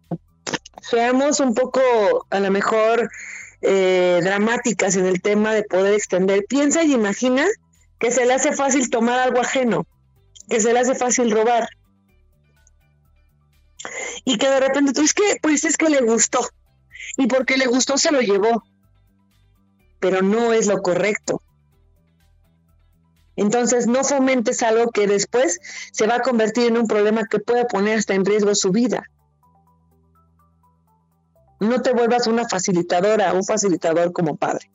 seamos 0.82 1.40
un 1.40 1.54
poco 1.54 1.82
a 2.30 2.40
lo 2.40 2.52
mejor 2.52 3.10
eh, 3.68 4.20
dramáticas 4.24 4.96
en 4.96 5.08
el 5.08 5.22
tema 5.22 5.54
de 5.54 5.64
poder 5.64 5.94
extender. 5.94 6.46
Piensa 6.48 6.84
y 6.84 6.94
imagina 6.94 7.46
que 8.00 8.12
se 8.12 8.26
le 8.26 8.34
hace 8.34 8.54
fácil 8.54 8.90
tomar 8.90 9.20
algo 9.20 9.40
ajeno, 9.40 9.88
que 10.50 10.60
se 10.60 10.72
le 10.72 10.80
hace 10.80 10.94
fácil 10.94 11.32
robar. 11.32 11.68
Y 14.24 14.38
que 14.38 14.48
de 14.48 14.60
repente 14.60 14.94
tú 14.94 15.02
es 15.02 15.14
que, 15.14 15.38
pues 15.42 15.64
es 15.64 15.78
que 15.78 15.90
le 15.90 16.02
gustó. 16.02 16.48
y 17.18 17.28
porque 17.28 17.58
le 17.58 17.68
gustó 17.68 17.98
se 17.98 18.12
lo 18.12 18.22
llevó, 18.22 18.64
pero 20.00 20.22
no 20.22 20.54
es 20.54 20.68
lo 20.68 20.82
correcto. 20.82 21.42
Entonces 23.36 23.88
no 23.88 24.04
fomentes 24.04 24.64
algo 24.64 24.92
que 24.92 25.08
después 25.08 25.60
se 25.92 26.08
va 26.08 26.16
a 26.16 26.22
convertir 26.22 26.68
en 26.68 26.78
un 26.78 26.88
problema 26.88 27.26
que 27.26 27.40
puede 27.40 27.66
poner 27.66 27.98
hasta 27.98 28.14
en 28.14 28.26
riesgo 28.26 28.54
su 28.56 28.72
vida. 28.72 29.10
No 31.60 31.82
te 31.82 31.94
vuelvas 31.94 32.28
una 32.28 32.48
facilitadora, 32.48 33.34
un 33.34 33.44
facilitador 33.44 34.12
como 34.12 34.36
padre. 34.36 34.72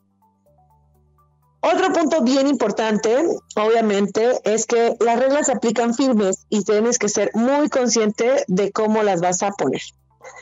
Otro 1.63 1.93
punto 1.93 2.23
bien 2.23 2.47
importante, 2.47 3.23
obviamente, 3.57 4.41
es 4.45 4.65
que 4.65 4.97
las 4.99 5.19
reglas 5.19 5.47
se 5.47 5.53
aplican 5.53 5.95
firmes 5.95 6.47
y 6.49 6.65
tienes 6.65 6.99
que 6.99 7.11
ser 7.11 7.31
muy 7.35 7.69
consciente 7.69 8.45
de 8.49 8.73
cómo 8.73 9.03
las 9.03 9.21
vas 9.21 9.43
a 9.43 9.51
poner. 9.51 9.83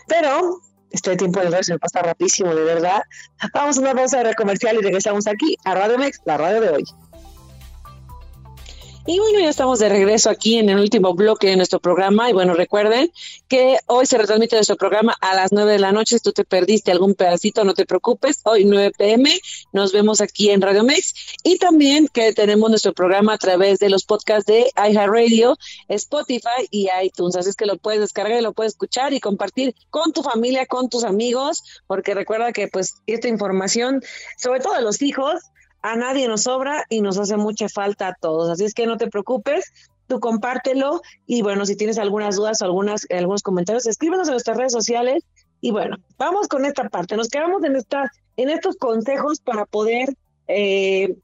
Pero 0.06 0.60
este 0.90 1.16
tiempo 1.16 1.40
de 1.40 1.50
ver 1.50 1.64
se 1.64 1.72
me 1.72 1.78
pasa 1.80 2.02
rapidísimo, 2.02 2.54
de 2.54 2.62
verdad. 2.62 3.02
Vamos 3.52 3.78
a 3.78 3.80
una 3.80 3.94
pausa 3.94 4.22
de 4.22 4.34
comercial 4.34 4.76
y 4.76 4.82
regresamos 4.82 5.26
aquí 5.26 5.56
a 5.64 5.74
Radio 5.74 5.98
Mex, 5.98 6.20
la 6.24 6.36
radio 6.36 6.60
de 6.60 6.70
hoy. 6.70 6.84
Y 9.10 9.18
bueno, 9.20 9.40
ya 9.40 9.48
estamos 9.48 9.78
de 9.78 9.88
regreso 9.88 10.28
aquí 10.28 10.58
en 10.58 10.68
el 10.68 10.78
último 10.78 11.14
bloque 11.14 11.46
de 11.46 11.56
nuestro 11.56 11.80
programa. 11.80 12.28
Y 12.28 12.34
bueno, 12.34 12.52
recuerden 12.52 13.10
que 13.48 13.78
hoy 13.86 14.04
se 14.04 14.18
retransmite 14.18 14.56
nuestro 14.56 14.76
programa 14.76 15.16
a 15.22 15.34
las 15.34 15.50
9 15.50 15.72
de 15.72 15.78
la 15.78 15.92
noche. 15.92 16.18
Si 16.18 16.22
tú 16.22 16.32
te 16.32 16.44
perdiste 16.44 16.92
algún 16.92 17.14
pedacito, 17.14 17.64
no 17.64 17.72
te 17.72 17.86
preocupes. 17.86 18.42
Hoy 18.44 18.66
9 18.66 18.92
pm 18.98 19.40
nos 19.72 19.94
vemos 19.94 20.20
aquí 20.20 20.50
en 20.50 20.60
Radio 20.60 20.84
Mex. 20.84 21.14
Y 21.42 21.56
también 21.56 22.08
que 22.08 22.34
tenemos 22.34 22.68
nuestro 22.68 22.92
programa 22.92 23.32
a 23.32 23.38
través 23.38 23.78
de 23.78 23.88
los 23.88 24.04
podcasts 24.04 24.44
de 24.44 24.70
iHeartRadio, 24.76 25.56
Spotify 25.88 26.68
y 26.70 26.88
iTunes. 27.02 27.34
Así 27.34 27.48
es 27.48 27.56
que 27.56 27.64
lo 27.64 27.78
puedes 27.78 28.02
descargar 28.02 28.38
y 28.38 28.42
lo 28.42 28.52
puedes 28.52 28.74
escuchar 28.74 29.14
y 29.14 29.20
compartir 29.20 29.74
con 29.88 30.12
tu 30.12 30.22
familia, 30.22 30.66
con 30.66 30.90
tus 30.90 31.04
amigos, 31.04 31.62
porque 31.86 32.12
recuerda 32.12 32.52
que 32.52 32.68
pues 32.68 32.96
esta 33.06 33.28
información, 33.28 34.02
sobre 34.36 34.60
todo 34.60 34.74
de 34.74 34.82
los 34.82 35.00
hijos, 35.00 35.40
a 35.82 35.96
nadie 35.96 36.28
nos 36.28 36.42
sobra 36.42 36.84
y 36.88 37.00
nos 37.00 37.18
hace 37.18 37.36
mucha 37.36 37.68
falta 37.68 38.08
a 38.08 38.14
todos. 38.14 38.50
Así 38.50 38.64
es 38.64 38.74
que 38.74 38.86
no 38.86 38.96
te 38.96 39.08
preocupes, 39.08 39.72
tú 40.06 40.20
compártelo 40.20 41.00
y 41.26 41.42
bueno, 41.42 41.66
si 41.66 41.76
tienes 41.76 41.98
algunas 41.98 42.36
dudas 42.36 42.60
o 42.62 42.64
algunas, 42.64 43.06
algunos 43.10 43.42
comentarios, 43.42 43.86
escríbenos 43.86 44.28
en 44.28 44.32
nuestras 44.32 44.56
redes 44.56 44.72
sociales 44.72 45.24
y 45.60 45.70
bueno, 45.70 45.96
vamos 46.16 46.48
con 46.48 46.64
esta 46.64 46.88
parte. 46.88 47.16
Nos 47.16 47.28
quedamos 47.28 47.62
en, 47.64 47.76
esta, 47.76 48.10
en 48.36 48.50
estos 48.50 48.76
consejos 48.76 49.40
para 49.40 49.66
poder 49.66 50.14
eh, 50.46 51.16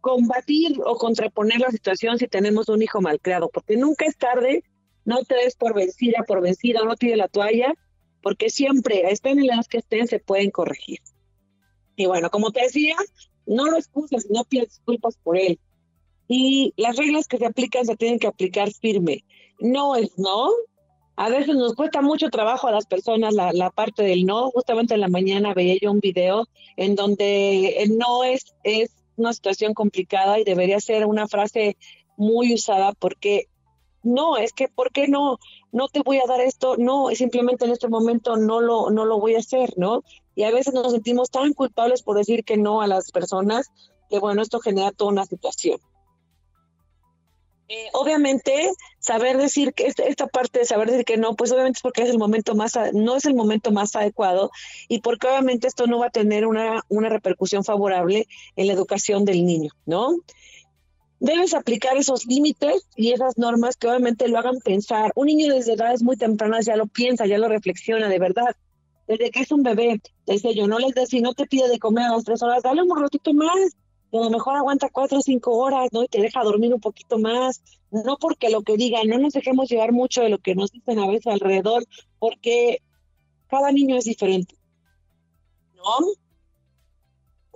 combatir 0.00 0.78
o 0.84 0.96
contraponer 0.96 1.60
la 1.60 1.70
situación 1.70 2.18
si 2.18 2.26
tenemos 2.26 2.68
un 2.68 2.82
hijo 2.82 3.00
malcriado, 3.00 3.48
porque 3.48 3.76
nunca 3.76 4.06
es 4.06 4.16
tarde, 4.16 4.64
no 5.04 5.22
te 5.24 5.36
des 5.36 5.56
por 5.56 5.74
vencida, 5.74 6.24
por 6.26 6.40
vencida, 6.40 6.84
no 6.84 6.96
tire 6.96 7.16
la 7.16 7.28
toalla, 7.28 7.74
porque 8.22 8.50
siempre, 8.50 9.10
estén 9.10 9.38
en 9.38 9.46
las 9.46 9.68
que 9.68 9.78
estén, 9.78 10.06
se 10.06 10.18
pueden 10.18 10.50
corregir. 10.50 11.00
Y 11.96 12.06
bueno, 12.06 12.30
como 12.30 12.50
te 12.50 12.62
decía, 12.62 12.96
no 13.50 13.66
lo 13.66 13.76
excusas, 13.76 14.26
no 14.30 14.44
pides 14.44 14.68
disculpas 14.68 15.16
por 15.22 15.36
él. 15.36 15.58
Y 16.28 16.72
las 16.76 16.96
reglas 16.96 17.26
que 17.26 17.38
se 17.38 17.46
aplican 17.46 17.84
se 17.84 17.96
tienen 17.96 18.20
que 18.20 18.28
aplicar 18.28 18.70
firme. 18.70 19.24
No 19.58 19.96
es 19.96 20.16
no. 20.16 20.50
A 21.16 21.28
veces 21.28 21.56
nos 21.56 21.74
cuesta 21.74 22.00
mucho 22.00 22.30
trabajo 22.30 22.68
a 22.68 22.72
las 22.72 22.86
personas 22.86 23.34
la, 23.34 23.70
parte 23.70 24.04
del 24.04 24.24
no. 24.24 24.50
Justamente 24.52 24.94
en 24.94 25.00
la 25.00 25.08
mañana 25.08 25.52
veía 25.52 25.76
yo 25.82 25.90
un 25.90 25.98
video 25.98 26.46
en 26.76 26.94
donde 26.94 27.82
el 27.82 27.98
no 27.98 28.22
es, 28.22 28.54
es 28.62 28.90
una 29.16 29.32
situación 29.32 29.74
complicada 29.74 30.38
y 30.38 30.44
debería 30.44 30.78
ser 30.78 31.04
una 31.04 31.26
frase 31.26 31.76
muy 32.16 32.54
usada 32.54 32.92
porque 32.92 33.48
no, 34.02 34.36
es 34.36 34.52
que, 34.52 34.68
¿por 34.68 34.92
qué 34.92 35.08
no? 35.08 35.38
No 35.72 35.88
te 35.88 36.00
voy 36.00 36.18
a 36.18 36.26
dar 36.26 36.40
esto, 36.40 36.76
no, 36.78 37.10
simplemente 37.10 37.64
en 37.64 37.72
este 37.72 37.88
momento 37.88 38.36
no 38.36 38.60
lo, 38.60 38.90
no 38.90 39.04
lo 39.04 39.20
voy 39.20 39.34
a 39.34 39.40
hacer, 39.40 39.74
¿no? 39.76 40.04
Y 40.34 40.44
a 40.44 40.50
veces 40.50 40.74
nos 40.74 40.92
sentimos 40.92 41.30
tan 41.30 41.52
culpables 41.52 42.02
por 42.02 42.16
decir 42.16 42.44
que 42.44 42.56
no 42.56 42.80
a 42.80 42.86
las 42.86 43.10
personas, 43.10 43.68
que 44.08 44.18
bueno, 44.18 44.42
esto 44.42 44.60
genera 44.60 44.92
toda 44.92 45.12
una 45.12 45.26
situación. 45.26 45.80
Eh, 47.68 47.88
obviamente, 47.92 48.72
saber 48.98 49.36
decir 49.36 49.72
que 49.72 49.86
este, 49.86 50.08
esta, 50.08 50.26
parte 50.26 50.58
de 50.58 50.64
saber 50.64 50.90
decir 50.90 51.04
que 51.04 51.16
no, 51.16 51.36
pues 51.36 51.52
obviamente 51.52 51.76
es 51.76 51.82
porque 51.82 52.02
es 52.02 52.10
el 52.10 52.18
momento 52.18 52.56
más, 52.56 52.72
no 52.92 53.14
es 53.14 53.26
el 53.26 53.34
momento 53.34 53.70
más 53.70 53.94
adecuado 53.94 54.50
y 54.88 55.00
porque 55.00 55.28
obviamente 55.28 55.68
esto 55.68 55.86
no 55.86 56.00
va 56.00 56.06
a 56.06 56.10
tener 56.10 56.46
una, 56.46 56.82
una 56.88 57.08
repercusión 57.08 57.62
favorable 57.62 58.26
en 58.56 58.66
la 58.66 58.72
educación 58.72 59.24
del 59.24 59.46
niño, 59.46 59.70
¿no? 59.86 60.16
debes 61.20 61.54
aplicar 61.54 61.96
esos 61.96 62.26
límites 62.26 62.88
y 62.96 63.12
esas 63.12 63.38
normas 63.38 63.76
que 63.76 63.86
obviamente 63.86 64.26
lo 64.26 64.38
hagan 64.38 64.58
pensar. 64.58 65.12
Un 65.14 65.26
niño 65.26 65.54
desde 65.54 65.74
edades 65.74 66.02
muy 66.02 66.16
tempranas 66.16 66.64
ya 66.66 66.76
lo 66.76 66.86
piensa, 66.86 67.26
ya 67.26 67.38
lo 67.38 67.48
reflexiona, 67.48 68.08
de 68.08 68.18
verdad. 68.18 68.56
Desde 69.10 69.32
que 69.32 69.40
es 69.40 69.50
un 69.50 69.64
bebé, 69.64 70.00
desde 70.24 70.54
yo 70.54 70.68
no 70.68 70.78
les 70.78 70.94
decía, 70.94 71.18
si 71.18 71.20
no 71.20 71.34
te 71.34 71.44
pide 71.44 71.68
de 71.68 71.80
comer 71.80 72.04
a 72.04 72.12
las 72.12 72.22
tres 72.22 72.44
horas, 72.44 72.62
dale 72.62 72.80
un 72.80 72.96
ratito 72.96 73.34
más. 73.34 73.76
a 74.12 74.16
lo 74.16 74.30
mejor 74.30 74.54
aguanta 74.54 74.88
cuatro 74.88 75.18
o 75.18 75.20
cinco 75.20 75.56
horas, 75.56 75.88
¿no? 75.90 76.04
Y 76.04 76.06
te 76.06 76.20
deja 76.20 76.44
dormir 76.44 76.72
un 76.72 76.80
poquito 76.80 77.18
más. 77.18 77.60
No 77.90 78.18
porque 78.20 78.50
lo 78.50 78.62
que 78.62 78.76
digan, 78.76 79.08
no 79.08 79.18
nos 79.18 79.32
dejemos 79.32 79.68
llevar 79.68 79.90
mucho 79.90 80.22
de 80.22 80.28
lo 80.28 80.38
que 80.38 80.54
nos 80.54 80.70
dicen 80.70 81.00
a 81.00 81.08
veces 81.08 81.26
alrededor, 81.26 81.84
porque 82.20 82.82
cada 83.48 83.72
niño 83.72 83.96
es 83.96 84.04
diferente. 84.04 84.54
¿No? 85.74 86.06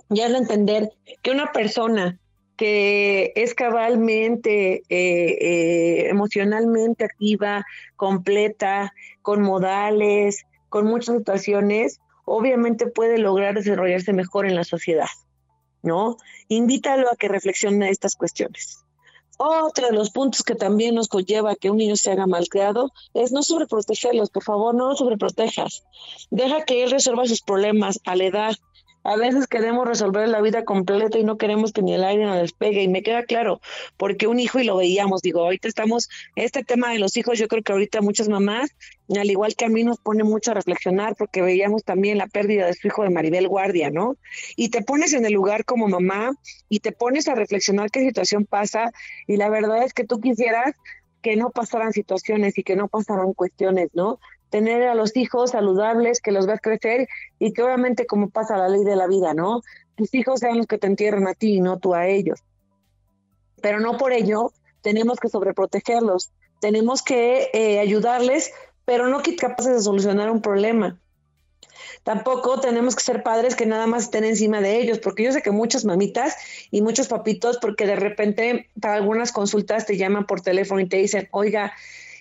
Ya 0.09 0.25
es 0.25 0.33
de 0.33 0.37
entender 0.39 0.91
que 1.21 1.31
una 1.31 1.53
persona 1.53 2.19
que 2.57 3.31
es 3.37 3.53
cabalmente, 3.53 4.83
eh, 4.89 5.37
eh, 5.39 6.09
emocionalmente 6.09 7.05
activa, 7.05 7.65
completa, 7.95 8.93
con 9.21 9.41
modales, 9.41 10.45
con 10.75 10.87
muchas 10.87 11.15
situaciones, 11.15 12.01
obviamente 12.25 12.87
puede 12.87 13.17
lograr 13.17 13.55
desarrollarse 13.55 14.11
mejor 14.11 14.45
en 14.45 14.55
la 14.55 14.65
sociedad, 14.65 15.07
¿no? 15.81 16.17
Invítalo 16.49 17.09
a 17.09 17.15
que 17.15 17.29
reflexione 17.29 17.89
estas 17.89 18.17
cuestiones. 18.17 18.83
Otro 19.37 19.87
de 19.87 19.93
los 19.93 20.09
puntos 20.09 20.43
que 20.43 20.53
también 20.53 20.93
nos 20.93 21.07
conlleva 21.07 21.51
a 21.51 21.55
que 21.55 21.69
un 21.69 21.77
niño 21.77 21.95
se 21.95 22.11
haga 22.11 22.27
malcriado 22.27 22.91
es 23.13 23.31
no 23.31 23.41
sobreprotegerlos, 23.41 24.31
por 24.31 24.43
favor, 24.43 24.75
no 24.75 24.89
lo 24.89 24.97
sobreprotejas. 24.97 25.85
Deja 26.29 26.65
que 26.65 26.83
él 26.83 26.91
resuelva 26.91 27.25
sus 27.25 27.41
problemas 27.41 28.01
a 28.03 28.17
la 28.17 28.25
edad 28.25 28.55
a 29.05 29.15
veces 29.17 29.45
queremos 29.45 29.87
resolver 29.87 30.27
la 30.27 30.41
vida 30.41 30.65
completa 30.65 31.19
y 31.19 31.23
no 31.23 31.37
queremos 31.37 31.71
que 31.71 31.83
ni 31.83 31.93
el 31.93 32.03
aire 32.03 32.25
nos 32.25 32.41
despegue. 32.41 32.81
Y 32.81 32.87
me 32.87 33.03
queda 33.03 33.23
claro, 33.23 33.61
porque 33.97 34.25
un 34.25 34.39
hijo 34.39 34.59
y 34.59 34.63
lo 34.63 34.77
veíamos, 34.77 35.21
digo, 35.21 35.41
ahorita 35.41 35.67
estamos, 35.67 36.09
este 36.35 36.63
tema 36.63 36.89
de 36.89 36.97
los 36.97 37.15
hijos, 37.15 37.37
yo 37.37 37.47
creo 37.47 37.61
que 37.61 37.71
ahorita 37.71 38.01
muchas 38.01 38.29
mamás, 38.29 38.71
al 39.15 39.29
igual 39.29 39.55
que 39.55 39.65
a 39.65 39.69
mí, 39.69 39.83
nos 39.83 39.99
pone 39.99 40.23
mucho 40.23 40.51
a 40.51 40.53
reflexionar, 40.55 41.15
porque 41.15 41.43
veíamos 41.43 41.83
también 41.83 42.17
la 42.17 42.25
pérdida 42.25 42.65
de 42.65 42.73
su 42.73 42.87
hijo 42.87 43.03
de 43.03 43.11
Maribel 43.11 43.47
Guardia, 43.47 43.91
¿no? 43.91 44.17
Y 44.55 44.69
te 44.69 44.81
pones 44.81 45.13
en 45.13 45.23
el 45.23 45.33
lugar 45.33 45.65
como 45.65 45.87
mamá 45.87 46.31
y 46.67 46.79
te 46.79 46.91
pones 46.91 47.27
a 47.27 47.35
reflexionar 47.35 47.91
qué 47.91 47.99
situación 47.99 48.45
pasa. 48.45 48.91
Y 49.27 49.37
la 49.37 49.49
verdad 49.49 49.83
es 49.83 49.93
que 49.93 50.03
tú 50.03 50.19
quisieras 50.19 50.73
que 51.21 51.35
no 51.35 51.51
pasaran 51.51 51.91
situaciones 51.91 52.57
y 52.57 52.63
que 52.63 52.75
no 52.75 52.87
pasaran 52.87 53.33
cuestiones, 53.33 53.89
¿no? 53.93 54.19
Tener 54.49 54.83
a 54.83 54.95
los 54.95 55.15
hijos 55.15 55.51
saludables, 55.51 56.21
que 56.21 56.31
los 56.31 56.45
veas 56.45 56.61
crecer 56.61 57.07
y 57.39 57.53
que 57.53 57.63
obviamente 57.63 58.05
como 58.05 58.29
pasa 58.29 58.57
la 58.57 58.69
ley 58.69 58.83
de 58.83 58.95
la 58.95 59.07
vida, 59.07 59.33
¿no? 59.33 59.61
Tus 59.95 60.13
hijos 60.13 60.39
sean 60.39 60.57
los 60.57 60.67
que 60.67 60.77
te 60.77 60.87
entierran 60.87 61.27
a 61.27 61.33
ti 61.33 61.55
y 61.55 61.61
no 61.61 61.77
tú 61.79 61.93
a 61.93 62.07
ellos. 62.07 62.43
Pero 63.61 63.79
no 63.79 63.97
por 63.97 64.13
ello 64.13 64.51
tenemos 64.81 65.19
que 65.19 65.29
sobreprotegerlos, 65.29 66.31
tenemos 66.59 67.01
que 67.01 67.49
eh, 67.53 67.79
ayudarles, 67.79 68.51
pero 68.85 69.07
no 69.07 69.21
capaces 69.37 69.73
de 69.73 69.81
solucionar 69.81 70.29
un 70.29 70.41
problema. 70.41 70.99
Tampoco 72.03 72.59
tenemos 72.59 72.95
que 72.95 73.03
ser 73.03 73.23
padres 73.23 73.55
que 73.55 73.65
nada 73.65 73.87
más 73.87 74.03
estén 74.03 74.23
encima 74.23 74.61
de 74.61 74.79
ellos, 74.79 74.99
porque 74.99 75.23
yo 75.23 75.31
sé 75.31 75.41
que 75.41 75.51
muchas 75.51 75.85
mamitas 75.85 76.35
y 76.69 76.81
muchos 76.81 77.07
papitos, 77.07 77.57
porque 77.57 77.87
de 77.87 77.95
repente 77.95 78.69
para 78.79 78.95
algunas 78.95 79.31
consultas 79.31 79.85
te 79.85 79.97
llaman 79.97 80.25
por 80.25 80.41
teléfono 80.41 80.81
y 80.81 80.87
te 80.87 80.97
dicen, 80.97 81.27
oiga, 81.31 81.73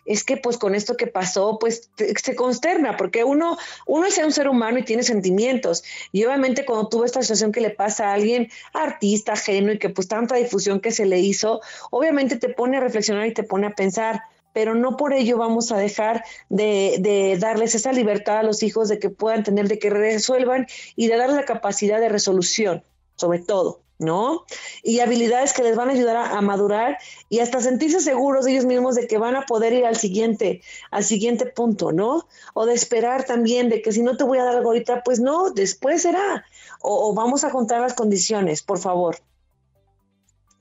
es 0.05 0.25
que 0.25 0.37
pues 0.37 0.59
con 0.59 0.75
esto 0.75 0.97
que 0.97 1.07
pasó, 1.07 1.59
pues 1.59 1.91
se 1.97 2.35
consterna, 2.35 2.97
porque 2.97 3.25
uno, 3.25 3.57
uno 3.87 4.07
es 4.07 4.19
un 4.19 4.33
ser 4.33 4.49
humano 4.49 4.79
y 4.79 4.85
tiene 4.85 5.03
sentimientos. 5.03 5.85
Y 6.13 6.25
obviamente 6.25 6.65
cuando 6.65 6.89
tuvo 6.89 7.05
esta 7.05 7.23
situación 7.23 7.53
que 7.53 7.61
le 7.61 7.71
pasa 7.71 8.11
a 8.11 8.15
alguien, 8.15 8.49
artista, 8.73 9.33
ajeno, 9.33 9.73
y 9.73 9.79
que 9.79 9.91
pues 9.91 10.09
tanta 10.09 10.37
difusión 10.37 10.81
que 10.81 10.91
se 10.91 11.07
le 11.07 11.21
hizo, 11.21 11.61
obviamente 11.91 12.37
te 12.37 12.49
pone 12.49 12.77
a 12.77 12.81
reflexionar 12.81 13.27
y 13.27 13.35
te 13.35 13.43
pone 13.43 13.67
a 13.67 13.75
pensar 13.75 14.23
pero 14.53 14.77
no 14.77 14.97
por 14.97 15.13
ello 15.13 15.37
vamos 15.37 15.73
a 15.73 15.77
dejar 15.77 16.25
de, 16.49 16.99
de, 17.01 17.37
darles 17.39 17.75
esa 17.75 17.93
libertad 17.93 18.39
a 18.39 18.43
los 18.45 18.63
hijos 18.63 18.89
de 18.89 19.01
que 19.01 19.11
puedan 19.11 19.43
tener, 19.43 19.67
de 19.67 19.81
que 19.81 19.91
resuelvan 19.91 20.69
y 20.95 21.09
de 21.09 21.17
darles 21.17 21.37
la 21.37 21.45
capacidad 21.45 22.01
de 22.01 22.09
resolución, 22.09 22.85
sobre 23.17 23.41
todo. 23.41 23.84
¿No? 24.05 24.45
Y 24.83 25.01
habilidades 25.01 25.53
que 25.53 25.63
les 25.63 25.77
van 25.77 25.89
a 25.89 25.93
ayudar 25.93 26.17
a, 26.17 26.41
madurar 26.41 26.99
y 27.29 27.41
hasta 27.41 27.61
sentirse 27.61 28.01
seguros 28.01 28.47
ellos 28.47 28.65
mismos 28.65 28.95
de 28.95 29.07
que 29.07 29.19
van 29.19 29.37
a 29.37 29.47
poder 29.47 29.73
ir 29.73 29.87
al 29.87 29.97
siguiente, 29.97 30.63
al 30.91 31.05
siguiente 31.05 31.47
punto, 31.47 31.93
¿no? 31.93 32.29
O 32.55 32.67
de 32.67 32.75
esperar 32.75 33.25
también 33.25 33.69
de 33.69 33.83
que 33.83 33.93
si 33.93 34.03
no 34.03 34.17
te 34.17 34.25
voy 34.25 34.39
a 34.39 34.45
dar 34.45 34.57
algo 34.57 34.71
ahorita, 34.71 35.03
pues 35.03 35.21
no, 35.21 35.51
después 35.51 36.03
será. 36.03 36.45
O, 36.81 37.11
o 37.11 37.15
vamos 37.15 37.45
a 37.45 37.51
contar 37.51 37.81
las 37.81 37.95
condiciones, 37.95 38.63
por 38.63 38.79
favor. 38.79 39.17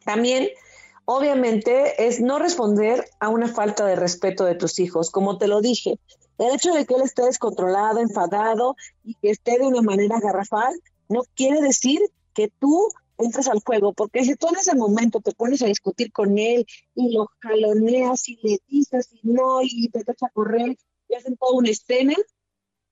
También 0.06 0.50
obviamente 1.06 2.08
es 2.08 2.20
no 2.20 2.40
responder 2.40 3.06
a 3.20 3.30
una 3.30 3.48
falta 3.48 3.86
de 3.86 3.96
respeto 3.96 4.46
de 4.46 4.56
tus 4.56 4.80
hijos. 4.80 5.10
Como 5.10 5.38
te 5.38 5.48
lo 5.48 5.62
dije, 5.62 6.00
el 6.38 6.56
hecho 6.56 6.74
de 6.74 6.86
que 6.86 6.96
él 6.96 7.02
esté 7.02 7.24
descontrolado, 7.24 8.00
enfadado 8.00 8.76
y 9.04 9.16
que 9.16 9.30
esté 9.30 9.60
de 9.60 9.66
una 9.66 9.82
manera 9.82 10.20
garrafal, 10.20 10.74
no 11.10 11.22
quiere 11.36 11.62
decir 11.62 12.02
que 12.34 12.52
tú 12.60 12.90
entres 13.24 13.48
al 13.48 13.60
juego, 13.66 13.94
porque 13.94 14.24
si 14.24 14.36
tú 14.36 14.48
en 14.50 14.58
ese 14.58 14.76
momento 14.76 15.20
te 15.20 15.32
pones 15.34 15.62
a 15.62 15.68
discutir 15.68 16.12
con 16.12 16.38
él 16.38 16.66
y 16.96 17.14
lo 17.14 17.30
jaloneas 17.40 18.28
y 18.30 18.40
le 18.44 18.60
dices 18.68 19.10
y 19.12 19.20
no 19.24 19.62
y 19.62 19.90
te 19.90 20.02
echas 20.02 20.24
a 20.24 20.30
correr 20.30 20.78
y 21.10 21.16
hacen 21.16 21.38
toda 21.38 21.58
una 21.58 21.70
escena, 21.70 22.16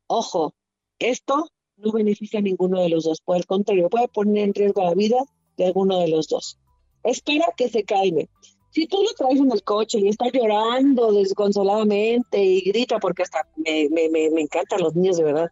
ojo, 0.07 0.53
esto 0.99 1.47
no 1.77 1.91
beneficia 1.91 2.39
a 2.39 2.43
ninguno 2.43 2.81
de 2.81 2.89
los 2.89 3.03
dos, 3.03 3.21
por 3.21 3.37
el 3.37 3.45
contrario, 3.45 3.89
puede 3.89 4.07
poner 4.07 4.43
en 4.45 4.53
riesgo 4.53 4.83
la 4.83 4.93
vida 4.93 5.17
de 5.57 5.65
alguno 5.65 5.99
de 5.99 6.09
los 6.09 6.27
dos. 6.27 6.59
Espera 7.03 7.45
que 7.57 7.69
se 7.69 7.83
calme. 7.83 8.29
Si 8.69 8.87
tú 8.87 9.03
lo 9.03 9.09
traes 9.13 9.39
en 9.39 9.51
el 9.51 9.63
coche 9.63 9.99
y 9.99 10.07
está 10.07 10.29
llorando 10.31 11.11
desconsoladamente 11.11 12.41
y 12.41 12.61
grita, 12.61 12.99
porque 12.99 13.23
hasta 13.23 13.47
me, 13.57 13.89
me, 13.89 14.09
me, 14.09 14.29
me 14.29 14.41
encantan 14.41 14.81
los 14.81 14.95
niños, 14.95 15.17
de 15.17 15.23
verdad, 15.23 15.49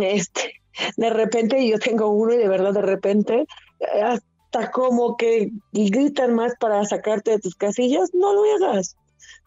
este, 0.00 0.52
de 0.96 1.10
repente 1.10 1.66
yo 1.66 1.78
tengo 1.78 2.08
uno 2.08 2.34
y 2.34 2.36
de 2.36 2.48
verdad 2.48 2.72
de 2.72 2.82
repente 2.82 3.46
hasta 4.02 4.70
como 4.70 5.16
que 5.16 5.50
gritan 5.72 6.34
más 6.34 6.54
para 6.58 6.84
sacarte 6.84 7.32
de 7.32 7.38
tus 7.38 7.54
casillas, 7.54 8.10
no 8.14 8.32
lo 8.32 8.42
hagas. 8.54 8.96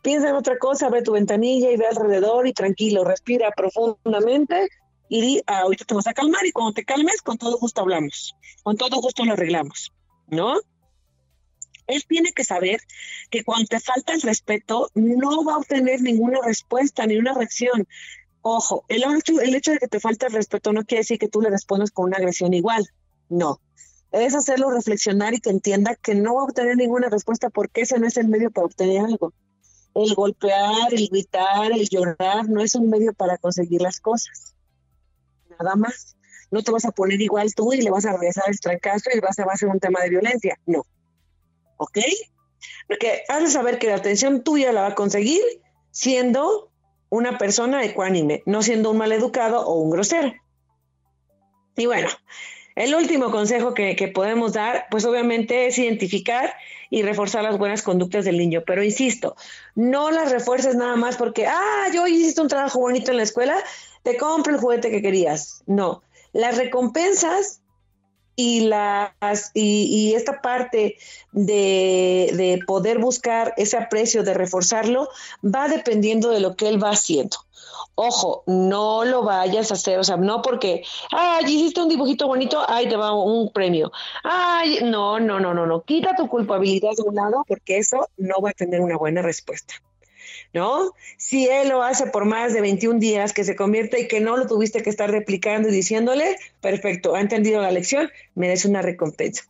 Piensa 0.01 0.29
en 0.29 0.35
otra 0.35 0.57
cosa, 0.57 0.87
abre 0.87 1.01
tu 1.01 1.13
ventanilla 1.13 1.71
y 1.71 1.77
ve 1.77 1.87
alrededor 1.87 2.47
y 2.47 2.53
tranquilo, 2.53 3.03
respira 3.03 3.51
profundamente 3.51 4.69
y 5.09 5.21
di, 5.21 5.41
ah, 5.47 5.61
ahorita 5.61 5.85
te 5.85 5.95
vas 5.95 6.07
a 6.07 6.13
calmar 6.13 6.45
y 6.45 6.51
cuando 6.51 6.73
te 6.73 6.85
calmes, 6.85 7.21
con 7.21 7.37
todo 7.37 7.57
gusto 7.57 7.81
hablamos, 7.81 8.35
con 8.63 8.77
todo 8.77 9.01
gusto 9.01 9.25
lo 9.25 9.33
arreglamos, 9.33 9.91
¿no? 10.27 10.59
Él 11.87 12.05
tiene 12.07 12.31
que 12.31 12.43
saber 12.43 12.81
que 13.31 13.43
cuando 13.43 13.65
te 13.67 13.79
falta 13.79 14.13
el 14.13 14.21
respeto, 14.21 14.89
no 14.93 15.43
va 15.43 15.55
a 15.55 15.57
obtener 15.57 16.01
ninguna 16.01 16.39
respuesta 16.43 17.07
ni 17.07 17.17
una 17.17 17.33
reacción. 17.33 17.87
Ojo, 18.41 18.85
el 18.87 19.03
hecho, 19.03 19.41
el 19.41 19.55
hecho 19.55 19.71
de 19.71 19.79
que 19.79 19.87
te 19.87 19.99
falte 19.99 20.27
el 20.27 20.33
respeto 20.33 20.71
no 20.71 20.85
quiere 20.85 21.01
decir 21.01 21.17
que 21.17 21.27
tú 21.27 21.41
le 21.41 21.49
respondas 21.49 21.89
con 21.89 22.05
una 22.05 22.17
agresión 22.17 22.53
igual. 22.53 22.87
No, 23.27 23.59
es 24.11 24.35
hacerlo 24.35 24.71
reflexionar 24.71 25.33
y 25.33 25.39
que 25.39 25.49
entienda 25.49 25.95
que 25.95 26.15
no 26.15 26.35
va 26.35 26.41
a 26.41 26.45
obtener 26.45 26.75
ninguna 26.77 27.09
respuesta 27.09 27.49
porque 27.49 27.81
ese 27.81 27.99
no 27.99 28.07
es 28.07 28.17
el 28.17 28.27
medio 28.27 28.51
para 28.51 28.65
obtener 28.65 29.05
algo. 29.05 29.33
El 29.95 30.13
golpear, 30.15 30.93
el 30.93 31.07
gritar, 31.09 31.71
el 31.71 31.87
llorar 31.89 32.47
no 32.49 32.61
es 32.61 32.75
un 32.75 32.89
medio 32.89 33.13
para 33.13 33.37
conseguir 33.37 33.81
las 33.81 33.99
cosas. 33.99 34.55
Nada 35.49 35.75
más. 35.75 36.15
No 36.51 36.63
te 36.63 36.71
vas 36.71 36.85
a 36.85 36.91
poner 36.91 37.21
igual 37.21 37.53
tú 37.53 37.73
y 37.73 37.81
le 37.81 37.91
vas 37.91 38.05
a 38.05 38.13
regresar 38.13 38.45
el 38.47 38.57
fracaso 38.57 39.09
y 39.13 39.19
vas 39.19 39.37
a, 39.37 39.45
va 39.45 39.53
a 39.53 39.57
ser 39.57 39.69
un 39.69 39.79
tema 39.79 40.01
de 40.01 40.09
violencia. 40.09 40.57
No. 40.65 40.83
¿Ok? 41.77 41.99
Porque 42.87 43.23
has 43.29 43.43
de 43.43 43.49
saber 43.49 43.77
que 43.77 43.87
la 43.87 43.95
atención 43.95 44.43
tuya 44.43 44.71
la 44.71 44.81
va 44.81 44.87
a 44.87 44.95
conseguir 44.95 45.41
siendo 45.91 46.71
una 47.09 47.37
persona 47.37 47.83
ecuánime, 47.83 48.41
no 48.45 48.63
siendo 48.63 48.91
un 48.91 48.97
maleducado 48.97 49.65
o 49.67 49.79
un 49.79 49.91
grosero. 49.91 50.33
Y 51.75 51.85
bueno, 51.85 52.09
el 52.79 52.95
último 52.95 53.29
consejo 53.29 53.73
que, 53.73 54.11
podemos 54.15 54.53
dar, 54.53 54.87
pues 54.89 55.03
obviamente 55.03 55.67
es 55.67 55.77
identificar 55.77 56.53
y 56.89 57.01
reforzar 57.01 57.43
las 57.43 57.57
buenas 57.57 57.81
conductas 57.81 58.23
del 58.23 58.37
niño. 58.37 58.63
Pero 58.65 58.81
insisto, 58.81 59.35
no 59.75 60.11
las 60.11 60.31
refuerces 60.31 60.75
nada 60.75 60.95
más 60.95 61.17
porque, 61.17 61.45
ah, 61.45 61.87
yo 61.93 62.07
hiciste 62.07 62.39
un 62.39 62.47
trabajo 62.47 62.79
bonito 62.79 63.11
en 63.11 63.17
la 63.17 63.23
escuela, 63.23 63.57
te 64.03 64.15
compro 64.15 64.53
el 64.53 64.61
juguete 64.61 64.91
que 64.91 65.01
querías. 65.01 65.61
No, 65.67 66.03
las 66.31 66.55
recompensas 66.55 67.59
y, 68.41 68.61
las, 68.61 69.51
y, 69.53 70.13
esta 70.15 70.39
parte 70.41 70.95
de, 71.33 72.31
de 72.33 72.61
poder 72.65 72.97
buscar 72.97 73.53
ese 73.57 73.75
aprecio, 73.75 74.23
de 74.23 74.33
reforzarlo, 74.33 75.09
va 75.43 75.67
dependiendo 75.67 76.29
de 76.29 76.39
lo 76.39 76.55
que 76.55 76.69
él 76.69 76.81
va 76.81 76.91
haciendo. 76.91 77.35
Ojo, 77.95 78.43
no 78.47 79.03
lo 79.03 79.23
vayas 79.23 79.71
a 79.71 79.73
hacer, 79.73 79.99
o 79.99 80.05
sea, 80.05 80.15
no 80.15 80.41
porque, 80.41 80.83
ay, 81.11 81.43
hiciste 81.47 81.81
un 81.81 81.89
dibujito 81.89 82.27
bonito, 82.27 82.63
ay, 82.65 82.87
te 82.87 82.95
va 82.95 83.11
un 83.13 83.51
premio. 83.51 83.91
Ay, 84.23 84.79
no, 84.85 85.19
no, 85.19 85.37
no, 85.41 85.53
no, 85.53 85.65
no, 85.65 85.81
quita 85.81 86.15
tu 86.15 86.29
culpabilidad 86.29 86.91
de 86.95 87.03
un 87.03 87.15
lado 87.15 87.43
porque 87.45 87.77
eso 87.77 88.07
no 88.15 88.39
va 88.39 88.51
a 88.51 88.53
tener 88.53 88.79
una 88.79 88.95
buena 88.95 89.21
respuesta. 89.21 89.73
¿No? 90.53 90.93
Si 91.17 91.47
él 91.47 91.69
lo 91.69 91.83
hace 91.83 92.07
por 92.07 92.25
más 92.25 92.53
de 92.53 92.61
21 92.61 92.99
días, 92.99 93.33
que 93.33 93.43
se 93.43 93.55
convierte 93.55 94.01
y 94.01 94.07
que 94.07 94.19
no 94.19 94.35
lo 94.35 94.47
tuviste 94.47 94.81
que 94.81 94.89
estar 94.89 95.11
replicando 95.11 95.69
y 95.69 95.71
diciéndole, 95.71 96.37
perfecto, 96.59 97.15
ha 97.15 97.21
entendido 97.21 97.61
la 97.61 97.71
lección, 97.71 98.09
merece 98.33 98.67
una 98.67 98.81
recompensa. 98.81 99.43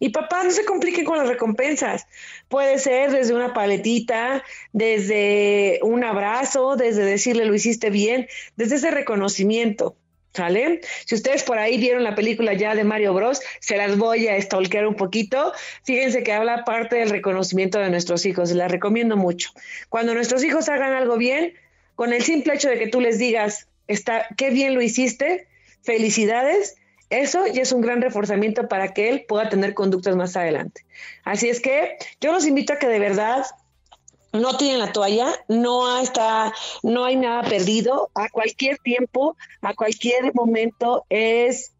Y 0.00 0.10
papá, 0.10 0.44
no 0.44 0.50
se 0.50 0.64
compliquen 0.64 1.04
con 1.04 1.18
las 1.18 1.28
recompensas. 1.28 2.06
Puede 2.48 2.78
ser 2.78 3.10
desde 3.12 3.34
una 3.34 3.54
paletita, 3.54 4.42
desde 4.72 5.78
un 5.82 6.04
abrazo, 6.04 6.76
desde 6.76 7.04
decirle 7.04 7.44
lo 7.44 7.54
hiciste 7.54 7.90
bien, 7.90 8.28
desde 8.56 8.76
ese 8.76 8.90
reconocimiento. 8.90 9.96
Si 11.06 11.14
ustedes 11.14 11.44
por 11.44 11.58
ahí 11.58 11.78
vieron 11.78 12.02
la 12.02 12.14
película 12.14 12.54
ya 12.54 12.74
de 12.74 12.82
Mario 12.82 13.14
Bros, 13.14 13.40
se 13.60 13.76
las 13.76 13.96
voy 13.96 14.26
a 14.28 14.40
stalkear 14.40 14.86
un 14.86 14.96
poquito. 14.96 15.52
Fíjense 15.84 16.22
que 16.24 16.32
habla 16.32 16.64
parte 16.64 16.96
del 16.96 17.10
reconocimiento 17.10 17.78
de 17.78 17.90
nuestros 17.90 18.26
hijos, 18.26 18.50
la 18.52 18.66
recomiendo 18.66 19.16
mucho. 19.16 19.50
Cuando 19.88 20.12
nuestros 20.14 20.42
hijos 20.42 20.68
hagan 20.68 20.92
algo 20.92 21.16
bien, 21.16 21.54
con 21.94 22.12
el 22.12 22.22
simple 22.22 22.54
hecho 22.54 22.68
de 22.68 22.78
que 22.78 22.88
tú 22.88 23.00
les 23.00 23.18
digas, 23.18 23.68
está, 23.86 24.26
qué 24.36 24.50
bien 24.50 24.74
lo 24.74 24.82
hiciste, 24.82 25.46
felicidades, 25.82 26.76
eso 27.10 27.46
ya 27.46 27.62
es 27.62 27.70
un 27.70 27.80
gran 27.80 28.02
reforzamiento 28.02 28.68
para 28.68 28.92
que 28.92 29.10
él 29.10 29.24
pueda 29.28 29.48
tener 29.48 29.74
conductas 29.74 30.16
más 30.16 30.36
adelante. 30.36 30.84
Así 31.22 31.48
es 31.48 31.60
que 31.60 31.96
yo 32.20 32.32
los 32.32 32.46
invito 32.46 32.72
a 32.72 32.78
que 32.78 32.88
de 32.88 32.98
verdad 32.98 33.44
no 34.34 34.56
tienen 34.56 34.80
la 34.80 34.92
toalla, 34.92 35.32
no 35.48 35.98
está, 36.00 36.52
no 36.82 37.04
hay 37.04 37.16
nada 37.16 37.42
perdido, 37.42 38.10
a 38.14 38.28
cualquier 38.28 38.78
tiempo, 38.78 39.36
a 39.62 39.74
cualquier 39.74 40.34
momento 40.34 41.06
es 41.08 41.72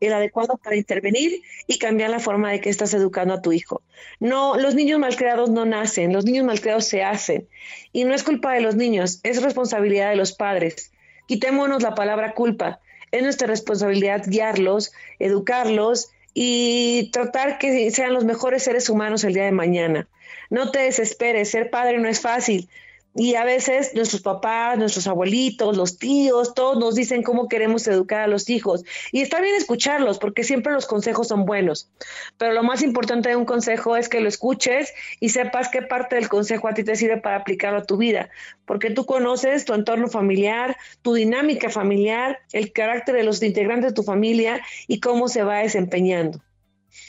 el 0.00 0.12
adecuado 0.12 0.56
para 0.56 0.76
intervenir 0.76 1.42
y 1.66 1.78
cambiar 1.78 2.10
la 2.10 2.20
forma 2.20 2.50
de 2.50 2.60
que 2.60 2.70
estás 2.70 2.94
educando 2.94 3.34
a 3.34 3.42
tu 3.42 3.52
hijo. 3.52 3.82
No, 4.20 4.56
los 4.56 4.74
niños 4.74 4.98
malcriados 4.98 5.50
no 5.50 5.66
nacen, 5.66 6.12
los 6.12 6.24
niños 6.24 6.46
malcriados 6.46 6.86
se 6.86 7.02
hacen. 7.02 7.48
Y 7.92 8.04
no 8.04 8.14
es 8.14 8.22
culpa 8.22 8.54
de 8.54 8.60
los 8.60 8.74
niños, 8.74 9.20
es 9.22 9.42
responsabilidad 9.42 10.10
de 10.10 10.16
los 10.16 10.32
padres. 10.32 10.92
Quitémonos 11.26 11.82
la 11.82 11.94
palabra 11.94 12.34
culpa 12.34 12.80
es 13.10 13.22
nuestra 13.22 13.46
responsabilidad 13.46 14.24
guiarlos, 14.26 14.92
educarlos 15.18 16.10
y 16.40 17.10
tratar 17.10 17.58
que 17.58 17.90
sean 17.90 18.14
los 18.14 18.24
mejores 18.24 18.62
seres 18.62 18.88
humanos 18.88 19.24
el 19.24 19.34
día 19.34 19.42
de 19.42 19.50
mañana. 19.50 20.06
No 20.50 20.70
te 20.70 20.78
desesperes, 20.78 21.50
ser 21.50 21.68
padre 21.68 21.98
no 21.98 22.08
es 22.08 22.20
fácil. 22.20 22.68
Y 23.14 23.34
a 23.34 23.44
veces 23.44 23.94
nuestros 23.94 24.22
papás, 24.22 24.78
nuestros 24.78 25.06
abuelitos, 25.06 25.76
los 25.76 25.98
tíos, 25.98 26.54
todos 26.54 26.78
nos 26.78 26.94
dicen 26.94 27.22
cómo 27.22 27.48
queremos 27.48 27.86
educar 27.88 28.20
a 28.20 28.26
los 28.26 28.48
hijos. 28.48 28.84
Y 29.12 29.22
está 29.22 29.40
bien 29.40 29.56
escucharlos, 29.56 30.18
porque 30.18 30.44
siempre 30.44 30.72
los 30.72 30.86
consejos 30.86 31.28
son 31.28 31.44
buenos. 31.44 31.90
Pero 32.36 32.52
lo 32.52 32.62
más 32.62 32.82
importante 32.82 33.30
de 33.30 33.36
un 33.36 33.44
consejo 33.44 33.96
es 33.96 34.08
que 34.08 34.20
lo 34.20 34.28
escuches 34.28 34.92
y 35.20 35.30
sepas 35.30 35.68
qué 35.68 35.82
parte 35.82 36.16
del 36.16 36.28
consejo 36.28 36.68
a 36.68 36.74
ti 36.74 36.84
te 36.84 36.96
sirve 36.96 37.16
para 37.16 37.36
aplicarlo 37.36 37.78
a 37.78 37.84
tu 37.84 37.96
vida. 37.96 38.28
Porque 38.66 38.90
tú 38.90 39.04
conoces 39.04 39.64
tu 39.64 39.74
entorno 39.74 40.08
familiar, 40.08 40.76
tu 41.02 41.14
dinámica 41.14 41.70
familiar, 41.70 42.38
el 42.52 42.72
carácter 42.72 43.16
de 43.16 43.24
los 43.24 43.42
integrantes 43.42 43.90
de 43.90 43.94
tu 43.94 44.02
familia 44.02 44.60
y 44.86 45.00
cómo 45.00 45.28
se 45.28 45.42
va 45.42 45.58
desempeñando. 45.58 46.40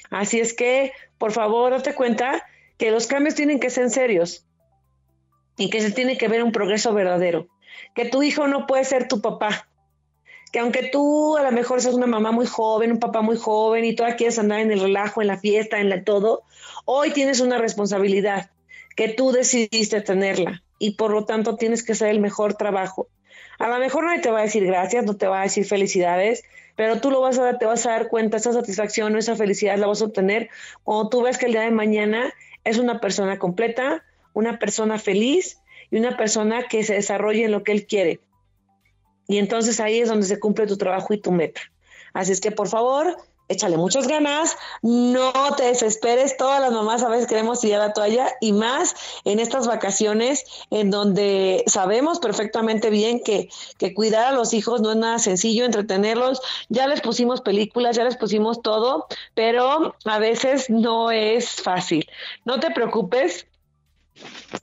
Así 0.09 0.39
es 0.39 0.53
que, 0.53 0.91
por 1.17 1.33
favor, 1.33 1.71
date 1.71 1.93
cuenta 1.93 2.43
que 2.77 2.89
los 2.89 3.05
cambios 3.05 3.35
tienen 3.35 3.59
que 3.59 3.69
ser 3.69 3.89
serios 3.89 4.45
y 5.59 5.69
que 5.69 5.81
se 5.81 5.91
tiene 5.91 6.17
que 6.17 6.29
ver 6.29 6.41
un 6.41 6.53
progreso 6.53 6.93
verdadero. 6.93 7.47
Que 7.93 8.05
tu 8.05 8.23
hijo 8.23 8.47
no 8.47 8.65
puede 8.65 8.85
ser 8.85 9.07
tu 9.09 9.21
papá. 9.21 9.67
Que 10.51 10.59
aunque 10.59 10.89
tú 10.89 11.37
a 11.37 11.43
lo 11.43 11.51
mejor 11.51 11.81
seas 11.81 11.93
una 11.93 12.07
mamá 12.07 12.31
muy 12.31 12.47
joven, 12.47 12.93
un 12.93 12.99
papá 12.99 13.21
muy 13.21 13.37
joven 13.37 13.83
y 13.83 13.93
toda 13.93 14.15
quieres 14.15 14.39
andar 14.39 14.61
en 14.61 14.71
el 14.71 14.79
relajo, 14.79 15.21
en 15.21 15.27
la 15.27 15.37
fiesta, 15.37 15.79
en 15.79 16.03
todo, 16.05 16.43
hoy 16.85 17.11
tienes 17.11 17.41
una 17.41 17.57
responsabilidad 17.57 18.49
que 18.95 19.09
tú 19.09 19.31
decidiste 19.31 20.01
tenerla 20.01 20.63
y 20.79 20.91
por 20.91 21.11
lo 21.11 21.25
tanto 21.25 21.57
tienes 21.57 21.83
que 21.83 21.91
hacer 21.91 22.07
el 22.07 22.21
mejor 22.21 22.53
trabajo. 22.53 23.09
A 23.59 23.67
lo 23.67 23.77
mejor 23.79 24.05
nadie 24.05 24.21
te 24.21 24.31
va 24.31 24.39
a 24.39 24.43
decir 24.43 24.65
gracias, 24.65 25.03
no 25.03 25.17
te 25.17 25.27
va 25.27 25.41
a 25.41 25.43
decir 25.43 25.65
felicidades, 25.65 26.43
pero 26.77 27.01
tú 27.01 27.11
lo 27.11 27.19
vas 27.19 27.37
a 27.37 27.57
te 27.57 27.65
vas 27.65 27.85
a 27.85 27.91
dar 27.91 28.07
cuenta, 28.07 28.37
esa 28.37 28.53
satisfacción 28.53 29.13
o 29.13 29.17
esa 29.17 29.35
felicidad 29.35 29.77
la 29.77 29.87
vas 29.87 30.01
a 30.01 30.05
obtener 30.05 30.49
cuando 30.83 31.09
tú 31.09 31.21
ves 31.21 31.37
que 31.37 31.47
el 31.47 31.51
día 31.51 31.61
de 31.61 31.71
mañana 31.71 32.33
es 32.63 32.77
una 32.77 33.01
persona 33.01 33.37
completa, 33.37 34.05
una 34.39 34.59
persona 34.59 34.97
feliz 34.97 35.59
y 35.91 35.97
una 35.97 36.17
persona 36.17 36.63
que 36.63 36.83
se 36.83 36.95
desarrolle 36.95 37.45
en 37.45 37.51
lo 37.51 37.63
que 37.63 37.71
él 37.71 37.85
quiere. 37.85 38.19
Y 39.27 39.37
entonces 39.37 39.79
ahí 39.79 39.99
es 39.99 40.09
donde 40.09 40.25
se 40.25 40.39
cumple 40.39 40.67
tu 40.67 40.77
trabajo 40.77 41.13
y 41.13 41.21
tu 41.21 41.31
meta. 41.31 41.61
Así 42.13 42.31
es 42.31 42.41
que 42.41 42.51
por 42.51 42.67
favor, 42.67 43.15
échale 43.49 43.77
muchas 43.77 44.07
ganas, 44.07 44.55
no 44.81 45.33
te 45.57 45.63
desesperes, 45.63 46.37
todas 46.37 46.61
las 46.61 46.71
mamás 46.71 47.03
a 47.03 47.09
veces 47.09 47.27
queremos 47.27 47.59
tirar 47.59 47.79
la 47.79 47.93
toalla 47.93 48.29
y 48.39 48.53
más 48.53 48.95
en 49.25 49.39
estas 49.39 49.67
vacaciones 49.67 50.45
en 50.69 50.91
donde 50.91 51.63
sabemos 51.67 52.19
perfectamente 52.19 52.91
bien 52.91 53.21
que, 53.21 53.49
que 53.77 53.93
cuidar 53.93 54.25
a 54.25 54.31
los 54.31 54.53
hijos 54.53 54.81
no 54.81 54.91
es 54.91 54.97
nada 54.97 55.19
sencillo, 55.19 55.65
entretenerlos, 55.65 56.41
ya 56.69 56.87
les 56.87 57.01
pusimos 57.01 57.41
películas, 57.41 57.95
ya 57.95 58.03
les 58.03 58.17
pusimos 58.17 58.61
todo, 58.61 59.07
pero 59.33 59.95
a 60.05 60.19
veces 60.19 60.69
no 60.69 61.09
es 61.11 61.49
fácil. 61.49 62.07
No 62.45 62.59
te 62.59 62.69
preocupes, 62.71 63.47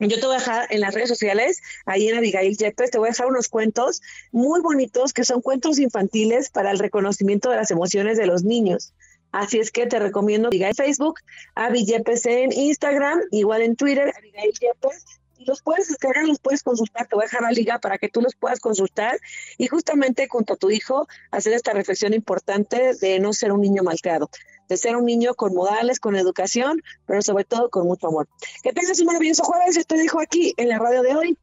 yo 0.01 0.21
te 0.21 0.27
voy 0.27 0.37
a 0.37 0.39
dejar 0.39 0.67
en 0.71 0.81
las 0.81 0.95
redes 0.95 1.09
sociales, 1.09 1.63
ahí 1.85 2.09
en 2.09 2.17
Abigail 2.17 2.57
Yepes, 2.57 2.91
te 2.91 2.99
voy 2.99 3.09
a 3.09 3.11
dejar 3.11 3.27
unos 3.27 3.49
cuentos 3.49 4.03
muy 4.33 4.61
bonitos 4.61 5.13
que 5.13 5.25
son 5.25 5.41
cuentos 5.41 5.79
infantiles 5.79 6.51
para 6.51 6.71
el 6.71 6.79
reconocimiento 6.79 7.51
de 7.51 7.57
las 7.57 7.71
emociones 7.71 8.19
de 8.19 8.27
los 8.27 8.45
niños. 8.45 8.93
Así 9.33 9.59
es 9.59 9.71
que 9.71 9.87
te 9.87 9.99
recomiendo 9.99 10.49
Abigail 10.49 10.75
Facebook, 10.75 11.21
Abigail 11.55 11.99
Yepes 11.99 12.27
en 12.27 12.53
Instagram, 12.53 13.21
igual 13.31 13.63
en 13.63 13.77
Twitter, 13.77 14.13
Abigail 14.17 14.53
Yepes, 14.53 15.05
los 15.39 15.63
puedes 15.63 15.89
descargar, 15.89 16.25
los 16.25 16.39
puedes 16.39 16.63
consultar, 16.63 17.07
te 17.07 17.15
voy 17.15 17.25
a 17.25 17.27
dejar 17.27 17.43
la 17.43 17.51
liga 17.51 17.79
para 17.79 17.99
que 17.99 18.09
tú 18.09 18.21
los 18.21 18.35
puedas 18.35 18.61
consultar 18.61 19.19
y 19.59 19.67
justamente 19.67 20.27
junto 20.29 20.55
a 20.55 20.57
tu 20.57 20.71
hijo 20.71 21.07
hacer 21.31 21.53
esta 21.53 21.73
reflexión 21.73 22.15
importante 22.15 22.95
de 22.95 23.21
no 23.21 23.33
ser 23.33 23.53
un 23.53 23.61
niño 23.61 23.83
malcriado 23.83 24.31
de 24.69 24.77
ser 24.77 24.97
un 24.97 25.05
niño 25.05 25.35
con 25.35 25.55
modales, 25.55 26.01
con 26.01 26.17
educación, 26.17 26.83
pero 27.07 27.23
sobre 27.23 27.45
todo 27.45 27.71
con 27.71 27.87
mucho 27.87 28.09
amor. 28.09 28.29
Que 28.63 28.73
tengas 28.73 28.99
un 29.01 29.07
maravilloso 29.07 29.45
jueves, 29.45 29.87
te 29.87 29.97
dejo 29.97 30.21
aquí 30.21 30.55
en 30.57 30.69
la 30.69 30.79
radio 30.79 31.03
de 31.03 31.15
hoy. 31.15 31.39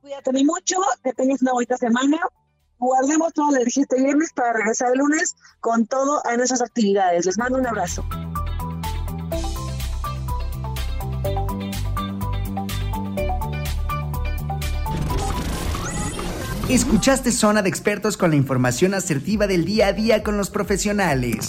Cuídate 0.00 0.44
mucho, 0.44 0.76
que 1.02 1.12
tengas 1.12 1.42
una 1.42 1.52
bonita 1.52 1.76
semana. 1.76 2.18
Guardemos 2.78 3.32
todo 3.32 3.50
lo 3.50 3.58
que 3.58 3.64
dijiste 3.64 3.96
viernes 3.96 4.32
para 4.32 4.52
regresar 4.52 4.92
el 4.92 4.98
lunes 4.98 5.34
con 5.60 5.86
todo 5.86 6.24
a 6.24 6.36
nuestras 6.36 6.62
actividades. 6.62 7.26
Les 7.26 7.36
mando 7.36 7.58
un 7.58 7.66
abrazo. 7.66 8.04
Escuchaste 16.68 17.32
Zona 17.32 17.62
de 17.62 17.70
Expertos 17.70 18.18
con 18.18 18.28
la 18.28 18.36
información 18.36 18.92
asertiva 18.92 19.46
del 19.46 19.64
día 19.64 19.86
a 19.86 19.92
día 19.94 20.22
con 20.22 20.36
los 20.36 20.50
profesionales. 20.50 21.48